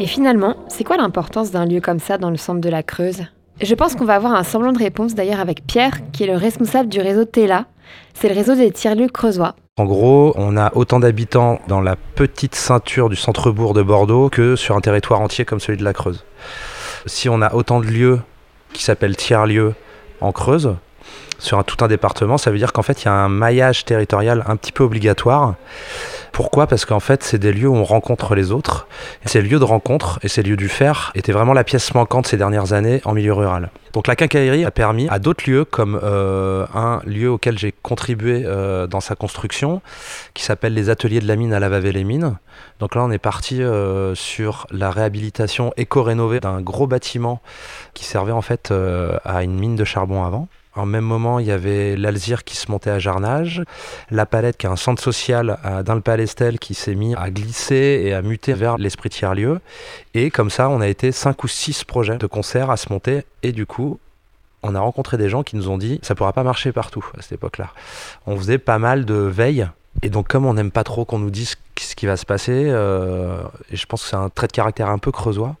Et 0.00 0.06
finalement, 0.06 0.54
c'est 0.68 0.84
quoi 0.84 0.96
l'importance 0.96 1.50
d'un 1.50 1.66
lieu 1.66 1.80
comme 1.80 1.98
ça 1.98 2.18
dans 2.18 2.30
le 2.30 2.36
centre 2.36 2.60
de 2.60 2.68
la 2.68 2.84
Creuse? 2.84 3.24
Je 3.60 3.74
pense 3.74 3.96
qu'on 3.96 4.04
va 4.04 4.14
avoir 4.14 4.32
un 4.32 4.44
semblant 4.44 4.72
de 4.72 4.78
réponse 4.78 5.16
d'ailleurs 5.16 5.40
avec 5.40 5.66
Pierre, 5.66 5.98
qui 6.12 6.22
est 6.22 6.28
le 6.28 6.36
responsable 6.36 6.88
du 6.88 7.00
réseau 7.00 7.24
TELA. 7.24 7.64
C'est 8.14 8.28
le 8.28 8.34
réseau 8.36 8.54
des 8.54 8.70
tiers-lieux 8.70 9.08
creusois. 9.08 9.56
En 9.76 9.86
gros, 9.86 10.32
on 10.36 10.56
a 10.56 10.72
autant 10.76 11.00
d'habitants 11.00 11.60
dans 11.66 11.80
la 11.80 11.96
petite 11.96 12.54
ceinture 12.54 13.08
du 13.08 13.16
centre-bourg 13.16 13.74
de 13.74 13.82
Bordeaux 13.82 14.28
que 14.28 14.54
sur 14.54 14.76
un 14.76 14.80
territoire 14.80 15.20
entier 15.20 15.44
comme 15.44 15.58
celui 15.58 15.78
de 15.78 15.84
la 15.84 15.92
Creuse. 15.92 16.24
Si 17.06 17.28
on 17.28 17.42
a 17.42 17.52
autant 17.54 17.80
de 17.80 17.86
lieux 17.86 18.20
qui 18.72 18.84
s'appellent 18.84 19.16
tiers-lieux 19.16 19.74
en 20.20 20.30
Creuse, 20.30 20.76
sur 21.40 21.62
tout 21.64 21.84
un 21.84 21.88
département, 21.88 22.38
ça 22.38 22.50
veut 22.50 22.58
dire 22.58 22.72
qu'en 22.72 22.82
fait, 22.82 23.02
il 23.02 23.06
y 23.06 23.08
a 23.08 23.12
un 23.12 23.28
maillage 23.28 23.84
territorial 23.84 24.44
un 24.46 24.56
petit 24.56 24.72
peu 24.72 24.84
obligatoire. 24.84 25.54
Pourquoi? 26.32 26.66
Parce 26.66 26.84
qu'en 26.84 27.00
fait, 27.00 27.22
c'est 27.22 27.38
des 27.38 27.52
lieux 27.52 27.68
où 27.68 27.76
on 27.76 27.84
rencontre 27.84 28.34
les 28.34 28.52
autres. 28.52 28.86
Ces 29.24 29.42
lieux 29.42 29.58
de 29.58 29.64
rencontre 29.64 30.18
et 30.22 30.28
ces 30.28 30.42
lieux 30.42 30.56
du 30.56 30.68
faire 30.68 31.12
étaient 31.14 31.32
vraiment 31.32 31.52
la 31.52 31.64
pièce 31.64 31.94
manquante 31.94 32.26
ces 32.26 32.36
dernières 32.36 32.72
années 32.72 33.00
en 33.04 33.12
milieu 33.12 33.32
rural. 33.32 33.70
Donc 33.92 34.06
la 34.06 34.16
quincaillerie 34.16 34.64
a 34.64 34.70
permis 34.70 35.08
à 35.08 35.18
d'autres 35.18 35.48
lieux, 35.50 35.64
comme 35.64 35.98
euh, 36.02 36.66
un 36.74 37.00
lieu 37.04 37.30
auquel 37.30 37.58
j'ai 37.58 37.72
contribué 37.72 38.42
euh, 38.44 38.86
dans 38.86 39.00
sa 39.00 39.16
construction, 39.16 39.82
qui 40.34 40.42
s'appelle 40.44 40.74
les 40.74 40.90
ateliers 40.90 41.20
de 41.20 41.26
la 41.26 41.36
mine 41.36 41.52
à 41.52 41.60
Lavavé-les-Mines. 41.60 42.36
Donc 42.80 42.94
là, 42.94 43.02
on 43.02 43.10
est 43.10 43.18
parti 43.18 43.62
euh, 43.62 44.14
sur 44.14 44.66
la 44.70 44.90
réhabilitation 44.90 45.72
éco-rénovée 45.76 46.40
d'un 46.40 46.60
gros 46.60 46.86
bâtiment 46.86 47.40
qui 47.94 48.04
servait 48.04 48.32
en 48.32 48.42
fait 48.42 48.72
à 49.24 49.42
une 49.42 49.58
mine 49.58 49.76
de 49.76 49.84
charbon 49.84 50.24
avant. 50.24 50.48
En 50.78 50.86
même 50.86 51.04
moment, 51.04 51.40
il 51.40 51.46
y 51.46 51.50
avait 51.50 51.96
l'Alzire 51.96 52.44
qui 52.44 52.56
se 52.56 52.70
montait 52.70 52.90
à 52.90 53.00
Jarnage, 53.00 53.62
la 54.12 54.26
Palette 54.26 54.56
qui 54.56 54.66
est 54.66 54.70
un 54.70 54.76
centre 54.76 55.02
social 55.02 55.58
à 55.64 55.82
Dun-le-Palestel 55.82 56.60
qui 56.60 56.74
s'est 56.74 56.94
mis 56.94 57.16
à 57.16 57.30
glisser 57.30 58.02
et 58.04 58.14
à 58.14 58.22
muter 58.22 58.52
vers 58.52 58.78
l'esprit 58.78 59.10
tiers-lieu. 59.10 59.58
Et 60.14 60.30
comme 60.30 60.50
ça, 60.50 60.68
on 60.70 60.80
a 60.80 60.86
été 60.86 61.10
cinq 61.10 61.42
ou 61.42 61.48
six 61.48 61.82
projets 61.82 62.16
de 62.16 62.26
concerts 62.28 62.70
à 62.70 62.76
se 62.76 62.92
monter. 62.92 63.24
Et 63.42 63.50
du 63.50 63.66
coup, 63.66 63.98
on 64.62 64.76
a 64.76 64.80
rencontré 64.80 65.16
des 65.16 65.28
gens 65.28 65.42
qui 65.42 65.56
nous 65.56 65.68
ont 65.68 65.78
dit 65.78 65.98
ça 66.02 66.14
pourra 66.14 66.32
pas 66.32 66.44
marcher 66.44 66.70
partout 66.70 67.04
à 67.18 67.22
cette 67.22 67.32
époque-là. 67.32 67.70
On 68.26 68.36
faisait 68.36 68.58
pas 68.58 68.78
mal 68.78 69.04
de 69.04 69.14
veille. 69.14 69.66
Et 70.02 70.10
donc, 70.10 70.28
comme 70.28 70.46
on 70.46 70.54
n'aime 70.54 70.70
pas 70.70 70.84
trop 70.84 71.04
qu'on 71.04 71.18
nous 71.18 71.30
dise 71.30 71.56
ce 71.78 71.94
qui 71.96 72.06
va 72.06 72.16
se 72.16 72.26
passer, 72.26 72.52
euh, 72.68 73.38
et 73.72 73.76
je 73.76 73.86
pense 73.86 74.02
que 74.02 74.08
c'est 74.08 74.16
un 74.16 74.28
trait 74.28 74.46
de 74.46 74.52
caractère 74.52 74.88
un 74.88 74.98
peu 74.98 75.10
creusois, 75.12 75.56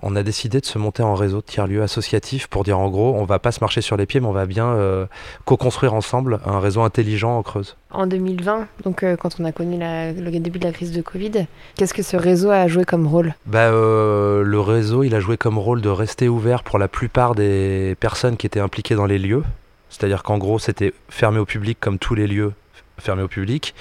on 0.00 0.14
a 0.14 0.22
décidé 0.22 0.60
de 0.60 0.66
se 0.66 0.78
monter 0.78 1.02
en 1.02 1.16
réseau 1.16 1.38
de 1.38 1.42
tiers-lieux 1.46 1.82
associatifs 1.82 2.46
pour 2.46 2.62
dire 2.62 2.78
en 2.78 2.88
gros, 2.88 3.14
on 3.16 3.24
va 3.24 3.40
pas 3.40 3.50
se 3.50 3.58
marcher 3.60 3.80
sur 3.80 3.96
les 3.96 4.06
pieds, 4.06 4.20
mais 4.20 4.28
on 4.28 4.32
va 4.32 4.46
bien 4.46 4.66
euh, 4.68 5.06
co-construire 5.44 5.92
ensemble 5.94 6.38
un 6.46 6.60
réseau 6.60 6.82
intelligent 6.82 7.36
en 7.36 7.42
Creuse. 7.42 7.76
En 7.90 8.06
2020, 8.06 8.68
donc 8.84 9.02
euh, 9.02 9.16
quand 9.16 9.40
on 9.40 9.44
a 9.44 9.50
connu 9.50 9.76
la- 9.76 10.12
le 10.12 10.30
début 10.38 10.60
de 10.60 10.64
la 10.66 10.72
crise 10.72 10.92
de 10.92 11.02
Covid, 11.02 11.46
qu'est-ce 11.74 11.94
que 11.94 12.04
ce 12.04 12.16
réseau 12.16 12.50
a 12.50 12.68
joué 12.68 12.84
comme 12.84 13.08
rôle? 13.08 13.34
Bah, 13.46 13.70
le 13.70 14.60
réseau, 14.60 15.02
il 15.02 15.16
a 15.16 15.20
joué 15.20 15.36
comme 15.36 15.58
rôle 15.58 15.80
de 15.80 15.88
rester 15.88 16.28
ouvert 16.28 16.62
pour 16.62 16.78
la 16.78 16.86
plupart 16.86 17.34
des 17.34 17.96
personnes 17.98 18.36
qui 18.36 18.46
étaient 18.46 18.60
impliquées 18.60 18.94
dans 18.94 19.06
les 19.06 19.18
lieux. 19.18 19.42
C'est-à-dire 19.90 20.22
qu'en 20.22 20.38
gros, 20.38 20.60
c'était 20.60 20.92
fermé 21.08 21.38
au 21.40 21.44
public 21.44 21.78
comme 21.80 21.98
tous 21.98 22.14
les 22.14 22.28
lieux 22.28 22.52
fermés 22.98 23.22
au 23.22 23.28
public. 23.28 23.74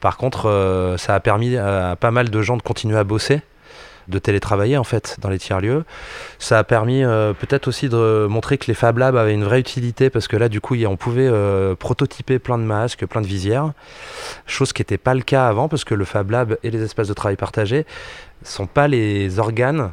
Par 0.00 0.16
contre, 0.16 0.46
euh, 0.46 0.96
ça 0.96 1.14
a 1.14 1.20
permis 1.20 1.56
à 1.56 1.96
pas 1.96 2.10
mal 2.10 2.30
de 2.30 2.42
gens 2.42 2.56
de 2.56 2.62
continuer 2.62 2.98
à 2.98 3.04
bosser 3.04 3.40
de 4.08 4.18
télétravailler 4.18 4.78
en 4.78 4.84
fait 4.84 5.18
dans 5.20 5.28
les 5.28 5.38
tiers-lieux. 5.38 5.84
Ça 6.38 6.58
a 6.58 6.64
permis 6.64 7.04
euh, 7.04 7.34
peut-être 7.34 7.68
aussi 7.68 7.90
de 7.90 8.26
montrer 8.26 8.56
que 8.56 8.66
les 8.66 8.72
Fab 8.72 8.96
Labs 8.96 9.16
avaient 9.16 9.34
une 9.34 9.44
vraie 9.44 9.60
utilité 9.60 10.08
parce 10.08 10.28
que 10.28 10.36
là 10.38 10.48
du 10.48 10.62
coup 10.62 10.74
on 10.86 10.96
pouvait 10.96 11.28
euh, 11.28 11.74
prototyper 11.74 12.38
plein 12.38 12.56
de 12.56 12.62
masques, 12.62 13.04
plein 13.04 13.20
de 13.20 13.26
visières, 13.26 13.72
chose 14.46 14.72
qui 14.72 14.80
n'était 14.80 14.96
pas 14.96 15.14
le 15.14 15.20
cas 15.20 15.46
avant 15.46 15.68
parce 15.68 15.84
que 15.84 15.94
le 15.94 16.06
Fab 16.06 16.30
Lab 16.30 16.56
et 16.62 16.70
les 16.70 16.82
espaces 16.82 17.08
de 17.08 17.12
travail 17.12 17.36
partagés 17.36 17.84
sont 18.42 18.66
pas 18.66 18.88
les 18.88 19.38
organes 19.38 19.90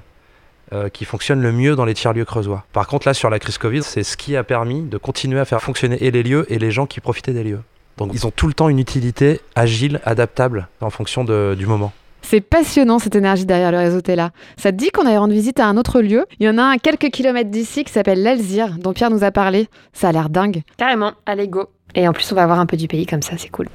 qui 0.93 1.06
fonctionnent 1.06 1.43
le 1.43 1.52
mieux 1.52 1.75
dans 1.75 1.85
les 1.85 1.93
tiers-lieux 1.93 2.25
creusois. 2.25 2.65
Par 2.73 2.87
contre 2.87 3.08
là 3.08 3.13
sur 3.13 3.29
la 3.29 3.39
crise 3.39 3.58
Covid, 3.58 3.83
c'est 3.83 4.04
ce 4.04 4.17
qui 4.17 4.35
a 4.35 4.43
permis 4.43 4.81
de 4.81 4.97
continuer 4.97 5.39
à 5.39 5.45
faire 5.45 5.62
fonctionner 5.62 6.04
et 6.04 6.10
les 6.10 6.23
lieux 6.23 6.52
et 6.52 6.58
les 6.58 6.71
gens 6.71 6.85
qui 6.85 7.00
profitaient 7.02 7.33
des 7.33 7.43
lieux. 7.43 7.62
Donc 7.98 8.12
ils 8.13 8.27
ont 8.27 8.31
tout 8.31 8.48
le 8.48 8.54
temps 8.54 8.69
une 8.69 8.79
utilité 8.79 9.41
agile, 9.56 10.02
adaptable 10.06 10.67
en 10.81 10.89
fonction 10.89 11.23
de, 11.23 11.56
du 11.58 11.65
moment. 11.65 11.93
C'est 12.21 12.41
passionnant 12.41 12.98
cette 12.98 13.15
énergie 13.15 13.46
derrière 13.46 13.71
le 13.71 13.77
réseau 13.77 14.02
Tela. 14.02 14.31
Ça 14.58 14.71
te 14.71 14.77
dit 14.77 14.89
qu'on 14.89 15.06
aille 15.06 15.17
rendre 15.17 15.33
visite 15.33 15.60
à 15.60 15.67
un 15.67 15.77
autre 15.77 16.02
lieu? 16.02 16.25
Il 16.39 16.48
y 16.48 16.50
en 16.50 16.58
a 16.58 16.63
un 16.63 16.71
à 16.71 16.77
quelques 16.79 17.10
kilomètres 17.10 17.52
d'ici 17.52 17.83
qui 17.83 17.93
s'appelle 17.93 18.23
l'Alzire, 18.23 18.77
dont 18.79 18.93
Pierre 18.93 19.12
nous 19.12 19.23
a 19.23 19.29
parlé. 19.29 19.67
Ça 19.93 20.10
a 20.10 20.12
l'air 20.12 20.29
dingue. 20.29 20.63
Carrément, 20.77 21.12
allez 21.27 21.48
go. 21.48 21.69
Et 21.93 22.08
en 22.08 22.13
plus, 22.13 22.31
on 22.31 22.35
va 22.35 22.48
voir 22.48 22.60
un 22.60 22.65
peu 22.65 22.77
du 22.77 22.87
pays 22.87 23.06
comme 23.06 23.21
ça, 23.21 23.33
c'est 23.37 23.50
cool. 23.50 23.69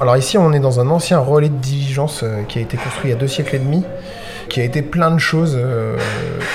Alors 0.00 0.16
ici, 0.16 0.38
on 0.38 0.52
est 0.52 0.60
dans 0.60 0.78
un 0.78 0.88
ancien 0.88 1.18
relais 1.18 1.48
de 1.48 1.56
diligence 1.56 2.22
euh, 2.22 2.42
qui 2.42 2.58
a 2.58 2.62
été 2.62 2.76
construit 2.76 3.10
il 3.10 3.14
y 3.14 3.16
a 3.16 3.18
deux 3.18 3.26
siècles 3.26 3.56
et 3.56 3.58
demi, 3.58 3.82
qui 4.48 4.60
a 4.60 4.64
été 4.64 4.82
plein 4.82 5.10
de 5.10 5.18
choses. 5.18 5.56
euh, 5.58 5.96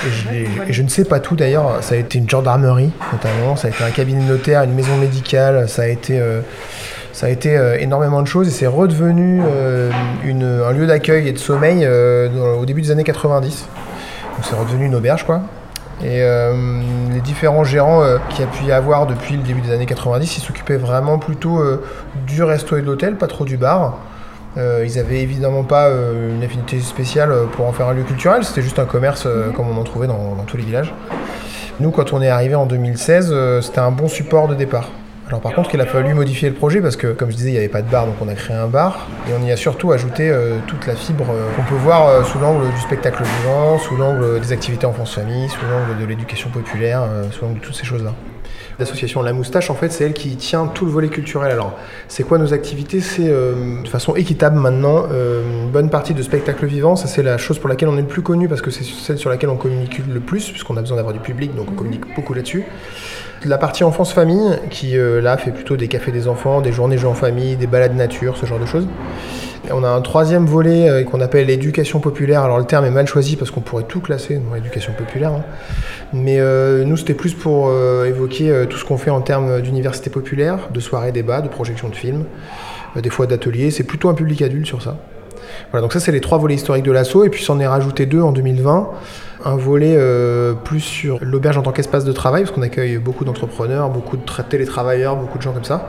et, 0.06 0.10
je, 0.10 0.28
l'ai- 0.30 0.48
et 0.68 0.72
je 0.72 0.82
ne 0.82 0.88
sais 0.88 1.04
pas 1.04 1.20
tout 1.20 1.36
d'ailleurs. 1.36 1.82
Ça 1.82 1.94
a 1.94 1.98
été 1.98 2.18
une 2.18 2.28
gendarmerie, 2.28 2.90
notamment. 3.12 3.56
Ça 3.56 3.68
a 3.68 3.70
été 3.70 3.84
un 3.84 3.90
cabinet 3.90 4.24
notaire, 4.24 4.62
une 4.62 4.74
maison 4.74 4.96
médicale. 4.96 5.68
Ça 5.68 5.82
a 5.82 5.86
été, 5.86 6.18
euh, 6.18 6.40
ça 7.12 7.26
a 7.26 7.28
été 7.28 7.56
euh, 7.56 7.76
énormément 7.78 8.22
de 8.22 8.26
choses. 8.26 8.48
Et 8.48 8.50
c'est 8.50 8.66
redevenu 8.66 9.42
une- 10.24 10.62
un 10.66 10.72
lieu 10.72 10.86
d'accueil 10.86 11.28
et 11.28 11.32
de 11.32 11.38
sommeil 11.38 11.80
dans- 12.34 12.58
au 12.60 12.64
début 12.66 12.82
des 12.82 12.90
années 12.90 13.04
90. 13.04 13.66
Donc 14.36 14.44
c'est 14.48 14.56
redevenu 14.56 14.86
une 14.86 14.94
auberge, 14.94 15.24
quoi. 15.24 15.42
Et 16.02 16.20
euh, 16.22 16.80
les 17.12 17.20
différents 17.20 17.62
gérants 17.62 18.02
euh, 18.02 18.16
qu'il 18.30 18.40
y 18.40 18.42
a 18.42 18.50
pu 18.50 18.64
y 18.64 18.72
avoir 18.72 19.06
depuis 19.06 19.36
le 19.36 19.42
début 19.42 19.60
des 19.60 19.72
années 19.72 19.86
90, 19.86 20.36
ils 20.36 20.40
s'occupaient 20.40 20.76
vraiment 20.78 21.18
plutôt 21.18 21.60
euh, 21.60 21.84
du 22.26 22.42
resto 22.42 22.76
et 22.76 22.80
de 22.80 22.86
l'hôtel, 22.86 23.16
pas 23.16 23.28
trop 23.28 23.44
du 23.44 23.56
bar. 23.56 23.98
Euh, 24.58 24.84
ils 24.86 24.98
avaient 24.98 25.20
évidemment 25.20 25.64
pas 25.64 25.88
euh, 25.88 26.34
une 26.34 26.42
affinité 26.42 26.78
spéciale 26.80 27.32
euh, 27.32 27.46
pour 27.46 27.66
en 27.66 27.72
faire 27.72 27.88
un 27.88 27.94
lieu 27.94 28.02
culturel, 28.02 28.44
c'était 28.44 28.60
juste 28.60 28.78
un 28.78 28.84
commerce 28.84 29.26
comme 29.56 29.70
on 29.70 29.80
en 29.80 29.84
trouvait 29.84 30.06
dans, 30.06 30.36
tous 30.46 30.56
les 30.56 30.64
villages. 30.64 30.92
Nous, 31.80 31.90
quand 31.90 32.12
on 32.12 32.20
est 32.20 32.28
arrivé 32.28 32.54
en 32.54 32.66
2016, 32.66 33.30
euh, 33.32 33.60
c'était 33.62 33.78
un 33.78 33.90
bon 33.90 34.08
support 34.08 34.48
de 34.48 34.54
départ. 34.54 34.90
Alors 35.28 35.40
par 35.40 35.54
contre, 35.54 35.74
il 35.74 35.80
a 35.80 35.86
fallu 35.86 36.12
modifier 36.12 36.50
le 36.50 36.54
projet 36.54 36.82
parce 36.82 36.96
que, 36.96 37.06
comme 37.06 37.30
je 37.30 37.36
disais, 37.36 37.48
il 37.48 37.52
n'y 37.52 37.58
avait 37.58 37.68
pas 37.68 37.80
de 37.80 37.90
bar, 37.90 38.04
donc 38.04 38.16
on 38.20 38.28
a 38.28 38.34
créé 38.34 38.54
un 38.54 38.66
bar 38.66 39.06
et 39.26 39.32
on 39.32 39.42
y 39.46 39.50
a 39.50 39.56
surtout 39.56 39.90
ajouté 39.92 40.30
toute 40.66 40.86
la 40.86 40.94
fibre 40.94 41.24
qu'on 41.56 41.62
peut 41.62 41.80
voir 41.80 42.26
sous 42.26 42.38
l'angle 42.38 42.70
du 42.70 42.80
spectacle 42.80 43.22
vivant, 43.22 43.78
sous 43.78 43.96
l'angle 43.96 44.40
des 44.40 44.52
activités 44.52 44.84
enfance-famille, 44.84 45.48
sous 45.48 45.64
l'angle 45.70 45.98
de 45.98 46.04
l'éducation 46.04 46.50
populaire, 46.50 47.04
sous 47.30 47.46
l'angle 47.46 47.60
de 47.60 47.64
toutes 47.64 47.76
ces 47.76 47.86
choses-là. 47.86 48.12
L'association 48.78 49.22
La 49.22 49.32
Moustache, 49.32 49.70
en 49.70 49.74
fait, 49.74 49.90
c'est 49.90 50.04
elle 50.04 50.12
qui 50.14 50.36
tient 50.36 50.66
tout 50.66 50.84
le 50.84 50.90
volet 50.90 51.08
culturel. 51.08 51.52
Alors, 51.52 51.76
c'est 52.08 52.22
quoi 52.22 52.38
nos 52.38 52.52
activités? 52.52 53.00
C'est 53.00 53.28
euh, 53.28 53.82
de 53.82 53.88
façon 53.88 54.16
équitable 54.16 54.58
maintenant 54.58 55.04
euh, 55.10 55.42
une 55.64 55.70
bonne 55.70 55.90
partie 55.90 56.14
de 56.14 56.22
spectacle 56.22 56.66
vivant. 56.66 56.96
Ça, 56.96 57.06
c'est 57.06 57.22
la 57.22 57.38
chose 57.38 57.58
pour 57.58 57.68
laquelle 57.68 57.88
on 57.88 57.98
est 57.98 58.02
le 58.02 58.06
plus 58.06 58.22
connu 58.22 58.48
parce 58.48 58.62
que 58.62 58.70
c'est 58.70 58.84
celle 58.84 59.18
sur 59.18 59.30
laquelle 59.30 59.50
on 59.50 59.56
communique 59.56 60.00
le 60.06 60.20
plus, 60.20 60.50
puisqu'on 60.50 60.76
a 60.76 60.80
besoin 60.80 60.96
d'avoir 60.96 61.14
du 61.14 61.20
public, 61.20 61.54
donc 61.54 61.68
on 61.70 61.74
communique 61.74 62.14
beaucoup 62.14 62.34
là-dessus. 62.34 62.64
La 63.44 63.58
partie 63.58 63.82
enfance-famille, 63.82 64.58
qui 64.70 64.96
euh, 64.96 65.20
là 65.20 65.36
fait 65.36 65.50
plutôt 65.50 65.76
des 65.76 65.88
cafés 65.88 66.12
des 66.12 66.28
enfants, 66.28 66.60
des 66.60 66.72
journées 66.72 66.96
jeux 66.96 67.08
en 67.08 67.14
famille, 67.14 67.56
des 67.56 67.66
balades 67.66 67.96
nature, 67.96 68.36
ce 68.36 68.46
genre 68.46 68.60
de 68.60 68.66
choses. 68.66 68.86
On 69.70 69.84
a 69.84 69.88
un 69.88 70.00
troisième 70.00 70.44
volet 70.44 70.88
euh, 70.88 71.04
qu'on 71.04 71.20
appelle 71.20 71.46
l'éducation 71.46 72.00
populaire. 72.00 72.42
Alors 72.42 72.58
le 72.58 72.64
terme 72.64 72.84
est 72.84 72.90
mal 72.90 73.06
choisi 73.06 73.36
parce 73.36 73.50
qu'on 73.50 73.60
pourrait 73.60 73.84
tout 73.84 74.00
classer 74.00 74.38
dans 74.38 74.54
l'éducation 74.54 74.92
populaire. 74.92 75.32
hein. 75.32 75.44
Mais 76.12 76.40
euh, 76.40 76.84
nous, 76.84 76.96
c'était 76.96 77.14
plus 77.14 77.32
pour 77.32 77.68
euh, 77.68 78.06
évoquer 78.06 78.66
tout 78.68 78.76
ce 78.76 78.84
qu'on 78.84 78.98
fait 78.98 79.10
en 79.10 79.20
termes 79.20 79.60
d'université 79.60 80.10
populaire, 80.10 80.68
de 80.74 80.80
soirées 80.80 81.12
débat, 81.12 81.40
de 81.40 81.48
projections 81.48 81.88
de 81.88 81.94
films, 81.94 82.24
des 82.96 83.10
fois 83.10 83.26
d'ateliers. 83.26 83.70
C'est 83.70 83.84
plutôt 83.84 84.08
un 84.08 84.14
public 84.14 84.42
adulte 84.42 84.66
sur 84.66 84.82
ça. 84.82 84.98
Voilà, 85.70 85.82
donc 85.82 85.92
ça, 85.92 86.00
c'est 86.00 86.12
les 86.12 86.20
trois 86.20 86.38
volets 86.38 86.54
historiques 86.54 86.84
de 86.84 86.92
l'assaut. 86.92 87.24
Et 87.24 87.28
puis, 87.30 87.42
s'en 87.44 87.58
est 87.60 87.66
rajouté 87.66 88.06
deux 88.06 88.20
en 88.20 88.32
2020. 88.32 88.90
Un 89.44 89.56
volet 89.56 89.94
euh, 89.96 90.52
plus 90.54 90.78
sur 90.78 91.18
l'auberge 91.20 91.58
en 91.58 91.62
tant 91.62 91.72
qu'espace 91.72 92.04
de 92.04 92.12
travail, 92.12 92.42
parce 92.44 92.54
qu'on 92.54 92.62
accueille 92.62 92.98
beaucoup 92.98 93.24
d'entrepreneurs, 93.24 93.90
beaucoup 93.90 94.16
de 94.16 94.22
tra- 94.22 94.46
télétravailleurs, 94.46 95.16
beaucoup 95.16 95.36
de 95.36 95.42
gens 95.42 95.52
comme 95.52 95.64
ça. 95.64 95.88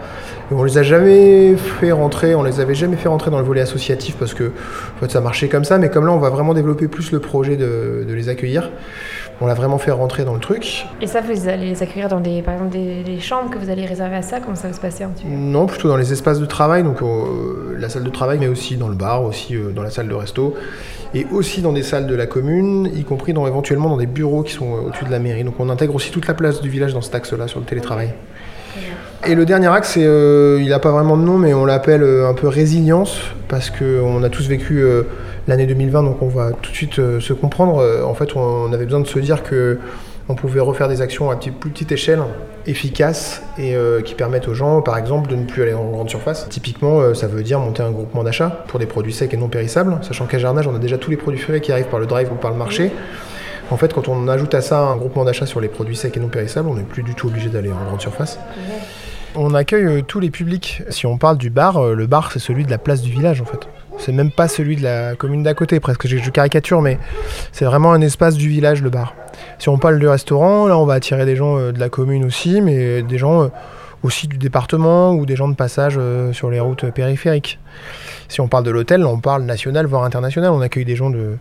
Et 0.51 0.55
on 0.55 0.63
les 0.63 0.79
a 0.79 0.83
jamais 0.83 1.55
fait 1.55 1.91
rentrer, 1.91 2.33
on 2.33 2.41
les 2.41 2.59
avait 2.61 2.73
jamais 2.73 2.95
fait 2.95 3.09
rentrer 3.09 3.29
dans 3.29 3.37
le 3.37 3.45
volet 3.45 3.61
associatif 3.61 4.15
parce 4.17 4.33
que 4.33 4.45
en 4.45 4.99
fait, 5.01 5.11
ça 5.11 5.21
marchait 5.21 5.49
comme 5.49 5.65
ça. 5.65 5.77
Mais 5.77 5.89
comme 5.89 6.07
là, 6.07 6.13
on 6.13 6.17
va 6.17 6.31
vraiment 6.31 6.55
développer 6.55 6.87
plus 6.87 7.11
le 7.11 7.19
projet 7.19 7.55
de 7.55 8.05
les 8.11 8.27
accueillir. 8.27 8.71
On 9.43 9.45
l'a 9.45 9.55
vraiment 9.55 9.77
fait 9.77 9.91
rentrer 9.91 10.23
dans 10.23 10.35
le 10.35 10.39
truc. 10.39 10.85
Et 11.01 11.07
ça, 11.07 11.19
vous 11.19 11.49
allez 11.49 11.65
les 11.65 11.83
accueillir 11.83 12.07
dans 12.07 12.21
des, 12.21 12.41
par 12.41 12.53
exemple, 12.53 12.71
des, 12.71 13.03
des 13.03 13.19
chambres 13.19 13.49
que 13.49 13.57
vous 13.57 13.69
allez 13.69 13.85
réserver 13.85 14.15
à 14.15 14.21
ça? 14.21 14.39
Comment 14.39 14.55
ça 14.55 14.69
va 14.69 14.73
se 14.73 14.79
passer 14.79 15.03
Non, 15.25 15.65
plutôt 15.65 15.89
dans 15.89 15.97
les 15.97 16.13
espaces 16.13 16.39
de 16.39 16.45
travail, 16.45 16.83
donc 16.83 17.01
euh, 17.01 17.75
la 17.77 17.89
salle 17.89 18.05
de 18.05 18.09
travail, 18.09 18.37
mais 18.39 18.47
aussi 18.47 18.77
dans 18.77 18.87
le 18.87 18.95
bar, 18.95 19.21
aussi 19.25 19.57
euh, 19.57 19.71
dans 19.71 19.83
la 19.83 19.89
salle 19.89 20.07
de 20.07 20.13
resto, 20.13 20.53
et 21.13 21.27
aussi 21.29 21.61
dans 21.61 21.73
des 21.73 21.83
salles 21.83 22.07
de 22.07 22.15
la 22.15 22.25
commune, 22.25 22.89
y 22.95 23.03
compris 23.03 23.33
dans, 23.33 23.45
éventuellement 23.45 23.89
dans 23.89 23.97
des 23.97 24.05
bureaux 24.05 24.43
qui 24.43 24.53
sont 24.53 24.77
euh, 24.77 24.87
au-dessus 24.87 25.03
de 25.03 25.11
la 25.11 25.19
mairie. 25.19 25.43
Donc 25.43 25.55
on 25.59 25.69
intègre 25.69 25.93
aussi 25.93 26.09
toute 26.09 26.29
la 26.29 26.35
place 26.35 26.61
du 26.61 26.69
village 26.69 26.93
dans 26.93 27.01
cet 27.01 27.13
axe-là, 27.13 27.49
sur 27.49 27.59
le 27.59 27.65
télétravail. 27.65 28.13
Et 29.27 29.35
le 29.35 29.43
dernier 29.43 29.67
axe, 29.67 29.95
euh, 29.97 30.59
il 30.61 30.69
n'a 30.69 30.79
pas 30.79 30.91
vraiment 30.91 31.17
de 31.17 31.23
nom, 31.23 31.37
mais 31.37 31.53
on 31.53 31.65
l'appelle 31.65 32.01
un 32.01 32.33
peu 32.33 32.47
résilience, 32.47 33.19
parce 33.49 33.69
qu'on 33.69 34.23
a 34.23 34.29
tous 34.29 34.47
vécu 34.47 34.81
l'année 35.47 35.65
2020, 35.65 36.03
donc 36.03 36.21
on 36.21 36.27
va 36.27 36.51
tout 36.51 36.71
de 36.71 36.75
suite 36.75 36.99
euh, 36.99 37.19
se 37.19 37.33
comprendre. 37.33 37.77
Euh, 37.79 38.03
en 38.03 38.13
fait, 38.13 38.35
on, 38.35 38.71
avait 38.73 38.85
besoin 38.85 39.01
de 39.01 39.07
se 39.07 39.19
dire 39.19 39.43
que 39.43 39.79
on 40.29 40.35
pouvait 40.35 40.61
refaire 40.61 40.87
des 40.87 41.01
actions 41.01 41.29
à 41.29 41.35
plus 41.35 41.51
petite 41.51 41.91
échelle, 41.91 42.21
efficaces, 42.65 43.43
et 43.57 43.75
euh, 43.75 44.01
qui 44.01 44.15
permettent 44.15 44.47
aux 44.47 44.53
gens, 44.53 44.81
par 44.81 44.97
exemple, 44.97 45.29
de 45.29 45.35
ne 45.35 45.45
plus 45.45 45.63
aller 45.63 45.73
en 45.73 45.89
grande 45.89 46.09
surface. 46.09 46.47
Typiquement, 46.49 47.01
euh, 47.01 47.13
ça 47.13 47.27
veut 47.27 47.43
dire 47.43 47.59
monter 47.59 47.83
un 47.83 47.91
groupement 47.91 48.23
d'achat 48.23 48.63
pour 48.67 48.79
des 48.79 48.85
produits 48.85 49.11
secs 49.11 49.33
et 49.33 49.37
non 49.37 49.49
périssables, 49.49 49.97
sachant 50.01 50.25
qu'à 50.25 50.37
Jardinage, 50.37 50.67
on 50.67 50.75
a 50.75 50.79
déjà 50.79 50.97
tous 50.97 51.11
les 51.11 51.17
produits 51.17 51.41
frais 51.41 51.59
qui 51.59 51.71
arrivent 51.71 51.89
par 51.89 51.99
le 51.99 52.05
drive 52.05 52.31
ou 52.31 52.35
par 52.35 52.51
le 52.51 52.57
marché. 52.57 52.91
En 53.69 53.77
fait, 53.77 53.93
quand 53.93 54.07
on 54.07 54.27
ajoute 54.27 54.53
à 54.53 54.61
ça 54.61 54.79
un 54.79 54.95
groupement 54.95 55.25
d'achat 55.25 55.45
sur 55.45 55.59
les 55.59 55.67
produits 55.67 55.95
secs 55.95 56.15
et 56.15 56.19
non 56.19 56.29
périssables, 56.29 56.69
on 56.69 56.75
n'est 56.75 56.83
plus 56.83 57.03
du 57.03 57.15
tout 57.15 57.27
obligé 57.27 57.49
d'aller 57.49 57.71
en 57.71 57.83
grande 57.85 58.01
surface. 58.01 58.39
On 59.35 59.53
accueille 59.55 60.03
tous 60.03 60.19
les 60.19 60.29
publics. 60.29 60.83
Si 60.89 61.05
on 61.05 61.17
parle 61.17 61.37
du 61.37 61.49
bar, 61.49 61.81
le 61.81 62.05
bar 62.05 62.31
c'est 62.31 62.39
celui 62.39 62.65
de 62.65 62.69
la 62.69 62.77
place 62.77 63.01
du 63.01 63.09
village 63.09 63.41
en 63.41 63.45
fait. 63.45 63.67
C'est 63.97 64.11
même 64.11 64.31
pas 64.31 64.47
celui 64.47 64.75
de 64.75 64.83
la 64.83 65.15
commune 65.15 65.43
d'à 65.43 65.53
côté, 65.53 65.79
presque. 65.79 66.07
Je 66.07 66.29
caricature, 66.29 66.81
mais 66.81 66.97
c'est 67.51 67.65
vraiment 67.65 67.93
un 67.93 68.01
espace 68.01 68.35
du 68.35 68.49
village 68.49 68.81
le 68.81 68.89
bar. 68.89 69.15
Si 69.59 69.69
on 69.69 69.77
parle 69.77 69.99
du 69.99 70.07
restaurant, 70.07 70.67
là 70.67 70.77
on 70.77 70.85
va 70.85 70.95
attirer 70.95 71.25
des 71.25 71.35
gens 71.35 71.57
euh, 71.57 71.71
de 71.71 71.79
la 71.79 71.89
commune 71.89 72.25
aussi, 72.25 72.61
mais 72.61 73.01
des 73.01 73.17
gens 73.17 73.43
euh, 73.43 73.47
aussi 74.03 74.27
du 74.27 74.37
département 74.37 75.13
ou 75.13 75.25
des 75.25 75.35
gens 75.35 75.47
de 75.47 75.55
passage 75.55 75.95
euh, 75.97 76.33
sur 76.33 76.49
les 76.49 76.59
routes 76.59 76.89
périphériques. 76.91 77.59
Si 78.27 78.41
on 78.41 78.47
parle 78.47 78.63
de 78.63 78.71
l'hôtel, 78.71 79.05
on 79.05 79.19
parle 79.19 79.43
national 79.43 79.85
voire 79.85 80.03
international. 80.03 80.51
On 80.51 80.61
accueille 80.61 80.85
des 80.85 80.95
gens 80.95 81.09
de, 81.09 81.37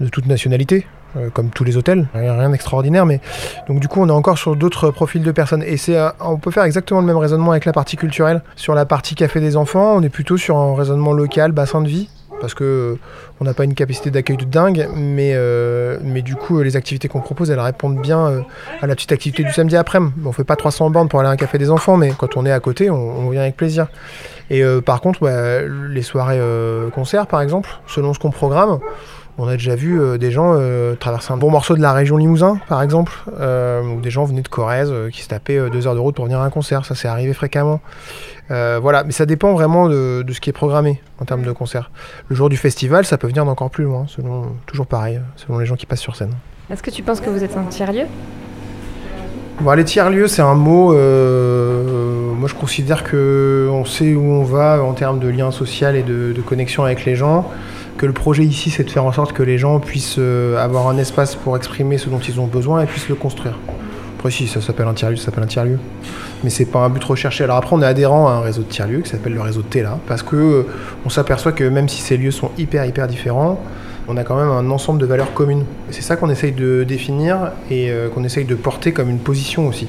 de 0.00 0.08
toute 0.08 0.26
nationalité, 0.26 0.86
comme 1.32 1.50
tous 1.50 1.64
les 1.64 1.76
hôtels, 1.76 2.08
rien, 2.14 2.50
d'extraordinaire, 2.50 3.06
mais 3.06 3.20
donc 3.68 3.80
du 3.80 3.88
coup 3.88 4.00
on 4.00 4.08
est 4.08 4.12
encore 4.12 4.36
sur 4.38 4.54
d'autres 4.56 4.90
profils 4.90 5.22
de 5.22 5.32
personnes 5.32 5.62
et 5.62 5.76
c'est 5.76 5.96
euh, 5.96 6.10
on 6.20 6.36
peut 6.36 6.50
faire 6.50 6.64
exactement 6.64 7.00
le 7.00 7.06
même 7.06 7.16
raisonnement 7.16 7.52
avec 7.52 7.64
la 7.64 7.72
partie 7.72 7.96
culturelle. 7.96 8.42
Sur 8.54 8.74
la 8.74 8.84
partie 8.84 9.14
café 9.14 9.40
des 9.40 9.56
enfants, 9.56 9.96
on 9.96 10.02
est 10.02 10.08
plutôt 10.08 10.36
sur 10.36 10.56
un 10.56 10.74
raisonnement 10.74 11.12
local, 11.12 11.52
bassin 11.52 11.82
de 11.82 11.88
vie. 11.88 12.08
Parce 12.40 12.52
que 12.52 12.64
euh, 12.64 12.98
on 13.40 13.44
n'a 13.44 13.54
pas 13.54 13.64
une 13.64 13.74
capacité 13.74 14.10
d'accueil 14.10 14.36
de 14.36 14.44
dingue, 14.44 14.88
mais, 14.94 15.32
euh, 15.34 15.98
du 16.22 16.36
coup, 16.36 16.58
euh, 16.58 16.64
les 16.64 16.76
activités 16.76 17.08
qu'on 17.08 17.20
propose, 17.20 17.50
elles 17.50 17.60
répondent 17.60 18.00
bien 18.00 18.26
euh, 18.26 18.40
à 18.80 18.86
la 18.86 18.94
petite 18.94 19.12
activité 19.12 19.42
du 19.42 19.52
samedi 19.52 19.76
après-midi. 19.76 20.12
On 20.24 20.32
fait 20.32 20.44
pas 20.44 20.56
300 20.56 20.90
bornes 20.90 21.08
pour 21.08 21.20
aller 21.20 21.28
à 21.28 21.32
un 21.32 21.36
café 21.36 21.58
des 21.58 21.70
enfants, 21.70 21.96
mais 21.96 22.12
quand 22.16 22.36
on 22.36 22.46
est 22.46 22.52
à 22.52 22.60
côté, 22.60 22.90
on, 22.90 23.28
vient 23.30 23.42
avec 23.42 23.56
plaisir. 23.56 23.88
Et 24.50 24.62
euh, 24.62 24.80
par 24.80 25.00
contre, 25.00 25.20
bah, 25.20 25.62
les 25.62 26.02
soirées 26.02 26.38
euh, 26.38 26.88
concerts, 26.90 27.26
par 27.26 27.40
exemple, 27.40 27.68
selon 27.86 28.14
ce 28.14 28.18
qu'on 28.18 28.30
programme, 28.30 28.78
on 29.38 29.48
a 29.48 29.52
déjà 29.52 29.74
vu 29.74 30.00
euh, 30.00 30.18
des 30.18 30.30
gens 30.30 30.54
euh, 30.54 30.94
traverser 30.94 31.32
un 31.32 31.36
bon 31.36 31.50
morceau 31.50 31.76
de 31.76 31.82
la 31.82 31.92
région 31.92 32.16
Limousin, 32.16 32.58
par 32.68 32.82
exemple, 32.82 33.12
euh, 33.38 33.82
ou 33.82 34.00
des 34.00 34.10
gens 34.10 34.24
venaient 34.24 34.42
de 34.42 34.48
Corrèze 34.48 34.92
qui 35.12 35.22
se 35.22 35.28
tapaient 35.28 35.70
deux 35.70 35.86
heures 35.86 35.94
de 35.94 36.00
route 36.00 36.14
pour 36.14 36.24
venir 36.24 36.40
à 36.40 36.44
un 36.44 36.50
concert. 36.50 36.84
Ça, 36.84 36.94
c'est 36.94 37.08
arrivé 37.08 37.32
fréquemment. 37.34 37.80
Voilà, 38.48 39.04
mais 39.04 39.12
ça 39.12 39.26
dépend 39.26 39.52
vraiment 39.54 39.88
de, 39.88 40.22
de 40.22 40.32
ce 40.32 40.40
qui 40.40 40.50
est 40.50 40.54
programmé 40.54 41.00
en 41.20 41.24
termes 41.24 41.42
de 41.42 41.52
concert. 41.52 41.90
Le 42.28 42.36
jour 42.36 42.48
du 42.48 42.56
festival, 42.56 43.04
ça 43.04 43.18
peut 43.18 43.26
venir 43.26 43.44
d'encore 43.44 43.70
plus 43.70 43.84
loin, 43.84 44.06
selon 44.08 44.54
toujours 44.66 44.86
pareil, 44.86 45.20
selon 45.36 45.58
les 45.58 45.66
gens 45.66 45.74
qui 45.74 45.86
passent 45.86 46.00
sur 46.00 46.16
scène. 46.16 46.34
Est-ce 46.70 46.82
que 46.82 46.90
tu 46.90 47.02
penses 47.02 47.20
que 47.20 47.30
vous 47.30 47.42
êtes 47.44 47.56
un 47.56 47.64
tiers-lieu? 47.64 48.06
Bon, 49.60 49.72
les 49.72 49.84
tiers-lieux, 49.84 50.28
c'est 50.28 50.42
un 50.42 50.54
mot. 50.54 50.92
euh, 50.94 52.32
moi, 52.34 52.48
je 52.48 52.54
considère 52.54 53.04
que 53.04 53.68
on 53.72 53.84
sait 53.84 54.14
où 54.14 54.22
on 54.22 54.44
va 54.44 54.82
en 54.82 54.92
termes 54.92 55.18
de 55.18 55.28
lien 55.28 55.50
social 55.50 55.96
et 55.96 56.02
de, 56.02 56.32
de 56.36 56.42
connexion 56.42 56.84
avec 56.84 57.04
les 57.04 57.16
gens. 57.16 57.50
Que 57.98 58.04
le 58.04 58.12
projet 58.12 58.44
ici, 58.44 58.68
c'est 58.68 58.84
de 58.84 58.90
faire 58.90 59.04
en 59.04 59.12
sorte 59.12 59.32
que 59.32 59.42
les 59.42 59.56
gens 59.56 59.80
puissent 59.80 60.16
euh, 60.18 60.62
avoir 60.62 60.88
un 60.88 60.98
espace 60.98 61.34
pour 61.34 61.56
exprimer 61.56 61.96
ce 61.96 62.10
dont 62.10 62.18
ils 62.18 62.38
ont 62.38 62.46
besoin 62.46 62.82
et 62.82 62.86
puissent 62.86 63.08
le 63.08 63.14
construire. 63.14 63.58
Après, 64.18 64.30
si 64.30 64.46
ça 64.46 64.60
s'appelle 64.60 64.86
un 64.86 64.92
tiers-lieu, 64.92 65.16
ça 65.16 65.26
s'appelle 65.26 65.44
un 65.44 65.46
tiers-lieu. 65.46 65.78
mais 66.44 66.50
c'est 66.50 66.66
pas 66.66 66.80
un 66.80 66.90
but 66.90 67.02
recherché. 67.02 67.44
Alors 67.44 67.56
après, 67.56 67.74
on 67.74 67.80
est 67.80 67.86
adhérent 67.86 68.28
à 68.28 68.32
un 68.32 68.40
réseau 68.40 68.62
de 68.62 68.68
tiers-lieux 68.68 69.00
qui 69.00 69.08
s'appelle 69.08 69.32
le 69.32 69.40
réseau 69.40 69.62
TELA, 69.62 69.98
parce 70.06 70.22
que 70.22 70.36
euh, 70.36 70.62
on 71.06 71.08
s'aperçoit 71.08 71.52
que 71.52 71.64
même 71.64 71.88
si 71.88 72.02
ces 72.02 72.18
lieux 72.18 72.30
sont 72.30 72.50
hyper 72.58 72.84
hyper 72.84 73.06
différents, 73.06 73.58
on 74.08 74.16
a 74.18 74.24
quand 74.24 74.36
même 74.36 74.50
un 74.50 74.70
ensemble 74.70 75.00
de 75.00 75.06
valeurs 75.06 75.32
communes. 75.32 75.64
C'est 75.90 76.02
ça 76.02 76.16
qu'on 76.16 76.28
essaye 76.28 76.52
de 76.52 76.84
définir 76.84 77.52
et 77.70 77.90
euh, 77.90 78.08
qu'on 78.08 78.24
essaye 78.24 78.44
de 78.44 78.54
porter 78.54 78.92
comme 78.92 79.08
une 79.08 79.18
position 79.18 79.66
aussi. 79.66 79.88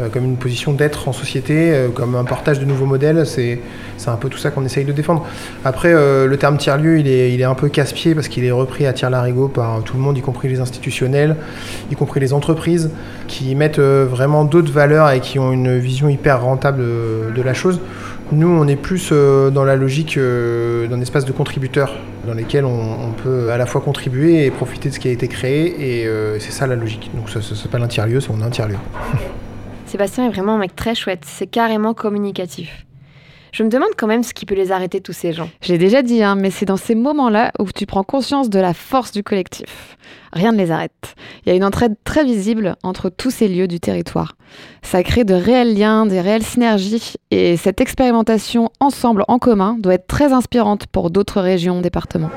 Euh, 0.00 0.08
comme 0.10 0.24
une 0.24 0.36
position 0.36 0.74
d'être 0.74 1.08
en 1.08 1.12
société, 1.14 1.72
euh, 1.72 1.88
comme 1.88 2.16
un 2.16 2.24
portage 2.24 2.60
de 2.60 2.66
nouveaux 2.66 2.84
modèles, 2.84 3.24
c'est 3.26 3.60
un 4.06 4.16
peu 4.16 4.28
tout 4.28 4.36
ça 4.36 4.50
qu'on 4.50 4.64
essaye 4.64 4.84
de 4.84 4.92
défendre. 4.92 5.24
Après, 5.64 5.92
euh, 5.94 6.26
le 6.26 6.36
terme 6.36 6.58
tiers-lieu, 6.58 6.98
il 6.98 7.08
est, 7.08 7.32
il 7.32 7.40
est 7.40 7.44
un 7.44 7.54
peu 7.54 7.70
casse-pied 7.70 8.14
parce 8.14 8.28
qu'il 8.28 8.44
est 8.44 8.50
repris 8.50 8.84
à 8.86 8.92
tire-larigot 8.92 9.48
par 9.48 9.82
tout 9.84 9.96
le 9.96 10.02
monde, 10.02 10.18
y 10.18 10.20
compris 10.20 10.48
les 10.48 10.60
institutionnels, 10.60 11.36
y 11.90 11.94
compris 11.94 12.20
les 12.20 12.34
entreprises, 12.34 12.90
qui 13.26 13.54
mettent 13.54 13.80
vraiment 13.80 14.44
d'autres 14.44 14.70
valeurs 14.70 15.10
et 15.10 15.20
qui 15.20 15.38
ont 15.38 15.50
une 15.50 15.78
vision 15.78 16.10
hyper 16.10 16.42
rentable 16.42 16.82
de 17.34 17.42
la 17.42 17.54
chose. 17.54 17.80
Nous, 18.32 18.48
on 18.48 18.68
est 18.68 18.76
plus 18.76 19.12
dans 19.12 19.64
la 19.64 19.76
logique 19.76 20.18
d'un 20.18 21.00
espace 21.00 21.24
de 21.24 21.32
contributeurs 21.32 21.94
dans 22.26 22.34
lesquels 22.34 22.64
on, 22.64 23.12
peut 23.22 23.50
à 23.50 23.56
la 23.56 23.66
fois 23.66 23.80
contribuer 23.80 24.44
et 24.44 24.50
profiter 24.50 24.90
de 24.90 24.94
ce 24.94 25.00
qui 25.00 25.08
a 25.08 25.12
été 25.12 25.28
créé, 25.28 26.02
et 26.02 26.08
c'est 26.38 26.52
ça 26.52 26.66
la 26.66 26.76
logique. 26.76 27.10
Donc 27.14 27.30
ça, 27.30 27.40
ça 27.40 27.54
s'appelle 27.54 27.82
un 27.82 27.88
tiers-lieu, 27.88 28.20
c'est 28.20 28.30
on 28.30 28.42
un 28.42 28.50
tiers-lieu. 28.50 28.76
Sébastien 29.96 30.26
est 30.26 30.28
vraiment 30.28 30.56
un 30.56 30.58
mec 30.58 30.76
très 30.76 30.94
chouette, 30.94 31.22
c'est 31.24 31.46
carrément 31.46 31.94
communicatif. 31.94 32.84
Je 33.52 33.62
me 33.62 33.70
demande 33.70 33.88
quand 33.96 34.06
même 34.06 34.24
ce 34.24 34.34
qui 34.34 34.44
peut 34.44 34.54
les 34.54 34.70
arrêter, 34.70 35.00
tous 35.00 35.14
ces 35.14 35.32
gens. 35.32 35.48
Je 35.62 35.72
l'ai 35.72 35.78
déjà 35.78 36.02
dit, 36.02 36.22
hein, 36.22 36.34
mais 36.34 36.50
c'est 36.50 36.66
dans 36.66 36.76
ces 36.76 36.94
moments-là 36.94 37.50
où 37.58 37.64
tu 37.74 37.86
prends 37.86 38.02
conscience 38.02 38.50
de 38.50 38.58
la 38.58 38.74
force 38.74 39.10
du 39.10 39.22
collectif. 39.22 39.96
Rien 40.34 40.52
ne 40.52 40.58
les 40.58 40.70
arrête. 40.70 41.14
Il 41.40 41.48
y 41.48 41.52
a 41.52 41.54
une 41.54 41.64
entraide 41.64 41.94
très 42.04 42.26
visible 42.26 42.76
entre 42.82 43.08
tous 43.08 43.30
ces 43.30 43.48
lieux 43.48 43.68
du 43.68 43.80
territoire. 43.80 44.36
Ça 44.82 45.02
crée 45.02 45.24
de 45.24 45.32
réels 45.32 45.74
liens, 45.74 46.04
des 46.04 46.20
réelles 46.20 46.44
synergies, 46.44 47.14
et 47.30 47.56
cette 47.56 47.80
expérimentation 47.80 48.68
ensemble, 48.80 49.24
en 49.28 49.38
commun, 49.38 49.78
doit 49.78 49.94
être 49.94 50.08
très 50.08 50.34
inspirante 50.34 50.88
pour 50.88 51.10
d'autres 51.10 51.40
régions, 51.40 51.80
départements. 51.80 52.30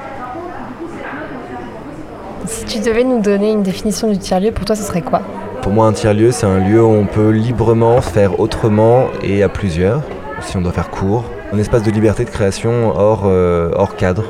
Si 2.46 2.64
tu 2.64 2.80
devais 2.80 3.04
nous 3.04 3.20
donner 3.20 3.52
une 3.52 3.64
définition 3.64 4.10
du 4.10 4.18
tiers-lieu, 4.18 4.54
pour 4.54 4.64
toi, 4.64 4.78
ce 4.78 4.84
serait 4.84 5.02
quoi? 5.02 5.24
Pour 5.62 5.74
moi, 5.74 5.88
un 5.88 5.94
tiers-lieu, 5.94 6.32
c'est 6.32 6.46
un 6.46 6.60
lieu 6.60 6.82
où 6.82 6.90
on 6.90 7.06
peut 7.06 7.32
librement 7.32 8.00
faire 8.02 8.40
autrement 8.40 9.08
et 9.22 9.44
à 9.44 9.50
plusieurs, 9.50 10.02
si 10.42 10.56
on 10.56 10.62
doit 10.62 10.72
faire 10.72 10.90
court. 10.90 11.26
Un 11.52 11.58
espace 11.60 11.84
de 11.84 11.92
liberté 11.92 12.24
de 12.24 12.30
création 12.30 12.96
hors, 12.98 13.24
euh, 13.26 13.72
hors 13.76 13.96
cadre, 13.98 14.24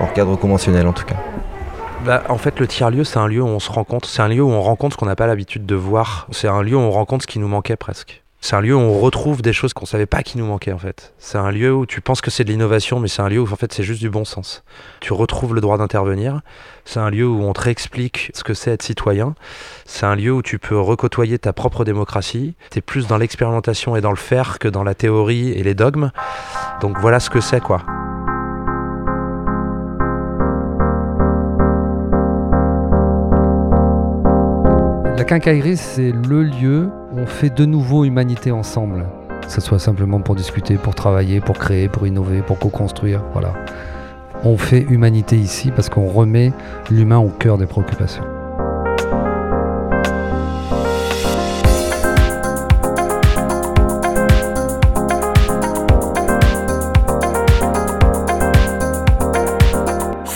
hors 0.00 0.12
cadre 0.14 0.36
conventionnel 0.36 0.86
en 0.86 0.92
tout 0.94 1.04
cas. 1.04 1.16
Bah, 2.04 2.22
en 2.28 2.38
fait, 2.38 2.58
le 2.60 2.66
tiers-lieu, 2.66 3.04
c'est 3.04 3.18
un 3.18 3.26
lieu 3.26 3.42
où 3.42 3.46
on 3.46 3.58
se 3.58 3.70
rencontre. 3.70 4.08
C'est 4.08 4.22
un 4.22 4.28
lieu 4.28 4.42
où 4.42 4.50
on 4.50 4.62
rencontre 4.62 4.94
ce 4.94 4.98
qu'on 4.98 5.06
n'a 5.06 5.16
pas 5.16 5.26
l'habitude 5.26 5.66
de 5.66 5.74
voir. 5.74 6.26
C'est 6.30 6.48
un 6.48 6.62
lieu 6.62 6.76
où 6.76 6.80
on 6.80 6.90
rencontre 6.90 7.24
ce 7.24 7.26
qui 7.26 7.38
nous 7.38 7.48
manquait 7.48 7.76
presque. 7.76 8.22
C'est 8.40 8.54
un 8.54 8.60
lieu 8.60 8.74
où 8.74 8.78
on 8.78 9.00
retrouve 9.00 9.42
des 9.42 9.52
choses 9.52 9.72
qu'on 9.72 9.84
savait 9.84 10.06
pas 10.06 10.22
qui 10.22 10.38
nous 10.38 10.46
manquaient 10.46 10.72
en 10.72 10.78
fait. 10.78 11.12
C'est 11.18 11.38
un 11.38 11.50
lieu 11.50 11.74
où 11.74 11.86
tu 11.86 12.00
penses 12.00 12.20
que 12.20 12.30
c'est 12.30 12.44
de 12.44 12.50
l'innovation, 12.50 13.00
mais 13.00 13.08
c'est 13.08 13.20
un 13.20 13.28
lieu 13.28 13.40
où 13.40 13.52
en 13.52 13.56
fait 13.56 13.72
c'est 13.72 13.82
juste 13.82 14.00
du 14.00 14.10
bon 14.10 14.24
sens. 14.24 14.62
Tu 15.00 15.12
retrouves 15.12 15.54
le 15.54 15.60
droit 15.60 15.76
d'intervenir. 15.76 16.40
C'est 16.84 17.00
un 17.00 17.10
lieu 17.10 17.26
où 17.26 17.42
on 17.42 17.52
te 17.52 17.60
réexplique 17.60 18.30
ce 18.34 18.44
que 18.44 18.54
c'est 18.54 18.70
être 18.70 18.82
citoyen. 18.82 19.34
C'est 19.84 20.06
un 20.06 20.14
lieu 20.14 20.32
où 20.32 20.42
tu 20.42 20.58
peux 20.58 20.78
recôtoyer 20.78 21.38
ta 21.38 21.52
propre 21.52 21.84
démocratie. 21.84 22.54
T'es 22.70 22.80
plus 22.80 23.06
dans 23.06 23.18
l'expérimentation 23.18 23.96
et 23.96 24.00
dans 24.00 24.10
le 24.10 24.16
faire 24.16 24.58
que 24.58 24.68
dans 24.68 24.84
la 24.84 24.94
théorie 24.94 25.50
et 25.50 25.62
les 25.62 25.74
dogmes. 25.74 26.10
Donc 26.80 26.98
voilà 27.00 27.20
ce 27.20 27.30
que 27.30 27.40
c'est 27.40 27.60
quoi. 27.60 27.82
Quincaillerie, 35.28 35.76
c'est 35.76 36.10
le 36.10 36.42
lieu 36.42 36.88
où 37.12 37.18
on 37.18 37.26
fait 37.26 37.50
de 37.50 37.66
nouveau 37.66 38.06
humanité 38.06 38.50
ensemble. 38.50 39.04
Que 39.42 39.52
ce 39.52 39.60
soit 39.60 39.78
simplement 39.78 40.20
pour 40.20 40.34
discuter, 40.34 40.76
pour 40.76 40.94
travailler, 40.94 41.42
pour 41.42 41.58
créer, 41.58 41.86
pour 41.86 42.06
innover, 42.06 42.40
pour 42.40 42.58
co-construire. 42.58 43.22
Voilà. 43.34 43.52
On 44.42 44.56
fait 44.56 44.80
humanité 44.80 45.36
ici 45.36 45.70
parce 45.70 45.90
qu'on 45.90 46.06
remet 46.06 46.50
l'humain 46.90 47.18
au 47.18 47.28
cœur 47.28 47.58
des 47.58 47.66
préoccupations. 47.66 48.24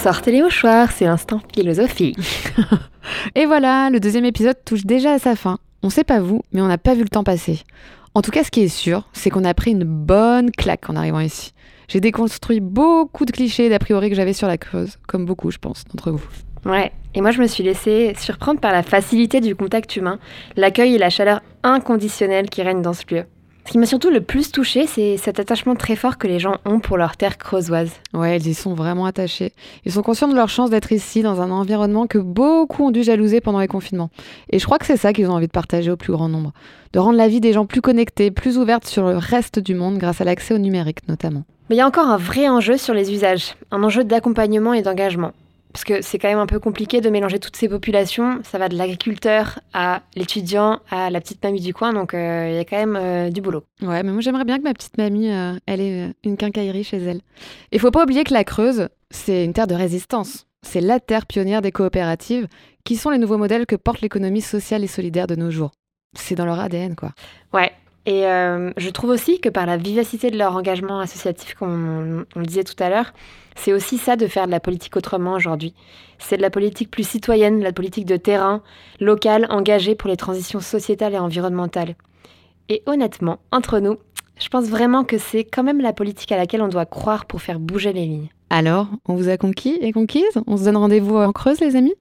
Sortez 0.03 0.33
les 0.33 0.43
mouchoirs, 0.43 0.91
c'est 0.91 1.05
l'instant 1.05 1.41
philosophie. 1.55 2.17
Et 3.37 3.47
voilà, 3.47 3.89
le 3.89 4.01
deuxième 4.01 4.25
épisode 4.25 4.57
touche 4.65 4.85
déjà 4.85 5.13
à 5.13 5.21
sa 5.21 5.37
fin. 5.37 5.59
On 5.85 5.91
sait 5.91 6.03
pas 6.03 6.19
vous, 6.19 6.43
mais 6.53 6.61
on 6.61 6.67
n'a 6.67 6.77
pas 6.77 6.95
vu 6.95 7.05
le 7.05 7.09
temps 7.09 7.23
passer. 7.23 7.61
En 8.13 8.21
tout 8.21 8.33
cas, 8.33 8.43
ce 8.43 8.51
qui 8.51 8.63
est 8.63 8.69
sûr, 8.69 9.09
c'est 9.13 9.31
qu'on 9.31 9.45
a 9.45 9.55
pris 9.55 9.71
une 9.71 9.85
bonne 9.85 10.51
claque 10.51 10.91
en 10.91 10.97
arrivant 10.97 11.21
ici. 11.21 11.55
J'ai 11.87 12.01
déconstruit 12.01 12.59
beaucoup 12.59 13.25
de 13.25 13.31
clichés 13.31 13.69
d'a 13.69 13.79
priori 13.79 14.11
que 14.11 14.17
j'avais 14.17 14.33
sur 14.33 14.49
la 14.49 14.59
Creuse, 14.59 14.99
comme 15.07 15.25
beaucoup, 15.25 15.53
je 15.53 15.59
pense, 15.59 15.85
d'entre 15.85 16.11
vous. 16.11 16.27
Ouais, 16.65 16.91
et 17.15 17.21
moi 17.21 17.31
je 17.31 17.41
me 17.41 17.47
suis 17.47 17.63
laissée 17.63 18.13
surprendre 18.19 18.59
par 18.59 18.73
la 18.73 18.83
facilité 18.83 19.41
du 19.41 19.55
contact 19.55 19.95
humain, 19.95 20.19
l'accueil 20.57 20.97
et 20.97 20.99
la 20.99 21.11
chaleur 21.11 21.43
inconditionnelle 21.63 22.51
qui 22.51 22.63
règnent 22.63 22.83
dans 22.83 22.93
ce 22.93 23.05
lieu. 23.09 23.25
Ce 23.65 23.71
qui 23.71 23.79
m'a 23.79 23.87
surtout 23.87 24.11
le 24.11 24.21
plus 24.21 24.51
touché, 24.51 24.87
c'est 24.87 25.17
cet 25.17 25.39
attachement 25.39 25.77
très 25.77 25.95
fort 25.95 26.19
que 26.19 26.27
les 26.27 26.41
gens 26.41 26.57
ont 26.65 26.81
pour 26.81 26.97
leur 26.97 27.17
terre 27.17 27.39
creusoise. 27.39 27.93
Ouais, 28.13 28.37
ils 28.37 28.49
y 28.49 28.55
sont 28.55 28.75
vraiment 28.75 29.07
attachés. 29.07 29.53
Ils 29.85 29.93
sont 29.93 30.03
conscients 30.03 30.29
de 30.29 30.35
leur 30.35 30.49
chance 30.49 30.69
d'être 30.69 30.93
ici, 30.93 31.23
dans 31.23 31.41
un 31.41 31.51
environnement 31.51 32.07
que 32.07 32.19
beaucoup 32.19 32.87
ont 32.87 32.91
dû 32.91 33.03
jalouser 33.03 33.41
pendant 33.41 33.61
les 33.61 33.69
confinements. 33.69 34.11
Et 34.51 34.59
je 34.59 34.65
crois 34.67 34.79
que 34.79 34.87
c'est 34.87 34.97
ça 34.97 35.13
qu'ils 35.13 35.29
ont 35.31 35.35
envie 35.35 35.47
de 35.47 35.53
partager 35.53 35.91
au 35.91 35.97
plus 35.97 36.13
grand 36.13 36.29
nombre. 36.29 36.53
De 36.93 36.99
rendre 36.99 37.17
la 37.17 37.29
vie 37.29 37.41
des 37.41 37.53
gens 37.53 37.65
plus 37.65 37.81
connectée, 37.81 38.31
plus 38.31 38.59
ouverte 38.59 38.87
sur 38.87 39.05
le 39.05 39.17
reste 39.17 39.59
du 39.59 39.75
monde 39.75 39.97
grâce 39.97 40.21
à 40.21 40.25
l'accès 40.25 40.55
au 40.55 40.59
numérique 40.59 41.09
notamment. 41.09 41.45
Mais 41.71 41.77
il 41.77 41.79
y 41.79 41.83
a 41.83 41.87
encore 41.87 42.09
un 42.09 42.19
vrai 42.19 42.49
enjeu 42.49 42.77
sur 42.77 42.93
les 42.93 43.13
usages, 43.13 43.55
un 43.71 43.83
enjeu 43.83 44.05
d'accompagnement 44.05 44.75
et 44.75 44.83
d'engagement. 44.83 45.33
Parce 45.73 45.85
que 45.85 46.03
c'est 46.03 46.19
quand 46.19 46.29
même 46.29 46.39
un 46.39 46.47
peu 46.47 46.59
compliqué 46.59 47.01
de 47.01 47.09
mélanger 47.09 47.39
toutes 47.39 47.57
ces 47.57 47.69
populations. 47.69 48.41
Ça 48.45 48.59
va 48.59 48.69
de 48.69 48.77
l'agriculteur 48.77 49.61
à 49.73 50.03
l'étudiant 50.15 50.81
à 50.91 51.11
la 51.11 51.21
petite 51.21 51.43
mamie 51.43 51.61
du 51.61 51.73
coin, 51.73 51.93
donc 51.93 52.15
euh, 52.15 52.49
il 52.51 52.57
y 52.57 52.59
a 52.59 52.65
quand 52.65 52.77
même 52.77 52.97
euh, 52.97 53.31
du 53.31 53.41
boulot. 53.41 53.65
Ouais, 53.81 54.03
mais 54.03 54.13
moi 54.13 54.21
j'aimerais 54.21 54.45
bien 54.45 54.59
que 54.59 54.65
ma 54.65 54.75
petite 54.75 54.99
mamie, 54.99 55.31
euh, 55.31 55.55
elle 55.67 55.81
ait 55.81 56.13
une 56.25 56.37
quincaillerie 56.37 56.85
chez 56.85 56.99
elle. 56.99 57.21
Il 57.71 57.81
faut 57.81 57.91
pas 57.91 58.03
oublier 58.03 58.25
que 58.25 58.35
la 58.35 58.45
Creuse, 58.45 58.89
c'est 59.11 59.45
une 59.45 59.53
terre 59.55 59.67
de 59.67 59.75
résistance. 59.75 60.47
C'est 60.63 60.81
la 60.81 61.01
terre 61.01 61.27
pionnière 61.27 61.63
des 61.63 61.73
coopératives, 61.73 62.47
qui 62.85 62.97
sont 62.97 63.11
les 63.11 63.19
nouveaux 63.19 63.39
modèles 63.39 63.67
que 63.67 63.77
porte 63.77 64.01
l'économie 64.01 64.43
sociale 64.43 64.85
et 64.85 64.89
solidaire 64.89 65.27
de 65.27 65.37
nos 65.37 65.51
jours. 65.51 65.73
C'est 66.15 66.35
dans 66.35 66.45
leur 66.45 66.61
ADN, 66.61 66.95
quoi. 66.95 67.13
Ouais. 67.53 67.73
Et 68.05 68.27
euh, 68.27 68.73
je 68.77 68.91
trouve 68.91 69.11
aussi 69.11 69.41
que 69.41 69.49
par 69.49 69.65
la 69.65 69.77
vivacité 69.77 70.31
de 70.31 70.39
leur 70.39 70.57
engagement 70.57 70.99
associatif, 70.99 71.55
comme 71.55 72.25
on, 72.35 72.41
le 72.41 72.47
disait 72.47 72.65
tout 72.65 72.81
à 72.83 72.89
l'heure, 72.89 73.13
c'est 73.55 73.73
aussi 73.73 73.97
ça 73.99 74.17
de 74.17 74.27
faire 74.27 74.47
de 74.47 74.51
la 74.51 74.61
politique 74.61 74.97
autrement 74.97 75.35
aujourd'hui. 75.35 75.75
C'est 76.19 76.37
de 76.37 76.43
la 76.43 76.51
politique 76.51 76.91
plus 76.91 77.07
citoyenne, 77.07 77.61
de 77.61 77.65
la 77.65 77.73
politique 77.73 78.07
de 78.07 78.17
terrain, 78.17 78.63
locale, 79.01 79.47
engagée 79.51 79.95
pour 79.95 80.11
les 80.11 80.17
transitions 80.17 80.61
sociétales 80.61 81.15
et 81.15 81.19
environnementales. 81.19 81.95
Et 82.69 82.83
honnêtement, 82.87 83.39
entre 83.53 83.79
nous, 83.79 83.99
je 84.41 84.49
pense 84.49 84.67
vraiment 84.67 85.05
que 85.05 85.19
c'est 85.19 85.45
quand 85.45 85.63
même 85.63 85.81
la 85.81 85.93
politique 85.93 86.33
à 86.33 86.37
laquelle 86.37 86.63
on 86.63 86.69
doit 86.69 86.87
croire 86.87 87.27
pour 87.27 87.43
faire 87.43 87.61
bouger 87.61 87.93
les 87.93 88.07
lignes. 88.07 88.31
Alors, 88.51 88.89
on 89.07 89.15
vous 89.15 89.29
a 89.29 89.37
conquis 89.37 89.79
et 89.81 89.93
conquise 89.93 90.25
On 90.47 90.57
se 90.57 90.65
donne 90.65 90.77
rendez-vous 90.77 91.17
en 91.17 91.33
Creuse, 91.33 91.61
les 91.61 91.77
amis? 91.77 91.95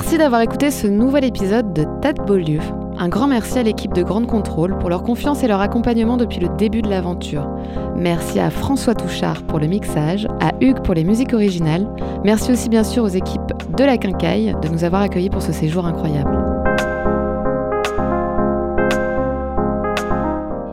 Merci 0.00 0.16
d'avoir 0.16 0.42
écouté 0.42 0.70
ce 0.70 0.86
nouvel 0.86 1.24
épisode 1.24 1.72
de 1.72 1.82
de 1.82 2.22
Beaulieu. 2.24 2.60
Un 3.00 3.08
grand 3.08 3.26
merci 3.26 3.58
à 3.58 3.64
l'équipe 3.64 3.92
de 3.92 4.04
Grande 4.04 4.28
Contrôle 4.28 4.78
pour 4.78 4.90
leur 4.90 5.02
confiance 5.02 5.42
et 5.42 5.48
leur 5.48 5.60
accompagnement 5.60 6.16
depuis 6.16 6.38
le 6.38 6.48
début 6.56 6.82
de 6.82 6.88
l'aventure. 6.88 7.48
Merci 7.96 8.38
à 8.38 8.48
François 8.50 8.94
Touchard 8.94 9.42
pour 9.42 9.58
le 9.58 9.66
mixage, 9.66 10.28
à 10.40 10.52
Hugues 10.60 10.84
pour 10.84 10.94
les 10.94 11.02
musiques 11.02 11.32
originales. 11.32 11.88
Merci 12.22 12.52
aussi 12.52 12.68
bien 12.68 12.84
sûr 12.84 13.02
aux 13.02 13.08
équipes 13.08 13.52
de 13.76 13.82
la 13.82 13.98
Quincaille 13.98 14.54
de 14.62 14.68
nous 14.68 14.84
avoir 14.84 15.02
accueillis 15.02 15.30
pour 15.30 15.42
ce 15.42 15.50
séjour 15.50 15.84
incroyable. 15.84 16.38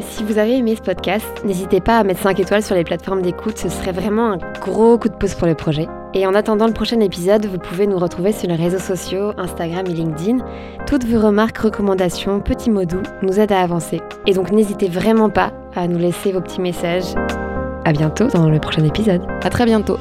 Si 0.01 0.23
vous 0.23 0.38
avez 0.38 0.55
aimé 0.55 0.76
ce 0.76 0.84
podcast, 0.84 1.26
n'hésitez 1.43 1.82
pas 1.82 1.97
à 1.97 2.03
mettre 2.03 2.21
5 2.21 2.39
étoiles 2.39 2.61
sur 2.61 2.76
les 2.76 2.84
plateformes 2.84 3.23
d'écoute, 3.23 3.57
ce 3.57 3.69
serait 3.69 3.91
vraiment 3.91 4.34
un 4.34 4.38
gros 4.61 4.99
coup 4.99 5.09
de 5.09 5.15
pouce 5.15 5.34
pour 5.34 5.47
le 5.47 5.55
projet. 5.55 5.88
Et 6.18 6.26
en 6.26 6.34
attendant 6.34 6.66
le 6.66 6.72
prochain 6.72 7.01
épisode, 7.01 7.45
vous 7.45 7.57
pouvez 7.57 7.88
nous 7.88 7.99
retrouver 7.99 8.32
sur 8.32 8.47
les 8.47 8.55
réseaux 8.55 8.80
sociaux, 8.80 9.34
Instagram 9.38 9.86
et 9.88 9.93
LinkedIn. 9.93 10.38
Toutes 10.88 11.03
vos 11.03 11.20
remarques, 11.20 11.57
recommandations, 11.57 12.39
petits 12.39 12.70
mots 12.70 12.86
doux 12.86 13.03
nous 13.22 13.38
aident 13.38 13.51
à 13.51 13.59
avancer. 13.59 14.01
Et 14.26 14.34
donc 14.34 14.49
n'hésitez 14.53 14.88
vraiment 14.88 15.30
pas 15.30 15.51
à 15.76 15.89
nous 15.89 15.97
laisser 15.97 16.32
vos 16.32 16.39
petits 16.39 16.61
messages. 16.61 17.13
À 17.84 17.91
bientôt 17.91 18.28
dans 18.28 18.47
le 18.47 18.59
prochain 18.59 18.86
épisode. 18.86 19.24
À 19.43 19.49
très 19.49 19.66
bientôt. 19.66 19.97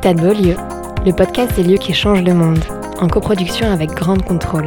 Tas 0.00 0.14
de 0.14 0.20
beaux 0.20 0.32
lieux, 0.32 0.56
le 1.04 1.12
podcast 1.12 1.56
des 1.56 1.64
lieux 1.64 1.78
qui 1.78 1.92
changent 1.92 2.22
le 2.22 2.34
monde, 2.34 2.60
en 3.00 3.08
coproduction 3.08 3.68
avec 3.68 3.90
Grande 3.90 4.22
Contrôle. 4.22 4.66